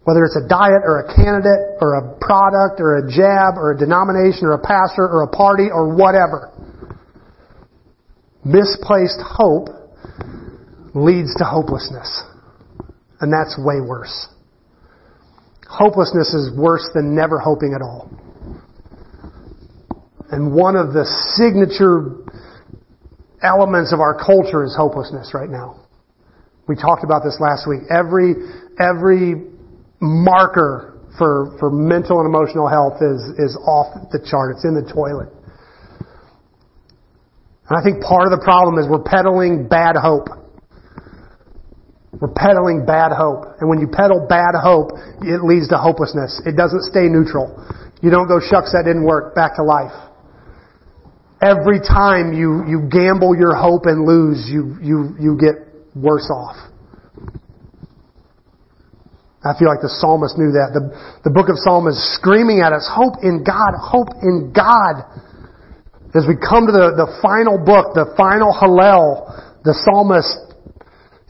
Whether 0.07 0.23
it's 0.25 0.39
a 0.39 0.47
diet 0.47 0.87
or 0.87 1.03
a 1.03 1.07
candidate 1.11 1.83
or 1.83 1.99
a 1.99 2.05
product 2.23 2.79
or 2.79 3.03
a 3.03 3.05
jab 3.11 3.59
or 3.59 3.73
a 3.73 3.77
denomination 3.77 4.47
or 4.47 4.55
a 4.55 4.63
pastor 4.63 5.03
or 5.03 5.27
a 5.27 5.31
party 5.33 5.67
or 5.67 5.91
whatever. 5.91 6.55
Misplaced 8.45 9.21
hope 9.21 9.80
leads 10.95 11.35
to 11.37 11.45
hopelessness. 11.45 12.23
And 13.21 13.33
that's 13.33 13.57
way 13.59 13.81
worse. 13.81 14.27
Hopelessness 15.69 16.35
is 16.35 16.51
worse 16.57 16.89
than 16.95 17.15
never 17.15 17.39
hoping 17.39 17.75
at 17.75 17.83
all. 17.83 18.11
And 20.31 20.55
one 20.55 20.77
of 20.77 20.93
the 20.93 21.05
signature 21.35 22.17
elements 23.43 23.93
of 23.93 24.01
our 24.01 24.15
culture 24.15 24.65
is 24.65 24.75
hopelessness 24.77 25.33
right 25.35 25.49
now. 25.49 25.87
We 26.69 26.77
talked 26.77 27.05
about 27.05 27.23
this 27.25 27.39
last 27.41 27.67
week. 27.69 27.83
Every, 27.91 28.35
every 28.79 29.35
marker 30.01 31.01
for, 31.19 31.57
for 31.59 31.71
mental 31.71 32.21
and 32.21 32.27
emotional 32.27 32.69
health 32.69 33.03
is, 33.03 33.21
is 33.39 33.57
off 33.67 34.11
the 34.13 34.23
chart. 34.23 34.57
It's 34.57 34.65
in 34.65 34.75
the 34.75 34.87
toilet. 34.87 35.29
And 37.69 37.79
I 37.79 37.83
think 37.83 38.03
part 38.03 38.27
of 38.27 38.35
the 38.35 38.43
problem 38.43 38.79
is 38.79 38.89
we're 38.89 39.03
peddling 39.03 39.69
bad 39.69 39.95
hope. 39.95 40.40
We're 42.19 42.35
peddling 42.35 42.85
bad 42.87 43.13
hope. 43.13 43.61
And 43.61 43.69
when 43.69 43.79
you 43.79 43.87
peddle 43.87 44.27
bad 44.29 44.59
hope, 44.59 44.91
it 45.23 45.45
leads 45.45 45.69
to 45.69 45.79
hopelessness. 45.79 46.43
It 46.45 46.57
doesn't 46.57 46.83
stay 46.91 47.07
neutral. 47.07 47.55
You 48.03 48.11
don't 48.11 48.27
go, 48.27 48.41
shucks, 48.41 48.73
that 48.73 48.83
didn't 48.85 49.05
work, 49.05 49.35
back 49.35 49.57
to 49.57 49.63
life 49.63 50.11
every 51.43 51.81
time 51.81 52.33
you, 52.33 52.65
you 52.69 52.89
gamble 52.93 53.37
your 53.37 53.57
hope 53.57 53.89
and 53.89 54.05
lose, 54.05 54.49
you, 54.49 54.77
you, 54.81 55.17
you 55.19 55.39
get 55.41 55.57
worse 55.97 56.29
off. 56.29 56.57
I 59.41 59.57
feel 59.57 59.73
like 59.73 59.81
the 59.81 59.89
psalmist 59.89 60.37
knew 60.37 60.53
that. 60.53 60.77
The, 60.77 60.85
the 61.25 61.33
book 61.33 61.49
of 61.49 61.57
Psalms 61.57 61.97
is 61.97 62.01
screaming 62.21 62.61
at 62.61 62.77
us, 62.77 62.85
hope 62.85 63.25
in 63.25 63.41
God, 63.41 63.73
hope 63.73 64.13
in 64.21 64.53
God. 64.53 65.01
As 66.13 66.29
we 66.29 66.37
come 66.37 66.69
to 66.69 66.75
the, 66.77 66.93
the 66.93 67.09
final 67.25 67.57
book, 67.57 67.97
the 67.97 68.13
final 68.21 68.53
Hallel, 68.53 69.65
the 69.65 69.73
psalmist 69.73 70.50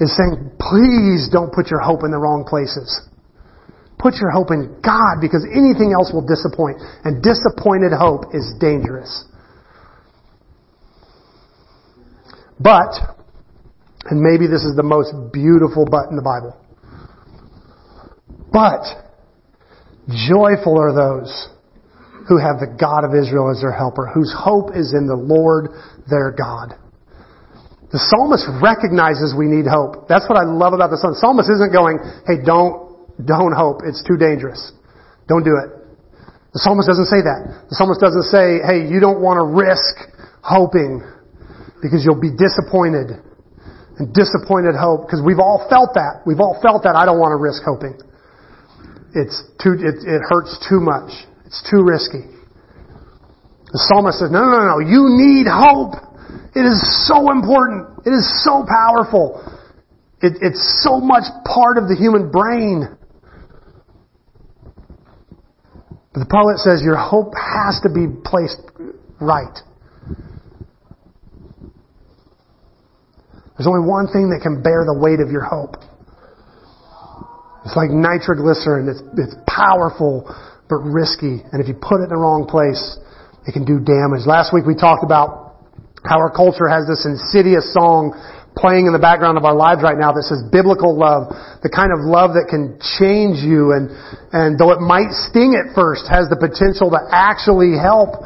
is 0.01 0.17
saying, 0.17 0.51
please 0.59 1.29
don't 1.31 1.53
put 1.53 1.69
your 1.69 1.81
hope 1.81 2.05
in 2.05 2.11
the 2.11 2.19
wrong 2.19 2.45
places. 2.49 2.89
Put 3.99 4.15
your 4.17 4.31
hope 4.31 4.49
in 4.51 4.81
God 4.81 5.21
because 5.21 5.45
anything 5.45 5.93
else 5.93 6.11
will 6.13 6.25
disappoint. 6.25 6.81
And 7.05 7.23
disappointed 7.23 7.93
hope 7.93 8.33
is 8.33 8.49
dangerous. 8.59 9.29
But, 12.59 12.97
and 14.09 14.21
maybe 14.21 14.47
this 14.47 14.65
is 14.65 14.75
the 14.75 14.83
most 14.83 15.13
beautiful 15.33 15.85
but 15.85 16.09
in 16.09 16.17
the 16.17 16.25
Bible. 16.25 16.57
But, 18.53 18.85
joyful 20.09 20.81
are 20.81 20.93
those 20.97 21.49
who 22.29 22.39
have 22.39 22.57
the 22.61 22.73
God 22.79 23.05
of 23.05 23.15
Israel 23.15 23.51
as 23.51 23.61
their 23.61 23.73
helper, 23.73 24.11
whose 24.13 24.33
hope 24.37 24.71
is 24.75 24.95
in 24.97 25.07
the 25.07 25.17
Lord 25.17 25.69
their 26.09 26.33
God. 26.33 26.75
The 27.91 27.99
psalmist 27.99 28.47
recognizes 28.63 29.35
we 29.35 29.51
need 29.51 29.67
hope. 29.67 30.07
That's 30.07 30.27
what 30.31 30.39
I 30.39 30.47
love 30.47 30.79
about 30.79 30.95
the 30.95 30.99
psalmist. 30.99 31.19
The 31.19 31.27
psalmist 31.27 31.49
isn't 31.51 31.75
going, 31.75 31.99
hey, 32.23 32.39
don't, 32.47 33.19
don't 33.27 33.51
hope. 33.51 33.83
It's 33.83 34.03
too 34.07 34.15
dangerous. 34.15 34.63
Don't 35.27 35.43
do 35.43 35.59
it. 35.59 35.75
The 36.55 36.63
psalmist 36.63 36.87
doesn't 36.87 37.11
say 37.11 37.23
that. 37.23 37.71
The 37.71 37.75
psalmist 37.79 37.99
doesn't 37.99 38.31
say, 38.31 38.63
hey, 38.63 38.87
you 38.87 38.99
don't 39.03 39.19
want 39.19 39.43
to 39.43 39.47
risk 39.47 40.07
hoping 40.43 41.03
because 41.83 42.07
you'll 42.07 42.23
be 42.23 42.35
disappointed. 42.35 43.27
And 44.01 44.15
disappointed 44.17 44.79
hope, 44.79 45.05
because 45.05 45.21
we've 45.21 45.43
all 45.43 45.67
felt 45.69 45.93
that. 45.93 46.25
We've 46.25 46.41
all 46.41 46.57
felt 46.65 46.89
that. 46.89 46.97
I 46.97 47.05
don't 47.05 47.21
want 47.21 47.37
to 47.37 47.41
risk 47.43 47.61
hoping. 47.61 48.01
It's 49.13 49.45
too, 49.61 49.77
it, 49.77 50.01
it 50.07 50.23
hurts 50.25 50.57
too 50.65 50.81
much. 50.81 51.13
It's 51.45 51.61
too 51.69 51.85
risky. 51.85 52.25
The 53.69 53.81
psalmist 53.87 54.19
says, 54.19 54.31
no, 54.33 54.41
no, 54.41 54.67
no, 54.67 54.79
you 54.81 55.05
need 55.21 55.47
hope. 55.47 56.10
It 56.55 56.67
is 56.67 57.07
so 57.07 57.31
important. 57.31 58.07
It 58.07 58.11
is 58.11 58.27
so 58.45 58.65
powerful. 58.67 59.41
It, 60.21 60.35
it's 60.43 60.83
so 60.85 61.01
much 61.01 61.25
part 61.47 61.79
of 61.79 61.89
the 61.89 61.97
human 61.97 62.31
brain. 62.31 62.89
But 66.13 66.21
the 66.21 66.31
poet 66.31 66.59
says 66.59 66.83
your 66.83 66.97
hope 66.97 67.33
has 67.39 67.81
to 67.83 67.89
be 67.89 68.07
placed 68.25 68.61
right. 69.21 69.57
There's 73.57 73.69
only 73.69 73.87
one 73.87 74.09
thing 74.09 74.31
that 74.31 74.41
can 74.43 74.63
bear 74.63 74.85
the 74.89 74.97
weight 74.97 75.21
of 75.21 75.31
your 75.31 75.45
hope. 75.45 75.77
It's 77.65 77.77
like 77.77 77.91
nitroglycerin. 77.91 78.89
It's, 78.89 79.05
it's 79.21 79.37
powerful, 79.47 80.25
but 80.69 80.81
risky. 80.81 81.45
And 81.53 81.61
if 81.61 81.69
you 81.69 81.77
put 81.77 82.01
it 82.01 82.09
in 82.09 82.09
the 82.09 82.17
wrong 82.17 82.49
place, 82.49 82.97
it 83.47 83.53
can 83.53 83.65
do 83.65 83.79
damage. 83.79 84.27
Last 84.27 84.53
week 84.53 84.65
we 84.65 84.75
talked 84.75 85.05
about 85.05 85.50
how 86.05 86.19
our 86.19 86.33
culture 86.33 86.69
has 86.69 86.89
this 86.89 87.05
insidious 87.05 87.73
song 87.73 88.17
playing 88.57 88.87
in 88.87 88.93
the 88.93 89.01
background 89.01 89.39
of 89.39 89.45
our 89.45 89.55
lives 89.55 89.81
right 89.81 89.97
now 89.97 90.11
that 90.13 90.27
says 90.27 90.43
biblical 90.51 90.97
love, 90.97 91.31
the 91.63 91.71
kind 91.71 91.95
of 91.95 92.03
love 92.03 92.35
that 92.35 92.51
can 92.51 92.77
change 92.99 93.39
you 93.41 93.73
and, 93.73 93.93
and 94.35 94.59
though 94.59 94.75
it 94.75 94.83
might 94.83 95.13
sting 95.31 95.55
at 95.55 95.71
first, 95.73 96.11
has 96.11 96.27
the 96.29 96.37
potential 96.37 96.91
to 96.91 97.01
actually 97.13 97.79
help. 97.79 98.21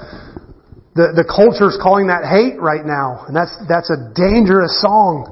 The, 0.94 1.10
the 1.10 1.26
culture's 1.26 1.74
calling 1.82 2.06
that 2.06 2.22
hate 2.22 2.54
right 2.62 2.86
now, 2.86 3.26
and 3.26 3.34
that's, 3.34 3.52
that's 3.66 3.90
a 3.90 4.14
dangerous 4.14 4.78
song. 4.78 5.26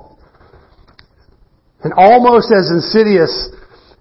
And 1.86 1.94
almost 1.94 2.50
as 2.50 2.70
insidious 2.70 3.30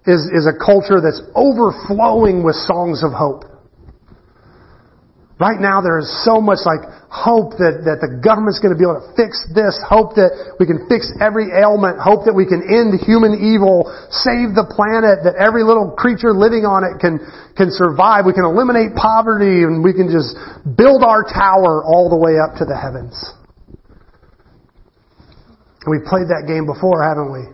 is, 0.06 0.26
is 0.34 0.50
a 0.50 0.54
culture 0.54 0.98
that's 0.98 1.22
overflowing 1.34 2.42
with 2.42 2.58
songs 2.58 3.02
of 3.06 3.14
hope. 3.14 3.46
Right 5.42 5.58
now 5.58 5.82
there 5.82 5.98
is 5.98 6.06
so 6.22 6.38
much 6.38 6.62
like 6.62 6.86
hope 7.10 7.58
that, 7.58 7.82
that 7.82 7.98
the 7.98 8.22
government's 8.22 8.62
going 8.62 8.70
to 8.70 8.78
be 8.78 8.86
able 8.86 9.02
to 9.02 9.10
fix 9.18 9.42
this, 9.50 9.74
hope 9.82 10.14
that 10.14 10.54
we 10.62 10.70
can 10.70 10.86
fix 10.86 11.10
every 11.18 11.50
ailment, 11.50 11.98
hope 11.98 12.30
that 12.30 12.36
we 12.38 12.46
can 12.46 12.62
end 12.62 12.94
human 13.02 13.34
evil, 13.42 13.90
save 14.14 14.54
the 14.54 14.62
planet, 14.62 15.26
that 15.26 15.34
every 15.42 15.66
little 15.66 15.98
creature 15.98 16.30
living 16.30 16.62
on 16.62 16.86
it 16.86 17.02
can, 17.02 17.18
can 17.58 17.74
survive. 17.74 18.22
We 18.22 18.38
can 18.38 18.46
eliminate 18.46 18.94
poverty 18.94 19.66
and 19.66 19.82
we 19.82 19.90
can 19.90 20.14
just 20.14 20.38
build 20.78 21.02
our 21.02 21.26
tower 21.26 21.82
all 21.82 22.06
the 22.06 22.14
way 22.14 22.38
up 22.38 22.54
to 22.62 22.64
the 22.64 22.78
heavens. 22.78 23.18
We've 25.90 26.06
played 26.06 26.30
that 26.30 26.46
game 26.46 26.70
before, 26.70 27.02
haven't 27.02 27.34
we? 27.34 27.50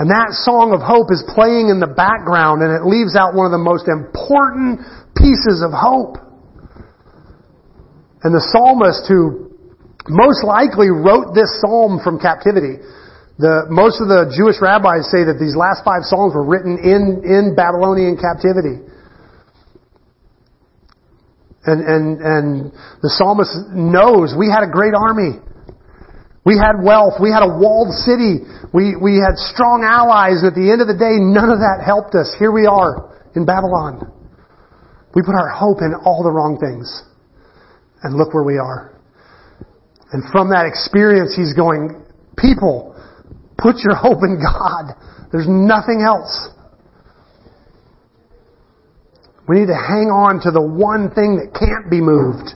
And 0.00 0.08
that 0.08 0.32
song 0.32 0.72
of 0.72 0.80
hope 0.80 1.12
is 1.12 1.20
playing 1.36 1.68
in 1.68 1.76
the 1.76 1.92
background 1.92 2.64
and 2.64 2.72
it 2.72 2.88
leaves 2.88 3.12
out 3.12 3.36
one 3.36 3.44
of 3.44 3.52
the 3.52 3.60
most 3.60 3.84
important 3.84 4.80
pieces 5.12 5.60
of 5.60 5.76
hope. 5.76 6.16
And 8.24 8.32
the 8.32 8.40
psalmist 8.40 9.04
who 9.04 9.52
most 10.08 10.40
likely 10.40 10.88
wrote 10.88 11.36
this 11.36 11.52
psalm 11.60 12.00
from 12.00 12.16
captivity, 12.16 12.80
the, 13.36 13.68
most 13.68 14.00
of 14.00 14.08
the 14.08 14.32
Jewish 14.32 14.56
rabbis 14.64 15.04
say 15.12 15.28
that 15.28 15.36
these 15.36 15.52
last 15.52 15.84
five 15.84 16.08
psalms 16.08 16.32
were 16.32 16.48
written 16.48 16.80
in, 16.80 17.20
in 17.20 17.52
Babylonian 17.52 18.16
captivity. 18.16 18.80
And, 21.68 21.84
and, 21.84 22.04
and 22.24 22.46
the 23.04 23.12
psalmist 23.20 23.52
knows 23.76 24.32
we 24.32 24.48
had 24.48 24.64
a 24.64 24.72
great 24.72 24.96
army. 24.96 25.44
We 26.44 26.56
had 26.56 26.80
wealth. 26.80 27.20
We 27.20 27.28
had 27.28 27.44
a 27.44 27.52
walled 27.52 27.92
city. 27.92 28.40
We, 28.72 28.96
we 28.96 29.20
had 29.20 29.36
strong 29.36 29.84
allies. 29.84 30.40
At 30.40 30.56
the 30.56 30.72
end 30.72 30.80
of 30.80 30.88
the 30.88 30.96
day, 30.96 31.20
none 31.20 31.52
of 31.52 31.60
that 31.60 31.84
helped 31.84 32.16
us. 32.16 32.32
Here 32.38 32.50
we 32.50 32.64
are 32.64 33.12
in 33.36 33.44
Babylon. 33.44 34.08
We 35.14 35.22
put 35.22 35.36
our 35.36 35.52
hope 35.52 35.84
in 35.84 35.92
all 36.04 36.22
the 36.24 36.32
wrong 36.32 36.56
things. 36.56 36.88
And 38.02 38.16
look 38.16 38.32
where 38.32 38.44
we 38.44 38.56
are. 38.56 38.96
And 40.12 40.24
from 40.32 40.48
that 40.50 40.64
experience, 40.64 41.36
he's 41.36 41.52
going, 41.52 42.02
people, 42.38 42.96
put 43.58 43.76
your 43.84 43.94
hope 43.94 44.24
in 44.24 44.40
God. 44.40 44.96
There's 45.30 45.46
nothing 45.46 46.00
else. 46.00 46.48
We 49.46 49.60
need 49.60 49.66
to 49.66 49.76
hang 49.76 50.08
on 50.08 50.40
to 50.46 50.50
the 50.50 50.62
one 50.62 51.10
thing 51.10 51.36
that 51.36 51.52
can't 51.52 51.90
be 51.90 52.00
moved. 52.00 52.54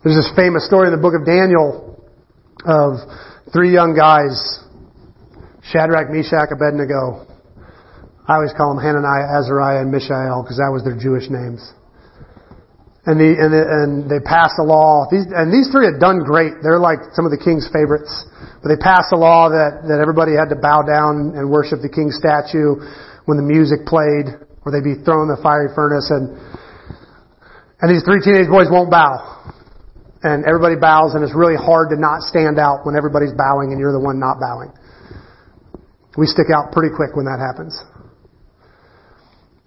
There's 0.00 0.16
this 0.16 0.32
famous 0.32 0.64
story 0.64 0.88
in 0.88 0.96
the 0.96 1.02
book 1.02 1.12
of 1.12 1.28
Daniel 1.28 1.92
of 2.64 3.04
three 3.52 3.68
young 3.68 3.92
guys, 3.92 4.32
Shadrach, 5.60 6.08
Meshach, 6.08 6.48
Abednego. 6.48 7.28
I 8.24 8.40
always 8.40 8.56
call 8.56 8.72
them 8.72 8.80
Hananiah, 8.80 9.28
Azariah, 9.28 9.84
and 9.84 9.92
Mishael 9.92 10.40
because 10.40 10.56
that 10.56 10.72
was 10.72 10.88
their 10.88 10.96
Jewish 10.96 11.28
names. 11.28 11.60
And, 13.04 13.20
the, 13.20 13.28
and, 13.28 13.52
the, 13.52 13.60
and 13.60 13.92
they 14.08 14.24
passed 14.24 14.56
a 14.56 14.64
law. 14.64 15.04
These, 15.12 15.28
and 15.36 15.52
these 15.52 15.68
three 15.68 15.84
had 15.84 16.00
done 16.00 16.24
great. 16.24 16.64
They're 16.64 16.80
like 16.80 17.12
some 17.12 17.28
of 17.28 17.32
the 17.36 17.40
king's 17.40 17.68
favorites. 17.68 18.08
But 18.64 18.72
they 18.72 18.80
passed 18.80 19.12
a 19.12 19.20
law 19.20 19.52
that, 19.52 19.84
that 19.84 20.00
everybody 20.00 20.32
had 20.32 20.48
to 20.48 20.56
bow 20.56 20.80
down 20.80 21.36
and 21.36 21.52
worship 21.52 21.84
the 21.84 21.92
king's 21.92 22.16
statue 22.16 22.80
when 23.28 23.36
the 23.36 23.44
music 23.44 23.84
played, 23.84 24.32
or 24.64 24.72
they'd 24.72 24.80
be 24.80 24.96
thrown 25.04 25.28
in 25.28 25.30
the 25.36 25.40
fiery 25.44 25.68
furnace. 25.76 26.08
And, 26.08 26.40
and 27.84 27.92
these 27.92 28.00
three 28.08 28.24
teenage 28.24 28.48
boys 28.48 28.72
won't 28.72 28.88
bow 28.88 29.40
and 30.22 30.44
everybody 30.44 30.76
bows 30.76 31.16
and 31.16 31.24
it's 31.24 31.34
really 31.34 31.56
hard 31.56 31.88
to 31.90 31.96
not 31.96 32.20
stand 32.20 32.60
out 32.60 32.84
when 32.84 32.96
everybody's 32.96 33.32
bowing 33.32 33.72
and 33.72 33.80
you're 33.80 33.92
the 33.92 34.00
one 34.00 34.20
not 34.20 34.36
bowing. 34.36 34.72
We 36.18 36.26
stick 36.26 36.52
out 36.52 36.72
pretty 36.72 36.92
quick 36.92 37.16
when 37.16 37.24
that 37.24 37.40
happens. 37.40 37.72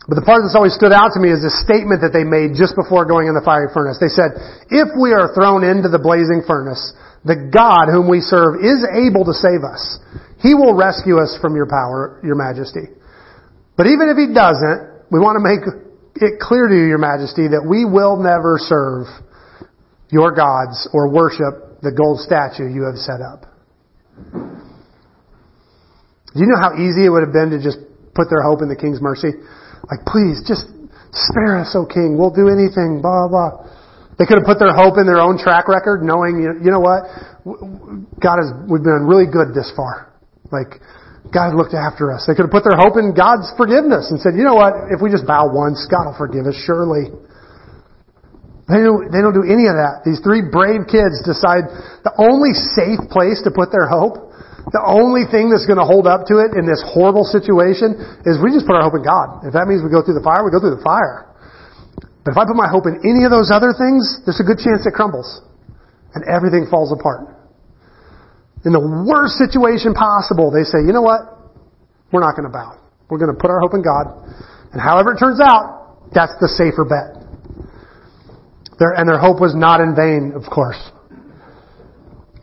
But 0.04 0.20
the 0.20 0.28
part 0.28 0.44
that's 0.44 0.54
always 0.60 0.76
stood 0.76 0.92
out 0.92 1.16
to 1.16 1.20
me 1.24 1.32
is 1.32 1.40
this 1.40 1.56
statement 1.64 2.04
that 2.04 2.12
they 2.12 2.28
made 2.28 2.60
just 2.60 2.76
before 2.76 3.08
going 3.08 3.32
in 3.32 3.34
the 3.34 3.42
fiery 3.42 3.72
furnace. 3.72 3.96
They 4.04 4.12
said, 4.12 4.36
if 4.68 4.92
we 5.00 5.16
are 5.16 5.32
thrown 5.32 5.64
into 5.64 5.88
the 5.88 6.02
blazing 6.02 6.44
furnace, 6.44 6.92
the 7.24 7.48
God 7.48 7.88
whom 7.88 8.12
we 8.12 8.20
serve 8.20 8.60
is 8.60 8.84
able 8.84 9.24
to 9.24 9.32
save 9.32 9.64
us. 9.64 9.80
He 10.44 10.52
will 10.52 10.76
rescue 10.76 11.24
us 11.24 11.40
from 11.40 11.56
your 11.56 11.72
power, 11.72 12.20
your 12.20 12.36
majesty. 12.36 12.92
But 13.80 13.88
even 13.88 14.12
if 14.12 14.20
he 14.20 14.28
doesn't, 14.36 15.08
we 15.08 15.24
want 15.24 15.40
to 15.40 15.44
make 15.44 15.64
it 16.20 16.36
clear 16.44 16.68
to 16.68 16.76
you, 16.76 16.84
your 16.84 17.00
majesty, 17.00 17.48
that 17.48 17.64
we 17.64 17.88
will 17.88 18.20
never 18.20 18.60
serve 18.60 19.08
your 20.14 20.30
gods 20.30 20.86
or 20.94 21.10
worship 21.10 21.82
the 21.82 21.90
gold 21.90 22.22
statue 22.22 22.70
you 22.70 22.86
have 22.86 23.02
set 23.02 23.18
up. 23.18 23.50
Do 26.32 26.38
you 26.38 26.46
know 26.46 26.62
how 26.62 26.78
easy 26.78 27.06
it 27.06 27.10
would 27.10 27.26
have 27.26 27.34
been 27.34 27.50
to 27.50 27.60
just 27.62 27.82
put 28.14 28.30
their 28.30 28.46
hope 28.46 28.62
in 28.62 28.70
the 28.70 28.78
king's 28.78 29.02
mercy? 29.02 29.34
Like, 29.90 30.06
please, 30.06 30.46
just 30.46 30.70
spare 31.12 31.58
us, 31.62 31.74
O 31.74 31.90
king. 31.90 32.14
We'll 32.14 32.34
do 32.34 32.48
anything, 32.50 33.02
blah, 33.02 33.26
blah. 33.28 33.66
They 34.18 34.30
could 34.30 34.38
have 34.38 34.46
put 34.46 34.62
their 34.62 34.74
hope 34.74 35.02
in 35.02 35.10
their 35.10 35.18
own 35.18 35.42
track 35.42 35.66
record, 35.66 36.06
knowing, 36.06 36.38
you 36.42 36.70
know 36.70 36.80
what? 36.80 37.10
God 38.22 38.38
has, 38.38 38.54
we've 38.70 38.86
been 38.86 39.10
really 39.10 39.26
good 39.26 39.58
this 39.58 39.74
far. 39.74 40.14
Like, 40.54 40.78
God 41.34 41.58
looked 41.58 41.74
after 41.74 42.14
us. 42.14 42.30
They 42.30 42.38
could 42.38 42.46
have 42.46 42.54
put 42.54 42.62
their 42.62 42.78
hope 42.78 43.02
in 43.02 43.18
God's 43.18 43.50
forgiveness 43.58 44.14
and 44.14 44.22
said, 44.22 44.38
you 44.38 44.46
know 44.46 44.54
what? 44.54 44.94
If 44.94 45.02
we 45.02 45.10
just 45.10 45.26
bow 45.26 45.50
once, 45.50 45.82
God 45.90 46.14
will 46.14 46.18
forgive 46.18 46.46
us, 46.46 46.54
surely. 46.66 47.10
They 48.64 48.80
don't, 48.80 49.12
they 49.12 49.20
don't 49.20 49.36
do 49.36 49.44
any 49.44 49.68
of 49.68 49.76
that. 49.76 50.08
These 50.08 50.24
three 50.24 50.40
brave 50.40 50.88
kids 50.88 51.20
decide 51.28 51.68
the 52.08 52.16
only 52.16 52.56
safe 52.56 53.04
place 53.12 53.44
to 53.44 53.52
put 53.52 53.76
their 53.76 53.92
hope, 53.92 54.32
the 54.72 54.80
only 54.80 55.28
thing 55.28 55.52
that's 55.52 55.68
going 55.68 55.82
to 55.82 55.84
hold 55.84 56.08
up 56.08 56.24
to 56.32 56.40
it 56.40 56.56
in 56.56 56.64
this 56.64 56.80
horrible 56.88 57.28
situation 57.28 58.00
is 58.24 58.40
we 58.40 58.56
just 58.56 58.64
put 58.64 58.80
our 58.80 58.88
hope 58.88 58.96
in 58.96 59.04
God. 59.04 59.44
If 59.44 59.52
that 59.52 59.68
means 59.68 59.84
we 59.84 59.92
go 59.92 60.00
through 60.00 60.16
the 60.16 60.24
fire, 60.24 60.40
we 60.48 60.56
go 60.56 60.64
through 60.64 60.80
the 60.80 60.86
fire. 60.86 61.28
But 62.24 62.32
if 62.32 62.38
I 62.40 62.48
put 62.48 62.56
my 62.56 62.72
hope 62.72 62.88
in 62.88 63.04
any 63.04 63.28
of 63.28 63.32
those 63.36 63.52
other 63.52 63.76
things, 63.76 64.24
there's 64.24 64.40
a 64.40 64.48
good 64.48 64.64
chance 64.64 64.88
it 64.88 64.96
crumbles. 64.96 65.44
And 66.16 66.24
everything 66.32 66.72
falls 66.72 66.96
apart. 66.96 67.36
In 68.64 68.72
the 68.72 68.80
worst 68.80 69.36
situation 69.36 69.92
possible, 69.92 70.48
they 70.48 70.64
say, 70.64 70.80
you 70.88 70.96
know 70.96 71.04
what? 71.04 71.28
We're 72.16 72.24
not 72.24 72.40
going 72.40 72.48
to 72.48 72.54
bow. 72.54 72.80
We're 73.12 73.20
going 73.20 73.36
to 73.36 73.40
put 73.40 73.52
our 73.52 73.60
hope 73.60 73.76
in 73.76 73.84
God. 73.84 74.08
And 74.72 74.80
however 74.80 75.12
it 75.12 75.20
turns 75.20 75.44
out, 75.44 76.08
that's 76.16 76.32
the 76.40 76.48
safer 76.48 76.88
bet. 76.88 77.23
Their, 78.80 78.94
and 78.98 79.08
their 79.08 79.20
hope 79.20 79.40
was 79.40 79.54
not 79.54 79.82
in 79.82 79.96
vain, 79.96 80.34
of 80.36 80.50
course. 80.50 80.80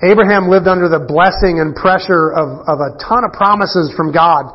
Abraham 0.01 0.49
lived 0.49 0.65
under 0.65 0.89
the 0.89 1.05
blessing 1.05 1.61
and 1.61 1.77
pressure 1.77 2.33
of, 2.33 2.65
of 2.65 2.81
a 2.81 2.97
ton 2.97 3.21
of 3.21 3.37
promises 3.37 3.93
from 3.93 4.13
God. 4.17 4.49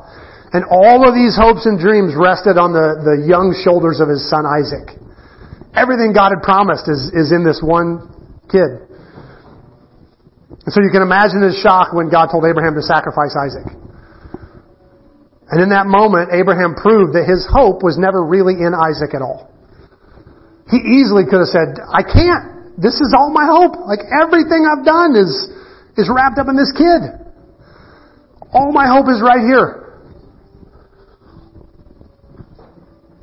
And 0.53 0.65
all 0.65 1.05
of 1.05 1.13
these 1.13 1.37
hopes 1.37 1.69
and 1.69 1.77
dreams 1.77 2.17
rested 2.17 2.57
on 2.57 2.73
the, 2.73 2.97
the 3.03 3.17
young 3.27 3.53
shoulders 3.61 4.01
of 4.01 4.09
his 4.09 4.25
son 4.25 4.47
Isaac. 4.47 4.97
Everything 5.75 6.15
God 6.15 6.33
had 6.33 6.41
promised 6.41 6.89
is, 6.89 7.11
is 7.13 7.29
in 7.29 7.45
this 7.45 7.61
one 7.61 8.09
kid. 8.49 8.87
And 10.65 10.71
so 10.73 10.81
you 10.81 10.89
can 10.89 11.05
imagine 11.05 11.45
his 11.45 11.59
shock 11.61 11.93
when 11.93 12.09
God 12.09 12.33
told 12.33 12.47
Abraham 12.47 12.73
to 12.73 12.81
sacrifice 12.81 13.37
Isaac. 13.37 13.69
And 15.51 15.61
in 15.61 15.69
that 15.69 15.85
moment, 15.85 16.33
Abraham 16.33 16.73
proved 16.73 17.13
that 17.13 17.29
his 17.29 17.45
hope 17.45 17.85
was 17.85 18.01
never 18.01 18.25
really 18.25 18.57
in 18.57 18.73
Isaac 18.73 19.13
at 19.13 19.21
all. 19.21 19.53
He 20.69 20.77
easily 20.77 21.29
could 21.29 21.45
have 21.45 21.53
said, 21.53 21.77
I 21.85 22.01
can't. 22.01 22.77
This 22.81 22.97
is 22.99 23.13
all 23.15 23.29
my 23.29 23.45
hope. 23.45 23.77
Like 23.85 24.01
everything 24.09 24.65
I've 24.65 24.83
done 24.83 25.15
is, 25.15 25.29
is 25.95 26.09
wrapped 26.09 26.39
up 26.39 26.49
in 26.49 26.57
this 26.57 26.73
kid. 26.73 27.01
All 28.51 28.71
my 28.71 28.87
hope 28.87 29.07
is 29.07 29.21
right 29.21 29.45
here. 29.45 29.85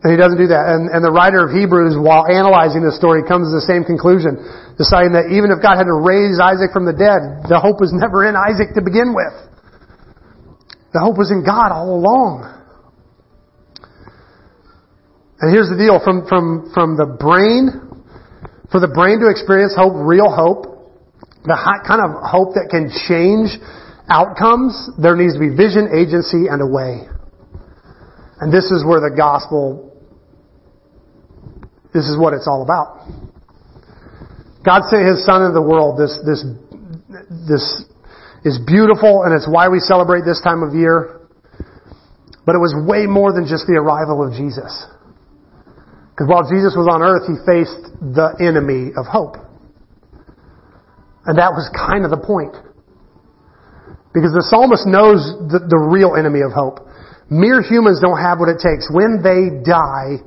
And 0.03 0.11
he 0.11 0.19
doesn't 0.19 0.39
do 0.39 0.51
that. 0.51 0.67
And, 0.67 0.91
and 0.91 1.03
the 1.03 1.15
writer 1.15 1.47
of 1.47 1.55
Hebrews, 1.55 1.95
while 1.95 2.27
analyzing 2.27 2.83
this 2.83 2.99
story, 2.99 3.23
comes 3.23 3.55
to 3.55 3.63
the 3.63 3.67
same 3.71 3.87
conclusion, 3.87 4.35
deciding 4.75 5.15
that 5.15 5.31
even 5.31 5.55
if 5.55 5.63
God 5.63 5.79
had 5.79 5.87
to 5.87 5.95
raise 5.95 6.43
Isaac 6.43 6.75
from 6.75 6.91
the 6.91 6.95
dead, 6.95 7.47
the 7.47 7.63
hope 7.63 7.79
was 7.79 7.95
never 7.95 8.27
in 8.27 8.35
Isaac 8.35 8.75
to 8.75 8.83
begin 8.83 9.15
with. 9.15 9.31
The 10.91 10.99
hope 10.99 11.17
was 11.19 11.31
in 11.31 11.47
God 11.47 11.71
all 11.71 11.95
along. 11.95 12.62
And 15.43 15.51
here's 15.51 15.69
the 15.69 15.77
deal, 15.77 15.99
from, 15.99 16.25
from, 16.31 16.71
from 16.73 16.97
the 16.97 17.19
brain 17.19 17.93
for 18.73 18.81
the 18.81 18.89
brain 18.89 19.21
to 19.21 19.29
experience 19.29 19.77
hope, 19.77 19.93
real 19.93 20.33
hope, 20.33 20.65
the 21.45 21.53
kind 21.85 22.01
of 22.01 22.25
hope 22.25 22.57
that 22.57 22.73
can 22.73 22.89
change 22.89 23.61
outcomes, 24.09 24.73
there 24.97 25.13
needs 25.13 25.37
to 25.37 25.43
be 25.45 25.53
vision, 25.53 25.93
agency, 25.93 26.49
and 26.49 26.65
a 26.65 26.67
way. 26.67 27.05
And 28.41 28.49
this 28.49 28.73
is 28.73 28.81
where 28.81 29.05
the 29.05 29.13
gospel, 29.13 29.93
this 31.93 32.09
is 32.09 32.17
what 32.17 32.33
it's 32.33 32.49
all 32.49 32.65
about. 32.65 33.05
God 34.65 34.89
sent 34.89 35.05
His 35.05 35.21
Son 35.29 35.45
into 35.45 35.53
the 35.53 35.63
world. 35.63 36.01
This, 36.01 36.17
this, 36.25 36.41
this 37.45 37.65
is 38.49 38.57
beautiful 38.65 39.29
and 39.29 39.37
it's 39.37 39.47
why 39.47 39.69
we 39.69 39.85
celebrate 39.85 40.25
this 40.25 40.41
time 40.41 40.65
of 40.65 40.73
year. 40.73 41.29
But 42.49 42.57
it 42.57 42.63
was 42.65 42.73
way 42.89 43.05
more 43.05 43.37
than 43.37 43.45
just 43.45 43.69
the 43.69 43.77
arrival 43.77 44.25
of 44.25 44.33
Jesus. 44.33 44.73
Because 46.13 46.29
while 46.29 46.45
Jesus 46.45 46.77
was 46.77 46.85
on 46.93 47.01
earth, 47.01 47.25
he 47.25 47.41
faced 47.49 47.89
the 47.99 48.37
enemy 48.37 48.93
of 49.01 49.09
hope. 49.09 49.41
And 51.25 51.41
that 51.41 51.57
was 51.57 51.65
kind 51.73 52.05
of 52.05 52.13
the 52.13 52.21
point. 52.21 52.53
Because 54.13 54.37
the 54.37 54.45
psalmist 54.45 54.85
knows 54.85 55.25
the, 55.49 55.65
the 55.65 55.81
real 55.81 56.13
enemy 56.21 56.45
of 56.45 56.53
hope. 56.53 56.85
Mere 57.33 57.65
humans 57.65 57.97
don't 58.05 58.21
have 58.21 58.37
what 58.37 58.53
it 58.53 58.61
takes. 58.61 58.93
When 58.93 59.25
they 59.25 59.65
die, 59.65 60.21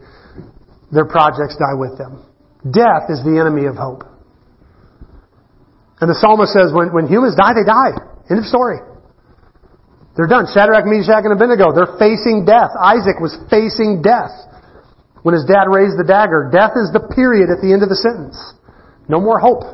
their 0.89 1.05
projects 1.05 1.53
die 1.61 1.77
with 1.77 2.01
them. 2.01 2.25
Death 2.65 3.13
is 3.13 3.21
the 3.21 3.37
enemy 3.37 3.69
of 3.69 3.77
hope. 3.77 4.09
And 6.01 6.09
the 6.09 6.17
psalmist 6.17 6.49
says 6.49 6.73
when, 6.73 6.89
when 6.89 7.05
humans 7.05 7.37
die, 7.37 7.53
they 7.53 7.61
die. 7.61 7.93
End 8.25 8.41
of 8.41 8.49
story. 8.49 8.81
They're 10.17 10.31
done. 10.31 10.49
Shadrach, 10.49 10.89
Meshach, 10.89 11.21
and 11.21 11.35
Abednego, 11.35 11.77
they're 11.77 11.93
facing 12.01 12.41
death. 12.41 12.73
Isaac 12.73 13.21
was 13.21 13.37
facing 13.53 14.01
death 14.01 14.33
when 15.25 15.33
his 15.33 15.41
dad 15.49 15.65
raised 15.65 15.97
the 15.97 16.05
dagger. 16.05 16.53
Death 16.53 16.77
is 16.77 16.93
the 16.93 17.01
period 17.01 17.49
at 17.49 17.57
the 17.57 17.73
end 17.73 17.81
of 17.81 17.89
the 17.89 17.97
sentence. 17.97 18.37
No 19.09 19.17
more 19.17 19.41
hope. 19.41 19.65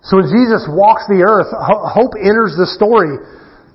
So 0.00 0.16
when 0.16 0.32
Jesus 0.32 0.64
walks 0.64 1.04
the 1.04 1.20
earth, 1.20 1.52
hope 1.52 2.16
enters 2.16 2.56
the 2.56 2.64
story 2.64 3.20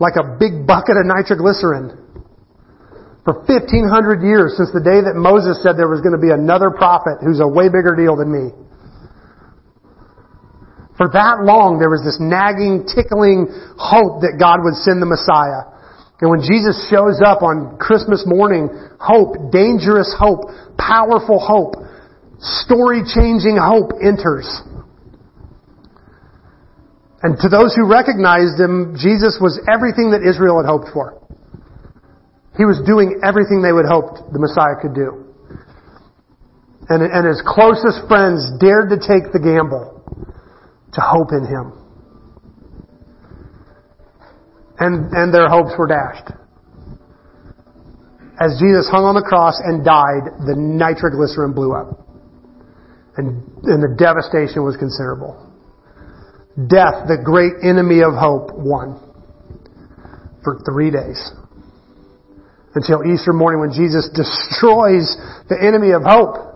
like 0.01 0.17
a 0.17 0.41
big 0.41 0.65
bucket 0.65 0.97
of 0.97 1.05
nitroglycerin. 1.05 1.93
For 3.29 3.45
1500 3.45 4.25
years, 4.25 4.57
since 4.57 4.73
the 4.73 4.81
day 4.81 5.05
that 5.05 5.13
Moses 5.13 5.61
said 5.61 5.77
there 5.77 5.85
was 5.85 6.01
going 6.01 6.17
to 6.17 6.21
be 6.21 6.33
another 6.33 6.73
prophet 6.73 7.21
who's 7.21 7.37
a 7.37 7.45
way 7.45 7.69
bigger 7.69 7.93
deal 7.93 8.17
than 8.17 8.33
me. 8.33 8.57
For 10.97 11.13
that 11.13 11.45
long, 11.45 11.77
there 11.77 11.93
was 11.93 12.01
this 12.01 12.17
nagging, 12.17 12.89
tickling 12.89 13.53
hope 13.77 14.25
that 14.25 14.41
God 14.41 14.65
would 14.65 14.81
send 14.81 14.97
the 14.97 15.05
Messiah. 15.05 15.74
And 16.21 16.31
when 16.31 16.39
Jesus 16.39 16.87
shows 16.89 17.19
up 17.19 17.43
on 17.43 17.77
Christmas 17.77 18.23
morning, 18.25 18.69
hope, 18.99 19.51
dangerous 19.51 20.15
hope, 20.17 20.47
powerful 20.79 21.39
hope, 21.43 21.75
story 22.39 23.03
changing 23.03 23.59
hope 23.59 23.91
enters. 23.99 24.47
And 27.21 27.35
to 27.39 27.49
those 27.49 27.75
who 27.75 27.89
recognized 27.89 28.55
him, 28.59 28.95
Jesus 28.95 29.39
was 29.41 29.59
everything 29.67 30.11
that 30.11 30.23
Israel 30.23 30.61
had 30.61 30.69
hoped 30.69 30.93
for. 30.93 31.19
He 32.55 32.63
was 32.63 32.79
doing 32.87 33.19
everything 33.19 33.59
they 33.59 33.73
would 33.73 33.85
hoped 33.85 34.31
the 34.31 34.39
Messiah 34.39 34.79
could 34.79 34.95
do. 34.95 35.35
And, 36.87 37.03
and 37.03 37.27
his 37.27 37.43
closest 37.43 38.07
friends 38.07 38.47
dared 38.61 38.87
to 38.93 38.99
take 39.01 39.33
the 39.33 39.41
gamble 39.41 39.99
to 40.93 41.01
hope 41.01 41.33
in 41.35 41.43
him 41.43 41.84
and, 44.79 45.11
and 45.13 45.33
their 45.33 45.49
hopes 45.49 45.71
were 45.77 45.87
dashed. 45.87 46.31
As 48.39 48.59
Jesus 48.59 48.89
hung 48.91 49.07
on 49.07 49.15
the 49.15 49.23
cross 49.23 49.55
and 49.63 49.85
died, 49.85 50.27
the 50.43 50.55
nitroglycerin 50.59 51.53
blew 51.53 51.71
up. 51.71 52.03
And, 53.15 53.39
and 53.63 53.79
the 53.79 53.95
devastation 53.95 54.63
was 54.63 54.75
considerable. 54.75 55.39
Death, 56.55 57.07
the 57.07 57.15
great 57.23 57.63
enemy 57.63 58.03
of 58.03 58.11
hope, 58.11 58.51
won 58.51 58.99
for 60.43 60.59
three 60.67 60.91
days. 60.91 61.19
Until 62.75 63.07
Easter 63.07 63.31
morning 63.31 63.63
when 63.63 63.71
Jesus 63.71 64.11
destroys 64.11 65.15
the 65.47 65.55
enemy 65.55 65.95
of 65.95 66.03
hope. 66.03 66.55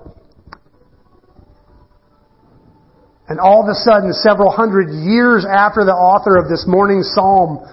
And 3.30 3.40
all 3.40 3.64
of 3.64 3.70
a 3.72 3.78
sudden, 3.88 4.12
several 4.12 4.52
hundred 4.52 4.92
years 4.92 5.46
after 5.48 5.86
the 5.86 5.96
author 5.96 6.36
of 6.36 6.50
this 6.50 6.66
morning's 6.68 7.08
psalm 7.16 7.64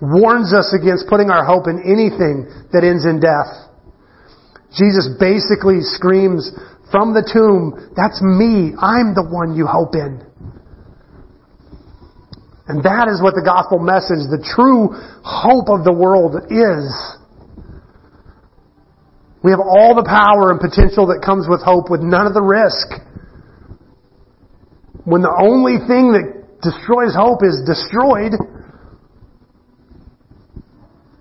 warns 0.00 0.52
us 0.56 0.72
against 0.72 1.06
putting 1.08 1.30
our 1.30 1.44
hope 1.44 1.68
in 1.68 1.84
anything 1.84 2.48
that 2.72 2.84
ends 2.84 3.04
in 3.04 3.20
death. 3.20 3.68
Jesus 4.72 5.12
basically 5.20 5.84
screams 5.84 6.48
from 6.90 7.14
the 7.14 7.22
tomb, 7.22 7.94
that's 7.94 8.18
me. 8.18 8.74
I'm 8.74 9.14
the 9.14 9.22
one 9.22 9.54
you 9.54 9.66
hope 9.66 9.94
in. 9.94 10.26
And 12.66 12.82
that 12.82 13.10
is 13.10 13.22
what 13.22 13.34
the 13.34 13.42
gospel 13.42 13.78
message, 13.78 14.26
the 14.30 14.42
true 14.42 14.94
hope 15.22 15.70
of 15.70 15.82
the 15.82 15.94
world 15.94 16.38
is. 16.50 16.86
We 19.42 19.50
have 19.50 19.62
all 19.62 19.94
the 19.94 20.06
power 20.06 20.54
and 20.54 20.60
potential 20.60 21.10
that 21.10 21.22
comes 21.24 21.50
with 21.50 21.62
hope 21.62 21.90
with 21.90 22.02
none 22.02 22.26
of 22.26 22.34
the 22.34 22.42
risk. 22.42 22.94
When 25.02 25.22
the 25.22 25.32
only 25.32 25.82
thing 25.82 26.12
that 26.14 26.62
destroys 26.62 27.16
hope 27.16 27.42
is 27.42 27.58
destroyed, 27.66 28.38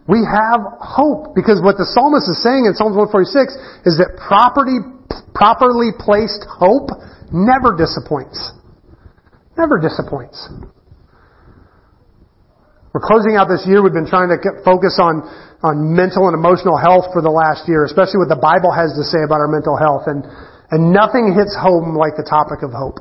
we 0.10 0.26
have 0.26 0.66
hope 0.82 1.38
because 1.38 1.62
what 1.62 1.78
the 1.78 1.86
psalmist 1.86 2.26
is 2.26 2.42
saying 2.42 2.66
in 2.66 2.74
Psalms 2.74 2.98
146 2.98 3.54
is 3.86 4.02
that 4.02 4.18
property, 4.18 4.82
properly 5.38 5.94
placed 5.94 6.50
hope 6.50 6.90
never 7.30 7.78
disappoints. 7.78 8.42
Never 9.54 9.78
disappoints. 9.78 10.50
We're 12.90 13.06
closing 13.06 13.38
out 13.38 13.54
this 13.54 13.70
year. 13.70 13.86
We've 13.86 13.94
been 13.94 14.10
trying 14.10 14.34
to 14.34 14.42
focus 14.66 14.98
on, 14.98 15.30
on 15.62 15.94
mental 15.94 16.26
and 16.26 16.34
emotional 16.34 16.74
health 16.74 17.14
for 17.14 17.22
the 17.22 17.30
last 17.30 17.70
year, 17.70 17.86
especially 17.86 18.18
what 18.18 18.34
the 18.34 18.42
Bible 18.42 18.74
has 18.74 18.90
to 18.98 19.06
say 19.06 19.22
about 19.22 19.46
our 19.46 19.52
mental 19.52 19.78
health. 19.78 20.10
And, 20.10 20.26
and 20.74 20.90
nothing 20.90 21.38
hits 21.38 21.54
home 21.54 21.94
like 21.94 22.18
the 22.18 22.26
topic 22.26 22.66
of 22.66 22.74
hope. 22.74 22.98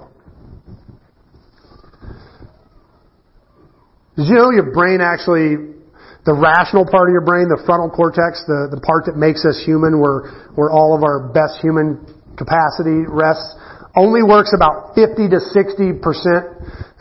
Did 4.20 4.28
you 4.28 4.36
know 4.36 4.52
your 4.52 4.76
brain 4.76 5.00
actually 5.00 5.77
the 6.26 6.34
rational 6.34 6.84
part 6.84 7.08
of 7.08 7.12
your 7.12 7.24
brain, 7.24 7.48
the 7.48 7.60
frontal 7.64 7.88
cortex, 7.88 8.44
the, 8.46 8.68
the 8.70 8.80
part 8.82 9.06
that 9.06 9.16
makes 9.16 9.44
us 9.44 9.60
human, 9.64 10.00
where, 10.00 10.50
where 10.54 10.70
all 10.70 10.96
of 10.96 11.02
our 11.02 11.30
best 11.32 11.62
human 11.62 12.00
capacity 12.36 13.06
rests, 13.08 13.54
only 13.96 14.22
works 14.22 14.54
about 14.54 14.94
50 14.94 15.26
to 15.32 15.40
60 15.40 15.98
percent 15.98 16.44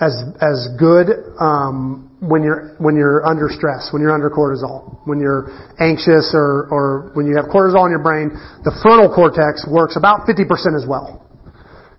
as 0.02 0.18
as 0.42 0.72
good 0.80 1.14
um, 1.38 2.10
when 2.24 2.42
you're 2.42 2.74
when 2.80 2.96
you're 2.96 3.22
under 3.22 3.52
stress, 3.52 3.94
when 3.94 4.02
you're 4.02 4.16
under 4.16 4.32
cortisol, 4.32 4.98
when 5.06 5.20
you're 5.20 5.52
anxious, 5.78 6.34
or 6.34 6.66
or 6.74 7.12
when 7.14 7.28
you 7.28 7.36
have 7.36 7.46
cortisol 7.54 7.86
in 7.86 7.94
your 7.94 8.02
brain. 8.02 8.34
The 8.64 8.74
frontal 8.82 9.14
cortex 9.14 9.68
works 9.70 9.94
about 9.94 10.26
50 10.26 10.46
percent 10.46 10.74
as 10.74 10.88
well. 10.90 11.28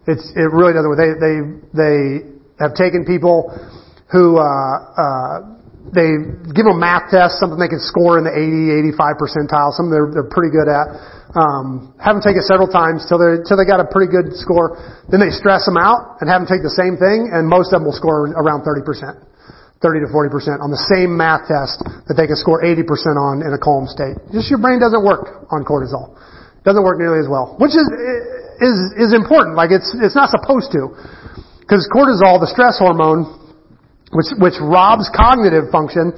It's, 0.09 0.25
it 0.33 0.49
really 0.57 0.73
doesn't. 0.73 0.97
They, 0.97 1.13
they, 1.21 1.37
they 1.77 1.95
have 2.65 2.73
taken 2.73 3.05
people 3.05 3.53
who, 4.09 4.41
uh, 4.41 4.43
uh, 4.97 5.58
they 5.93 6.19
give 6.53 6.69
them 6.69 6.79
math 6.81 7.09
tests, 7.09 7.41
something 7.41 7.57
they 7.57 7.71
can 7.71 7.81
score 7.81 8.21
in 8.21 8.25
the 8.25 8.35
80, 8.35 8.95
85 8.95 9.17
percentile, 9.17 9.73
something 9.73 9.93
they're, 9.93 10.11
they're 10.13 10.33
pretty 10.33 10.53
good 10.53 10.69
at. 10.69 10.87
Um, 11.37 11.93
have 12.01 12.17
them 12.17 12.25
take 12.25 12.41
it 12.41 12.49
several 12.49 12.69
times 12.69 13.05
till 13.05 13.21
they 13.21 13.41
till 13.45 13.61
they 13.61 13.69
got 13.69 13.85
a 13.85 13.89
pretty 13.89 14.09
good 14.09 14.33
score. 14.37 14.81
Then 15.13 15.21
they 15.21 15.29
stress 15.29 15.69
them 15.69 15.77
out 15.77 16.21
and 16.21 16.29
have 16.29 16.41
them 16.41 16.49
take 16.49 16.65
the 16.65 16.73
same 16.73 16.97
thing, 16.97 17.33
and 17.33 17.45
most 17.45 17.73
of 17.73 17.81
them 17.81 17.85
will 17.89 17.97
score 17.97 18.33
around 18.33 18.65
30 18.65 18.85
percent. 18.85 19.17
30 19.79 20.03
to 20.05 20.09
40 20.11 20.33
percent 20.33 20.57
on 20.59 20.75
the 20.75 20.83
same 20.91 21.15
math 21.15 21.47
test 21.47 21.85
that 22.11 22.19
they 22.19 22.27
can 22.27 22.35
score 22.35 22.65
80 22.65 22.83
percent 22.83 23.15
on 23.15 23.47
in 23.47 23.53
a 23.55 23.61
calm 23.61 23.87
state. 23.87 24.17
Just 24.33 24.51
your 24.51 24.59
brain 24.59 24.81
doesn't 24.83 25.05
work 25.05 25.47
on 25.53 25.63
cortisol. 25.63 26.17
Doesn't 26.67 26.83
work 26.83 26.99
nearly 26.99 27.23
as 27.23 27.31
well, 27.31 27.55
which 27.63 27.77
is 27.77 27.87
is 28.59 28.77
is 28.99 29.11
important. 29.15 29.55
Like 29.55 29.71
it's 29.71 29.95
it's 30.03 30.17
not 30.19 30.33
supposed 30.35 30.73
to, 30.75 30.91
because 31.63 31.87
cortisol, 31.93 32.41
the 32.43 32.51
stress 32.51 32.81
hormone, 32.81 33.48
which 34.13 34.33
which 34.41 34.57
robs 34.61 35.11
cognitive 35.13 35.69
function, 35.71 36.13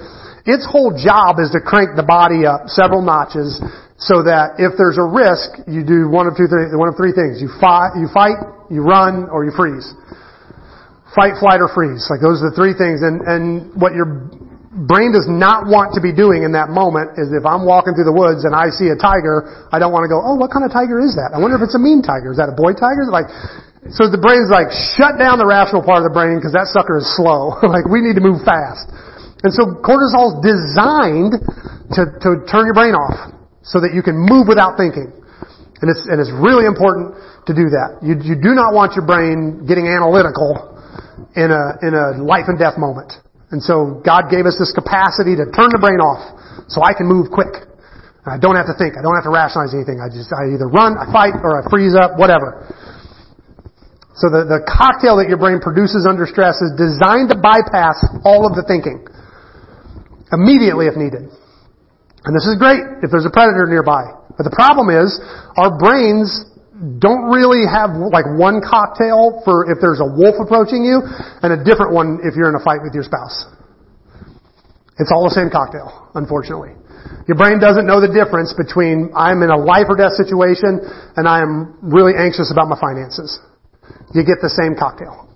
its 0.46 0.64
whole 0.66 0.94
job 0.94 1.42
is 1.42 1.50
to 1.52 1.60
crank 1.60 1.98
the 1.98 2.06
body 2.06 2.46
up 2.46 2.70
several 2.70 3.02
notches 3.02 3.58
so 4.00 4.24
that 4.24 4.56
if 4.56 4.80
there's 4.80 4.96
a 4.96 5.04
risk, 5.04 5.60
you 5.68 5.84
do 5.84 6.08
one 6.08 6.24
of 6.24 6.32
two, 6.32 6.48
three, 6.48 6.72
one 6.72 6.88
of 6.88 6.96
three 6.96 7.12
things. 7.12 7.36
You 7.36 7.52
fight, 7.60 8.00
you 8.00 8.08
fight, 8.08 8.40
you 8.72 8.80
run, 8.80 9.28
or 9.28 9.44
you 9.44 9.52
freeze. 9.52 9.84
Fight, 11.12 11.36
flight, 11.36 11.60
or 11.60 11.68
freeze. 11.68 12.08
Like 12.08 12.24
those 12.24 12.40
are 12.40 12.48
the 12.48 12.56
three 12.56 12.72
things. 12.72 13.04
And, 13.04 13.20
and 13.28 13.68
what 13.76 13.92
your 13.92 14.08
brain 14.88 15.12
does 15.12 15.28
not 15.28 15.68
want 15.68 15.92
to 15.98 16.00
be 16.00 16.16
doing 16.16 16.48
in 16.48 16.56
that 16.56 16.72
moment 16.72 17.20
is 17.20 17.28
if 17.34 17.44
I'm 17.44 17.68
walking 17.68 17.92
through 17.92 18.08
the 18.08 18.16
woods 18.16 18.48
and 18.48 18.56
I 18.56 18.72
see 18.72 18.88
a 18.88 18.96
tiger, 18.96 19.68
I 19.68 19.76
don't 19.76 19.92
want 19.92 20.08
to 20.08 20.10
go, 20.10 20.22
oh, 20.22 20.38
what 20.38 20.48
kind 20.48 20.64
of 20.64 20.72
tiger 20.72 20.96
is 21.02 21.12
that? 21.20 21.36
I 21.36 21.42
wonder 21.42 21.60
if 21.60 21.62
it's 21.66 21.76
a 21.76 21.82
mean 21.82 22.00
tiger. 22.00 22.32
Is 22.32 22.40
that 22.40 22.48
a 22.48 22.56
boy 22.56 22.72
tiger? 22.72 23.04
Like, 23.12 23.28
so 23.88 24.12
the 24.12 24.20
brain's 24.20 24.52
like, 24.52 24.68
shut 25.00 25.16
down 25.16 25.40
the 25.40 25.48
rational 25.48 25.80
part 25.80 26.04
of 26.04 26.12
the 26.12 26.12
brain 26.12 26.36
because 26.36 26.52
that 26.52 26.68
sucker 26.68 27.00
is 27.00 27.08
slow. 27.16 27.56
like, 27.64 27.88
we 27.88 28.04
need 28.04 28.20
to 28.20 28.24
move 28.24 28.44
fast. 28.44 28.92
And 29.40 29.48
so 29.56 29.72
cortisol 29.80 30.36
is 30.36 30.52
designed 30.52 31.32
to, 31.96 32.02
to 32.20 32.28
turn 32.44 32.68
your 32.68 32.76
brain 32.76 32.92
off 32.92 33.32
so 33.64 33.80
that 33.80 33.96
you 33.96 34.04
can 34.04 34.20
move 34.20 34.52
without 34.52 34.76
thinking. 34.76 35.08
And 35.80 35.88
it's, 35.88 36.04
and 36.04 36.20
it's 36.20 36.28
really 36.28 36.68
important 36.68 37.16
to 37.48 37.56
do 37.56 37.72
that. 37.72 38.04
You, 38.04 38.20
you 38.20 38.36
do 38.36 38.52
not 38.52 38.76
want 38.76 38.92
your 38.92 39.08
brain 39.08 39.64
getting 39.64 39.88
analytical 39.88 40.76
in 41.32 41.48
a, 41.48 41.64
in 41.80 41.96
a 41.96 42.20
life 42.20 42.52
and 42.52 42.60
death 42.60 42.76
moment. 42.76 43.16
And 43.48 43.64
so 43.64 44.04
God 44.04 44.28
gave 44.28 44.44
us 44.44 44.60
this 44.60 44.76
capacity 44.76 45.40
to 45.40 45.48
turn 45.56 45.72
the 45.72 45.80
brain 45.80 46.04
off 46.04 46.36
so 46.68 46.84
I 46.84 46.92
can 46.92 47.08
move 47.08 47.32
quick. 47.32 47.64
I 48.28 48.36
don't 48.36 48.60
have 48.60 48.68
to 48.68 48.76
think. 48.76 49.00
I 49.00 49.02
don't 49.02 49.16
have 49.16 49.24
to 49.24 49.32
rationalize 49.32 49.72
anything. 49.72 50.04
I 50.04 50.12
just, 50.12 50.28
I 50.28 50.52
either 50.52 50.68
run, 50.68 51.00
I 51.00 51.08
fight, 51.08 51.40
or 51.40 51.56
I 51.56 51.64
freeze 51.72 51.96
up, 51.96 52.20
whatever. 52.20 52.68
So 54.20 54.28
the, 54.28 54.44
the 54.44 54.60
cocktail 54.68 55.16
that 55.16 55.32
your 55.32 55.40
brain 55.40 55.64
produces 55.64 56.04
under 56.04 56.28
stress 56.28 56.60
is 56.60 56.76
designed 56.76 57.32
to 57.32 57.40
bypass 57.40 57.96
all 58.20 58.44
of 58.44 58.52
the 58.52 58.60
thinking. 58.68 59.00
Immediately 60.28 60.92
if 60.92 60.96
needed. 61.00 61.32
And 62.28 62.36
this 62.36 62.44
is 62.44 62.60
great 62.60 62.84
if 63.00 63.08
there's 63.08 63.24
a 63.24 63.32
predator 63.32 63.64
nearby. 63.64 64.12
But 64.36 64.44
the 64.44 64.52
problem 64.52 64.92
is, 64.92 65.16
our 65.56 65.72
brains 65.72 66.44
don't 67.00 67.32
really 67.32 67.64
have 67.64 67.96
like 68.12 68.28
one 68.36 68.60
cocktail 68.60 69.40
for 69.40 69.72
if 69.72 69.80
there's 69.80 70.04
a 70.04 70.08
wolf 70.08 70.36
approaching 70.36 70.84
you 70.84 71.00
and 71.40 71.56
a 71.56 71.60
different 71.64 71.96
one 71.96 72.20
if 72.20 72.36
you're 72.36 72.52
in 72.52 72.56
a 72.60 72.64
fight 72.64 72.84
with 72.84 72.92
your 72.92 73.04
spouse. 73.04 73.48
It's 75.00 75.08
all 75.08 75.24
the 75.24 75.32
same 75.32 75.48
cocktail, 75.48 76.12
unfortunately. 76.12 76.76
Your 77.24 77.40
brain 77.40 77.56
doesn't 77.56 77.88
know 77.88 78.04
the 78.04 78.12
difference 78.12 78.52
between 78.52 79.16
I'm 79.16 79.40
in 79.40 79.48
a 79.48 79.56
life 79.56 79.88
or 79.88 79.96
death 79.96 80.12
situation 80.20 80.84
and 81.16 81.24
I 81.24 81.40
am 81.40 81.80
really 81.80 82.12
anxious 82.12 82.52
about 82.52 82.68
my 82.68 82.76
finances. 82.76 83.40
You 84.14 84.24
get 84.24 84.42
the 84.42 84.50
same 84.50 84.74
cocktail 84.78 85.30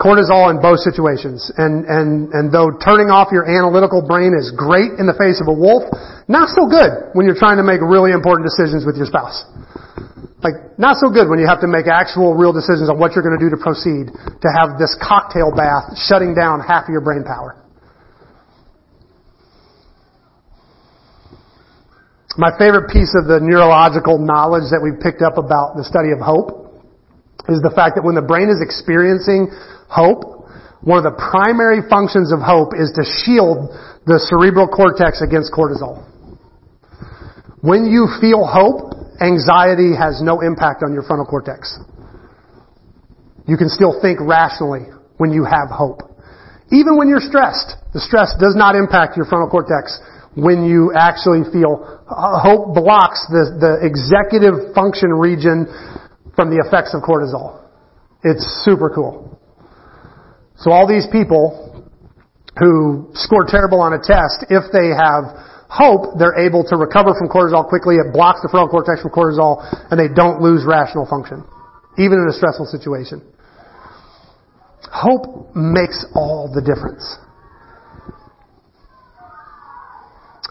cortisol 0.00 0.48
in 0.48 0.64
both 0.64 0.80
situations. 0.80 1.52
And, 1.60 1.84
and, 1.84 2.32
and 2.32 2.48
though 2.48 2.72
turning 2.80 3.12
off 3.12 3.28
your 3.28 3.44
analytical 3.44 4.00
brain 4.00 4.32
is 4.32 4.48
great 4.56 4.96
in 4.96 5.04
the 5.04 5.12
face 5.12 5.44
of 5.44 5.46
a 5.46 5.52
wolf, 5.52 5.84
not 6.24 6.48
so 6.56 6.64
good 6.64 7.12
when 7.12 7.28
you're 7.28 7.36
trying 7.36 7.60
to 7.60 7.66
make 7.66 7.84
really 7.84 8.16
important 8.16 8.48
decisions 8.48 8.88
with 8.88 8.96
your 8.96 9.04
spouse. 9.04 9.44
Like, 10.40 10.56
not 10.80 10.96
so 10.96 11.12
good 11.12 11.28
when 11.28 11.36
you 11.36 11.44
have 11.44 11.60
to 11.60 11.68
make 11.68 11.84
actual 11.84 12.32
real 12.32 12.56
decisions 12.56 12.88
on 12.88 12.96
what 12.96 13.12
you're 13.12 13.20
going 13.20 13.36
to 13.36 13.44
do 13.44 13.52
to 13.52 13.60
proceed 13.60 14.08
to 14.08 14.48
have 14.56 14.80
this 14.80 14.96
cocktail 14.96 15.52
bath 15.52 15.92
shutting 16.00 16.32
down 16.32 16.64
half 16.64 16.88
of 16.88 16.96
your 16.96 17.04
brain 17.04 17.20
power. 17.20 17.59
My 22.38 22.54
favorite 22.58 22.90
piece 22.94 23.10
of 23.18 23.26
the 23.26 23.42
neurological 23.42 24.18
knowledge 24.18 24.70
that 24.70 24.78
we've 24.78 25.02
picked 25.02 25.22
up 25.22 25.34
about 25.34 25.74
the 25.74 25.82
study 25.82 26.14
of 26.14 26.22
hope 26.22 26.70
is 27.50 27.58
the 27.58 27.74
fact 27.74 27.98
that 27.98 28.06
when 28.06 28.14
the 28.14 28.22
brain 28.22 28.46
is 28.46 28.62
experiencing 28.62 29.50
hope, 29.90 30.46
one 30.86 31.02
of 31.02 31.06
the 31.10 31.18
primary 31.18 31.82
functions 31.90 32.30
of 32.30 32.38
hope 32.38 32.78
is 32.78 32.94
to 32.94 33.02
shield 33.02 33.74
the 34.06 34.22
cerebral 34.30 34.70
cortex 34.70 35.26
against 35.26 35.50
cortisol. 35.50 36.06
When 37.66 37.90
you 37.90 38.06
feel 38.22 38.46
hope, 38.46 38.94
anxiety 39.18 39.92
has 39.98 40.22
no 40.22 40.38
impact 40.40 40.86
on 40.86 40.94
your 40.94 41.02
frontal 41.02 41.26
cortex. 41.26 41.82
You 43.44 43.58
can 43.58 43.68
still 43.68 43.98
think 43.98 44.22
rationally 44.22 44.86
when 45.18 45.34
you 45.34 45.42
have 45.42 45.66
hope. 45.66 46.06
Even 46.70 46.94
when 46.94 47.10
you're 47.10 47.20
stressed, 47.20 47.74
the 47.90 47.98
stress 47.98 48.38
does 48.38 48.54
not 48.54 48.78
impact 48.78 49.18
your 49.18 49.26
frontal 49.26 49.50
cortex 49.50 49.98
when 50.34 50.64
you 50.64 50.92
actually 50.94 51.42
feel 51.50 51.82
uh, 52.06 52.38
hope 52.38 52.74
blocks 52.74 53.26
the, 53.30 53.58
the 53.58 53.72
executive 53.82 54.74
function 54.74 55.10
region 55.10 55.66
from 56.36 56.50
the 56.50 56.62
effects 56.64 56.94
of 56.94 57.02
cortisol. 57.02 57.66
It's 58.22 58.44
super 58.64 58.90
cool. 58.94 59.38
So 60.56 60.70
all 60.70 60.86
these 60.86 61.06
people 61.10 61.88
who 62.58 63.10
score 63.14 63.46
terrible 63.48 63.80
on 63.80 63.94
a 63.94 63.98
test, 63.98 64.46
if 64.50 64.70
they 64.70 64.92
have 64.92 65.24
hope, 65.70 66.18
they're 66.18 66.38
able 66.38 66.62
to 66.66 66.76
recover 66.76 67.14
from 67.14 67.30
cortisol 67.30 67.66
quickly. 67.66 67.96
It 67.96 68.12
blocks 68.12 68.42
the 68.42 68.48
frontal 68.50 68.68
cortex 68.68 69.02
from 69.02 69.10
cortisol, 69.10 69.62
and 69.90 69.98
they 69.98 70.12
don't 70.12 70.42
lose 70.42 70.66
rational 70.66 71.06
function, 71.06 71.42
even 71.98 72.18
in 72.18 72.26
a 72.28 72.34
stressful 72.34 72.66
situation. 72.66 73.22
Hope 74.90 75.54
makes 75.54 76.04
all 76.14 76.50
the 76.52 76.60
difference. 76.60 77.06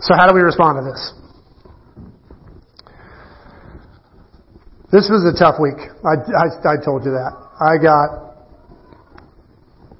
So 0.01 0.15
how 0.15 0.27
do 0.27 0.33
we 0.33 0.41
respond 0.41 0.79
to 0.79 0.83
this? 0.89 1.13
This 4.91 5.09
was 5.11 5.21
a 5.27 5.37
tough 5.37 5.59
week. 5.59 5.77
I, 6.01 6.15
I, 6.17 6.73
I 6.73 6.75
told 6.83 7.03
you 7.03 7.11
that. 7.11 7.35
I 7.59 7.77
got 7.77 8.29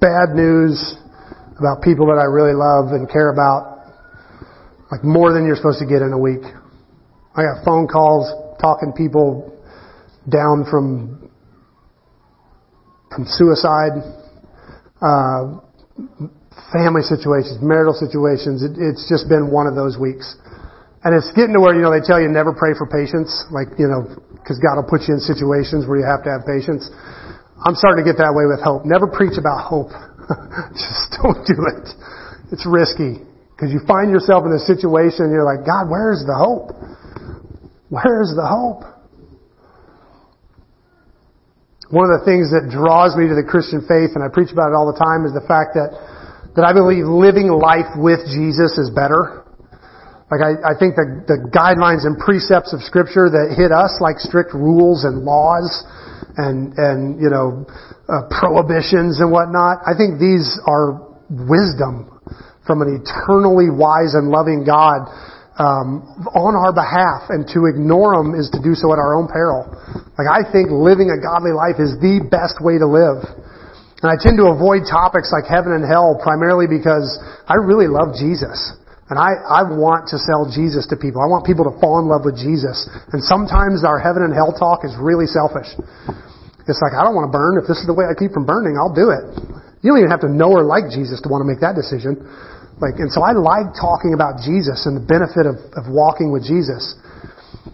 bad 0.00 0.34
news 0.34 0.96
about 1.58 1.82
people 1.82 2.06
that 2.06 2.18
I 2.18 2.24
really 2.24 2.56
love 2.56 2.96
and 2.96 3.08
care 3.08 3.30
about, 3.30 3.92
like 4.90 5.04
more 5.04 5.32
than 5.32 5.46
you're 5.46 5.56
supposed 5.56 5.78
to 5.78 5.86
get 5.86 6.00
in 6.00 6.12
a 6.12 6.18
week. 6.18 6.42
I 7.36 7.42
got 7.42 7.64
phone 7.64 7.86
calls 7.86 8.32
talking 8.60 8.92
people 8.96 9.52
down 10.28 10.64
from 10.70 11.30
from 13.14 13.26
suicide, 13.26 14.00
uh, 15.02 15.60
family 16.72 17.02
situations, 17.02 17.58
marital 17.62 17.94
situations. 17.94 18.62
It, 18.62 18.78
it's 18.78 19.06
just 19.06 19.28
been 19.28 19.50
one 19.50 19.66
of 19.66 19.74
those 19.74 19.98
weeks. 19.98 20.36
And 21.02 21.16
it's 21.16 21.32
getting 21.32 21.56
to 21.56 21.60
where, 21.60 21.72
you 21.72 21.80
know, 21.80 21.94
they 21.94 22.04
tell 22.04 22.20
you 22.20 22.28
never 22.28 22.52
pray 22.52 22.76
for 22.76 22.84
patience, 22.84 23.32
like, 23.48 23.72
you 23.80 23.88
know, 23.88 24.04
because 24.36 24.60
God 24.60 24.76
will 24.76 24.88
put 24.88 25.08
you 25.08 25.16
in 25.16 25.20
situations 25.20 25.88
where 25.88 25.96
you 25.96 26.04
have 26.04 26.20
to 26.28 26.30
have 26.30 26.44
patience. 26.44 26.90
I'm 27.64 27.76
starting 27.76 28.04
to 28.04 28.06
get 28.08 28.20
that 28.20 28.36
way 28.36 28.44
with 28.44 28.60
hope. 28.60 28.84
Never 28.84 29.08
preach 29.08 29.40
about 29.40 29.64
hope. 29.64 29.92
Just 30.76 31.16
don't 31.16 31.40
do 31.48 31.56
it. 31.56 31.86
It's 32.52 32.68
risky. 32.68 33.24
Because 33.56 33.72
you 33.72 33.80
find 33.84 34.08
yourself 34.08 34.44
in 34.48 34.52
a 34.52 34.62
situation 34.64 35.28
and 35.28 35.32
you're 35.32 35.44
like, 35.44 35.68
God, 35.68 35.88
where's 35.92 36.24
the 36.24 36.36
hope? 36.36 36.72
Where's 37.92 38.32
the 38.32 38.46
hope? 38.46 38.88
One 41.90 42.06
of 42.06 42.22
the 42.22 42.24
things 42.24 42.54
that 42.54 42.70
draws 42.70 43.18
me 43.18 43.26
to 43.26 43.34
the 43.34 43.42
Christian 43.42 43.82
faith, 43.82 44.14
and 44.14 44.22
I 44.22 44.30
preach 44.30 44.54
about 44.54 44.70
it 44.70 44.78
all 44.78 44.88
the 44.88 44.96
time, 44.96 45.26
is 45.26 45.34
the 45.34 45.42
fact 45.42 45.74
that, 45.74 45.90
that 46.56 46.64
I 46.66 46.72
believe 46.72 47.06
living 47.06 47.48
life 47.48 47.94
with 47.94 48.26
Jesus 48.26 48.78
is 48.78 48.90
better. 48.90 49.46
Like 50.30 50.42
I, 50.42 50.52
I 50.62 50.74
think 50.78 50.94
the, 50.94 51.26
the 51.26 51.38
guidelines 51.50 52.06
and 52.06 52.14
precepts 52.18 52.70
of 52.70 52.82
scripture 52.86 53.26
that 53.26 53.54
hit 53.58 53.74
us 53.74 53.98
like 53.98 54.22
strict 54.22 54.54
rules 54.54 55.02
and 55.02 55.26
laws 55.26 55.66
and 56.38 56.70
and 56.78 57.18
you 57.18 57.30
know 57.30 57.66
uh, 58.06 58.30
prohibitions 58.30 59.18
and 59.18 59.34
whatnot. 59.34 59.82
I 59.82 59.98
think 59.98 60.22
these 60.22 60.46
are 60.70 61.02
wisdom 61.30 62.14
from 62.62 62.82
an 62.82 63.02
eternally 63.02 63.74
wise 63.74 64.14
and 64.14 64.30
loving 64.30 64.62
God 64.62 65.10
um, 65.58 66.06
on 66.30 66.54
our 66.54 66.70
behalf, 66.70 67.26
and 67.34 67.42
to 67.50 67.66
ignore 67.66 68.14
them 68.14 68.38
is 68.38 68.46
to 68.54 68.62
do 68.62 68.78
so 68.78 68.94
at 68.94 69.02
our 69.02 69.18
own 69.18 69.26
peril. 69.26 69.66
Like 70.14 70.30
I 70.30 70.46
think 70.46 70.70
living 70.70 71.10
a 71.10 71.18
godly 71.18 71.50
life 71.50 71.82
is 71.82 71.98
the 71.98 72.22
best 72.22 72.62
way 72.62 72.78
to 72.78 72.86
live. 72.86 73.49
And 74.00 74.08
I 74.08 74.16
tend 74.16 74.40
to 74.40 74.48
avoid 74.48 74.88
topics 74.88 75.28
like 75.28 75.44
heaven 75.44 75.76
and 75.76 75.84
hell 75.84 76.16
primarily 76.16 76.64
because 76.64 77.20
I 77.44 77.60
really 77.60 77.84
love 77.84 78.16
Jesus. 78.16 78.56
And 79.12 79.18
I, 79.18 79.36
I 79.42 79.60
want 79.66 80.08
to 80.14 80.22
sell 80.22 80.46
Jesus 80.48 80.86
to 80.88 80.96
people. 80.96 81.20
I 81.20 81.28
want 81.28 81.44
people 81.44 81.66
to 81.66 81.74
fall 81.82 81.98
in 82.00 82.06
love 82.06 82.24
with 82.24 82.38
Jesus. 82.38 82.88
And 83.12 83.20
sometimes 83.20 83.82
our 83.82 83.98
heaven 83.98 84.22
and 84.22 84.32
hell 84.32 84.54
talk 84.54 84.86
is 84.86 84.94
really 84.96 85.26
selfish. 85.26 85.68
It's 86.64 86.78
like, 86.78 86.94
I 86.94 87.02
don't 87.02 87.18
want 87.18 87.26
to 87.26 87.34
burn. 87.34 87.58
If 87.58 87.66
this 87.66 87.82
is 87.82 87.90
the 87.90 87.96
way 87.96 88.06
I 88.06 88.14
keep 88.14 88.30
from 88.30 88.46
burning, 88.46 88.78
I'll 88.78 88.94
do 88.94 89.10
it. 89.10 89.26
You 89.82 89.90
don't 89.90 90.00
even 90.00 90.14
have 90.14 90.22
to 90.22 90.30
know 90.30 90.54
or 90.54 90.62
like 90.62 90.88
Jesus 90.94 91.18
to 91.24 91.28
want 91.28 91.42
to 91.42 91.48
make 91.48 91.58
that 91.60 91.74
decision. 91.74 92.22
Like, 92.78 93.02
and 93.02 93.10
so 93.12 93.20
I 93.20 93.34
like 93.34 93.74
talking 93.76 94.14
about 94.14 94.40
Jesus 94.40 94.86
and 94.86 94.94
the 94.96 95.04
benefit 95.04 95.44
of, 95.44 95.58
of 95.76 95.90
walking 95.90 96.30
with 96.30 96.46
Jesus. 96.46 96.96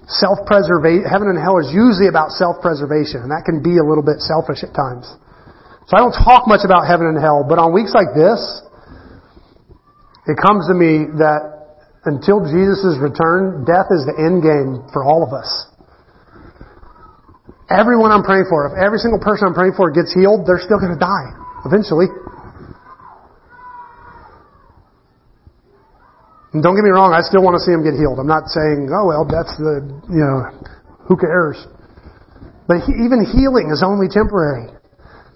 Self-preservation, 0.09 1.05
heaven 1.05 1.29
and 1.29 1.39
hell 1.39 1.61
is 1.61 1.69
usually 1.71 2.09
about 2.09 2.33
self-preservation, 2.33 3.23
and 3.23 3.31
that 3.31 3.45
can 3.45 3.61
be 3.63 3.77
a 3.79 3.85
little 3.85 4.03
bit 4.03 4.25
selfish 4.25 4.65
at 4.65 4.73
times. 4.73 5.05
So 5.87 5.95
I 5.95 6.03
don't 6.03 6.19
talk 6.19 6.51
much 6.51 6.67
about 6.67 6.91
heaven 6.91 7.07
and 7.07 7.15
hell, 7.15 7.47
but 7.47 7.63
on 7.63 7.71
weeks 7.71 7.95
like 7.95 8.11
this, 8.11 8.43
it 10.27 10.35
comes 10.35 10.67
to 10.67 10.75
me 10.75 11.07
that 11.23 11.57
until 12.07 12.43
Jesus' 12.43 12.99
return, 12.99 13.63
death 13.63 13.87
is 13.95 14.03
the 14.03 14.19
end 14.19 14.43
game 14.43 14.83
for 14.91 15.07
all 15.07 15.23
of 15.23 15.31
us. 15.31 15.47
Everyone 17.71 18.11
I'm 18.11 18.27
praying 18.27 18.47
for, 18.51 18.67
if 18.71 18.75
every 18.79 18.99
single 18.99 19.19
person 19.19 19.47
I'm 19.47 19.55
praying 19.55 19.75
for 19.79 19.91
gets 19.91 20.15
healed, 20.15 20.47
they're 20.47 20.63
still 20.63 20.79
going 20.79 20.95
to 20.95 21.03
die 21.03 21.31
eventually. 21.67 22.07
And 26.55 26.63
don't 26.63 26.75
get 26.75 26.83
me 26.83 26.95
wrong, 26.95 27.15
I 27.15 27.23
still 27.27 27.43
want 27.43 27.59
to 27.59 27.63
see 27.63 27.71
them 27.71 27.83
get 27.87 27.95
healed. 27.99 28.19
I'm 28.19 28.31
not 28.31 28.51
saying, 28.51 28.91
oh 28.91 29.07
well, 29.07 29.23
that's 29.27 29.55
the, 29.59 29.87
you 30.11 30.23
know, 30.23 30.51
who 31.07 31.15
cares? 31.15 31.59
But 32.67 32.83
he, 32.87 33.07
even 33.07 33.23
healing 33.23 33.71
is 33.71 33.83
only 33.87 34.11
temporary. 34.11 34.76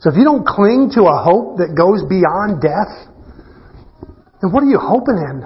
So 0.01 0.09
if 0.09 0.17
you 0.17 0.25
don't 0.25 0.47
cling 0.47 0.91
to 0.97 1.05
a 1.05 1.17
hope 1.21 1.61
that 1.61 1.77
goes 1.77 2.01
beyond 2.09 2.65
death, 2.65 3.09
then 4.41 4.49
what 4.49 4.65
are 4.65 4.73
you 4.73 4.81
hoping 4.81 5.21
in? 5.21 5.45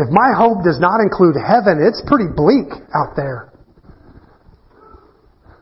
If 0.00 0.08
my 0.10 0.32
hope 0.32 0.64
does 0.64 0.80
not 0.80 1.04
include 1.04 1.36
heaven, 1.36 1.84
it's 1.84 2.02
pretty 2.08 2.32
bleak 2.32 2.72
out 2.96 3.14
there. 3.14 3.52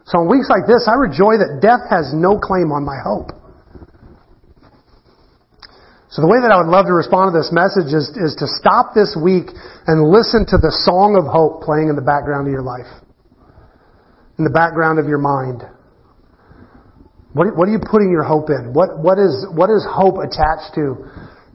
So 0.06 0.22
in 0.22 0.30
weeks 0.30 0.46
like 0.48 0.64
this, 0.70 0.86
I 0.86 0.94
rejoice 0.94 1.42
that 1.42 1.58
death 1.60 1.90
has 1.90 2.14
no 2.14 2.38
claim 2.38 2.70
on 2.70 2.86
my 2.86 2.96
hope. 3.02 3.34
So 6.14 6.22
the 6.22 6.28
way 6.28 6.38
that 6.44 6.52
I 6.52 6.60
would 6.62 6.70
love 6.70 6.86
to 6.86 6.94
respond 6.94 7.32
to 7.32 7.38
this 7.40 7.50
message 7.50 7.90
is, 7.90 8.12
is 8.14 8.36
to 8.38 8.46
stop 8.46 8.94
this 8.94 9.16
week 9.18 9.50
and 9.88 10.12
listen 10.12 10.44
to 10.52 10.60
the 10.60 10.70
song 10.84 11.16
of 11.18 11.24
hope 11.24 11.64
playing 11.64 11.88
in 11.88 11.96
the 11.96 12.04
background 12.04 12.46
of 12.46 12.52
your 12.52 12.62
life. 12.62 12.88
In 14.38 14.44
the 14.44 14.52
background 14.52 15.00
of 15.00 15.08
your 15.08 15.18
mind. 15.18 15.64
What, 17.32 17.56
what 17.56 17.64
are 17.68 17.72
you 17.72 17.80
putting 17.80 18.12
your 18.12 18.24
hope 18.24 18.52
in? 18.52 18.76
What, 18.76 19.00
what, 19.00 19.16
is, 19.16 19.32
what 19.56 19.72
is 19.72 19.80
hope 19.88 20.20
attached 20.20 20.76
to 20.76 21.00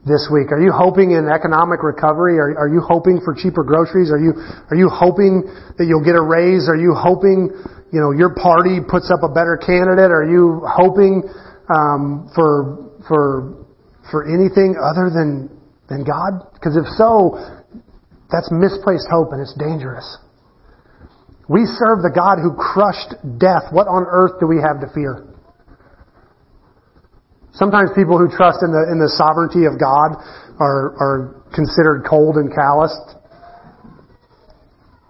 this 0.10 0.26
week? 0.34 0.50
Are 0.50 0.58
you 0.58 0.74
hoping 0.74 1.14
in 1.14 1.30
economic 1.30 1.86
recovery? 1.86 2.42
Are, 2.42 2.66
are 2.66 2.72
you 2.72 2.82
hoping 2.82 3.22
for 3.22 3.38
cheaper 3.38 3.62
groceries? 3.62 4.10
Are 4.10 4.18
you, 4.18 4.34
are 4.74 4.78
you 4.78 4.90
hoping 4.90 5.46
that 5.78 5.86
you'll 5.86 6.04
get 6.04 6.18
a 6.18 6.24
raise? 6.24 6.66
Are 6.66 6.80
you 6.80 6.98
hoping, 6.98 7.54
you 7.94 8.00
know, 8.02 8.10
your 8.10 8.34
party 8.34 8.82
puts 8.82 9.14
up 9.14 9.22
a 9.22 9.30
better 9.30 9.54
candidate? 9.54 10.10
Are 10.10 10.26
you 10.26 10.66
hoping, 10.66 11.22
um, 11.70 12.26
for, 12.34 12.98
for, 13.06 13.68
for 14.10 14.26
anything 14.26 14.82
other 14.82 15.14
than, 15.14 15.46
than 15.94 16.02
God? 16.02 16.42
Because 16.58 16.74
if 16.74 16.90
so, 16.98 17.38
that's 18.34 18.50
misplaced 18.50 19.06
hope 19.14 19.30
and 19.30 19.46
it's 19.46 19.54
dangerous. 19.62 20.10
We 21.46 21.70
serve 21.70 22.02
the 22.02 22.12
God 22.12 22.42
who 22.42 22.58
crushed 22.58 23.14
death. 23.38 23.70
What 23.70 23.86
on 23.86 24.10
earth 24.10 24.42
do 24.42 24.48
we 24.48 24.58
have 24.58 24.82
to 24.82 24.90
fear? 24.90 25.27
Sometimes 27.58 27.90
people 27.98 28.22
who 28.22 28.30
trust 28.30 28.62
in 28.62 28.70
the, 28.70 28.86
in 28.94 29.02
the 29.02 29.10
sovereignty 29.18 29.66
of 29.66 29.82
God 29.82 30.22
are, 30.62 30.94
are 31.02 31.42
considered 31.58 32.06
cold 32.06 32.38
and 32.38 32.54
calloused. 32.54 33.18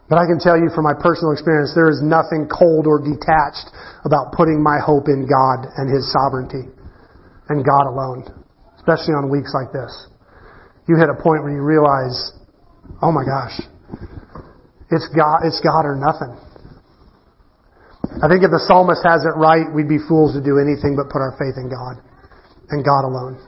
But 0.08 0.16
I 0.16 0.24
can 0.24 0.40
tell 0.40 0.56
you 0.56 0.72
from 0.72 0.88
my 0.88 0.96
personal 0.96 1.36
experience, 1.36 1.76
there 1.76 1.92
is 1.92 2.00
nothing 2.00 2.48
cold 2.48 2.88
or 2.88 3.04
detached 3.04 3.68
about 4.08 4.32
putting 4.32 4.64
my 4.64 4.80
hope 4.80 5.12
in 5.12 5.28
God 5.28 5.68
and 5.76 5.92
His 5.92 6.08
sovereignty 6.08 6.72
and 7.52 7.68
God 7.68 7.84
alone, 7.84 8.24
especially 8.80 9.20
on 9.20 9.28
weeks 9.28 9.52
like 9.52 9.76
this. 9.76 9.92
You 10.88 10.96
hit 10.96 11.12
a 11.12 11.20
point 11.20 11.44
where 11.44 11.52
you 11.52 11.60
realize, 11.60 12.32
oh 13.04 13.12
my 13.12 13.28
gosh, 13.28 13.60
it's 14.88 15.12
God, 15.12 15.44
it's 15.44 15.60
God 15.60 15.84
or 15.84 16.00
nothing. 16.00 16.32
I 18.24 18.32
think 18.32 18.48
if 18.48 18.56
the 18.56 18.64
psalmist 18.64 19.04
has 19.04 19.28
it 19.28 19.36
right, 19.36 19.68
we'd 19.68 19.92
be 19.92 20.00
fools 20.00 20.32
to 20.32 20.40
do 20.40 20.64
anything 20.64 20.96
but 20.96 21.12
put 21.12 21.20
our 21.20 21.36
faith 21.36 21.60
in 21.60 21.68
God 21.68 22.07
and 22.70 22.84
God 22.84 23.06
alone. 23.06 23.40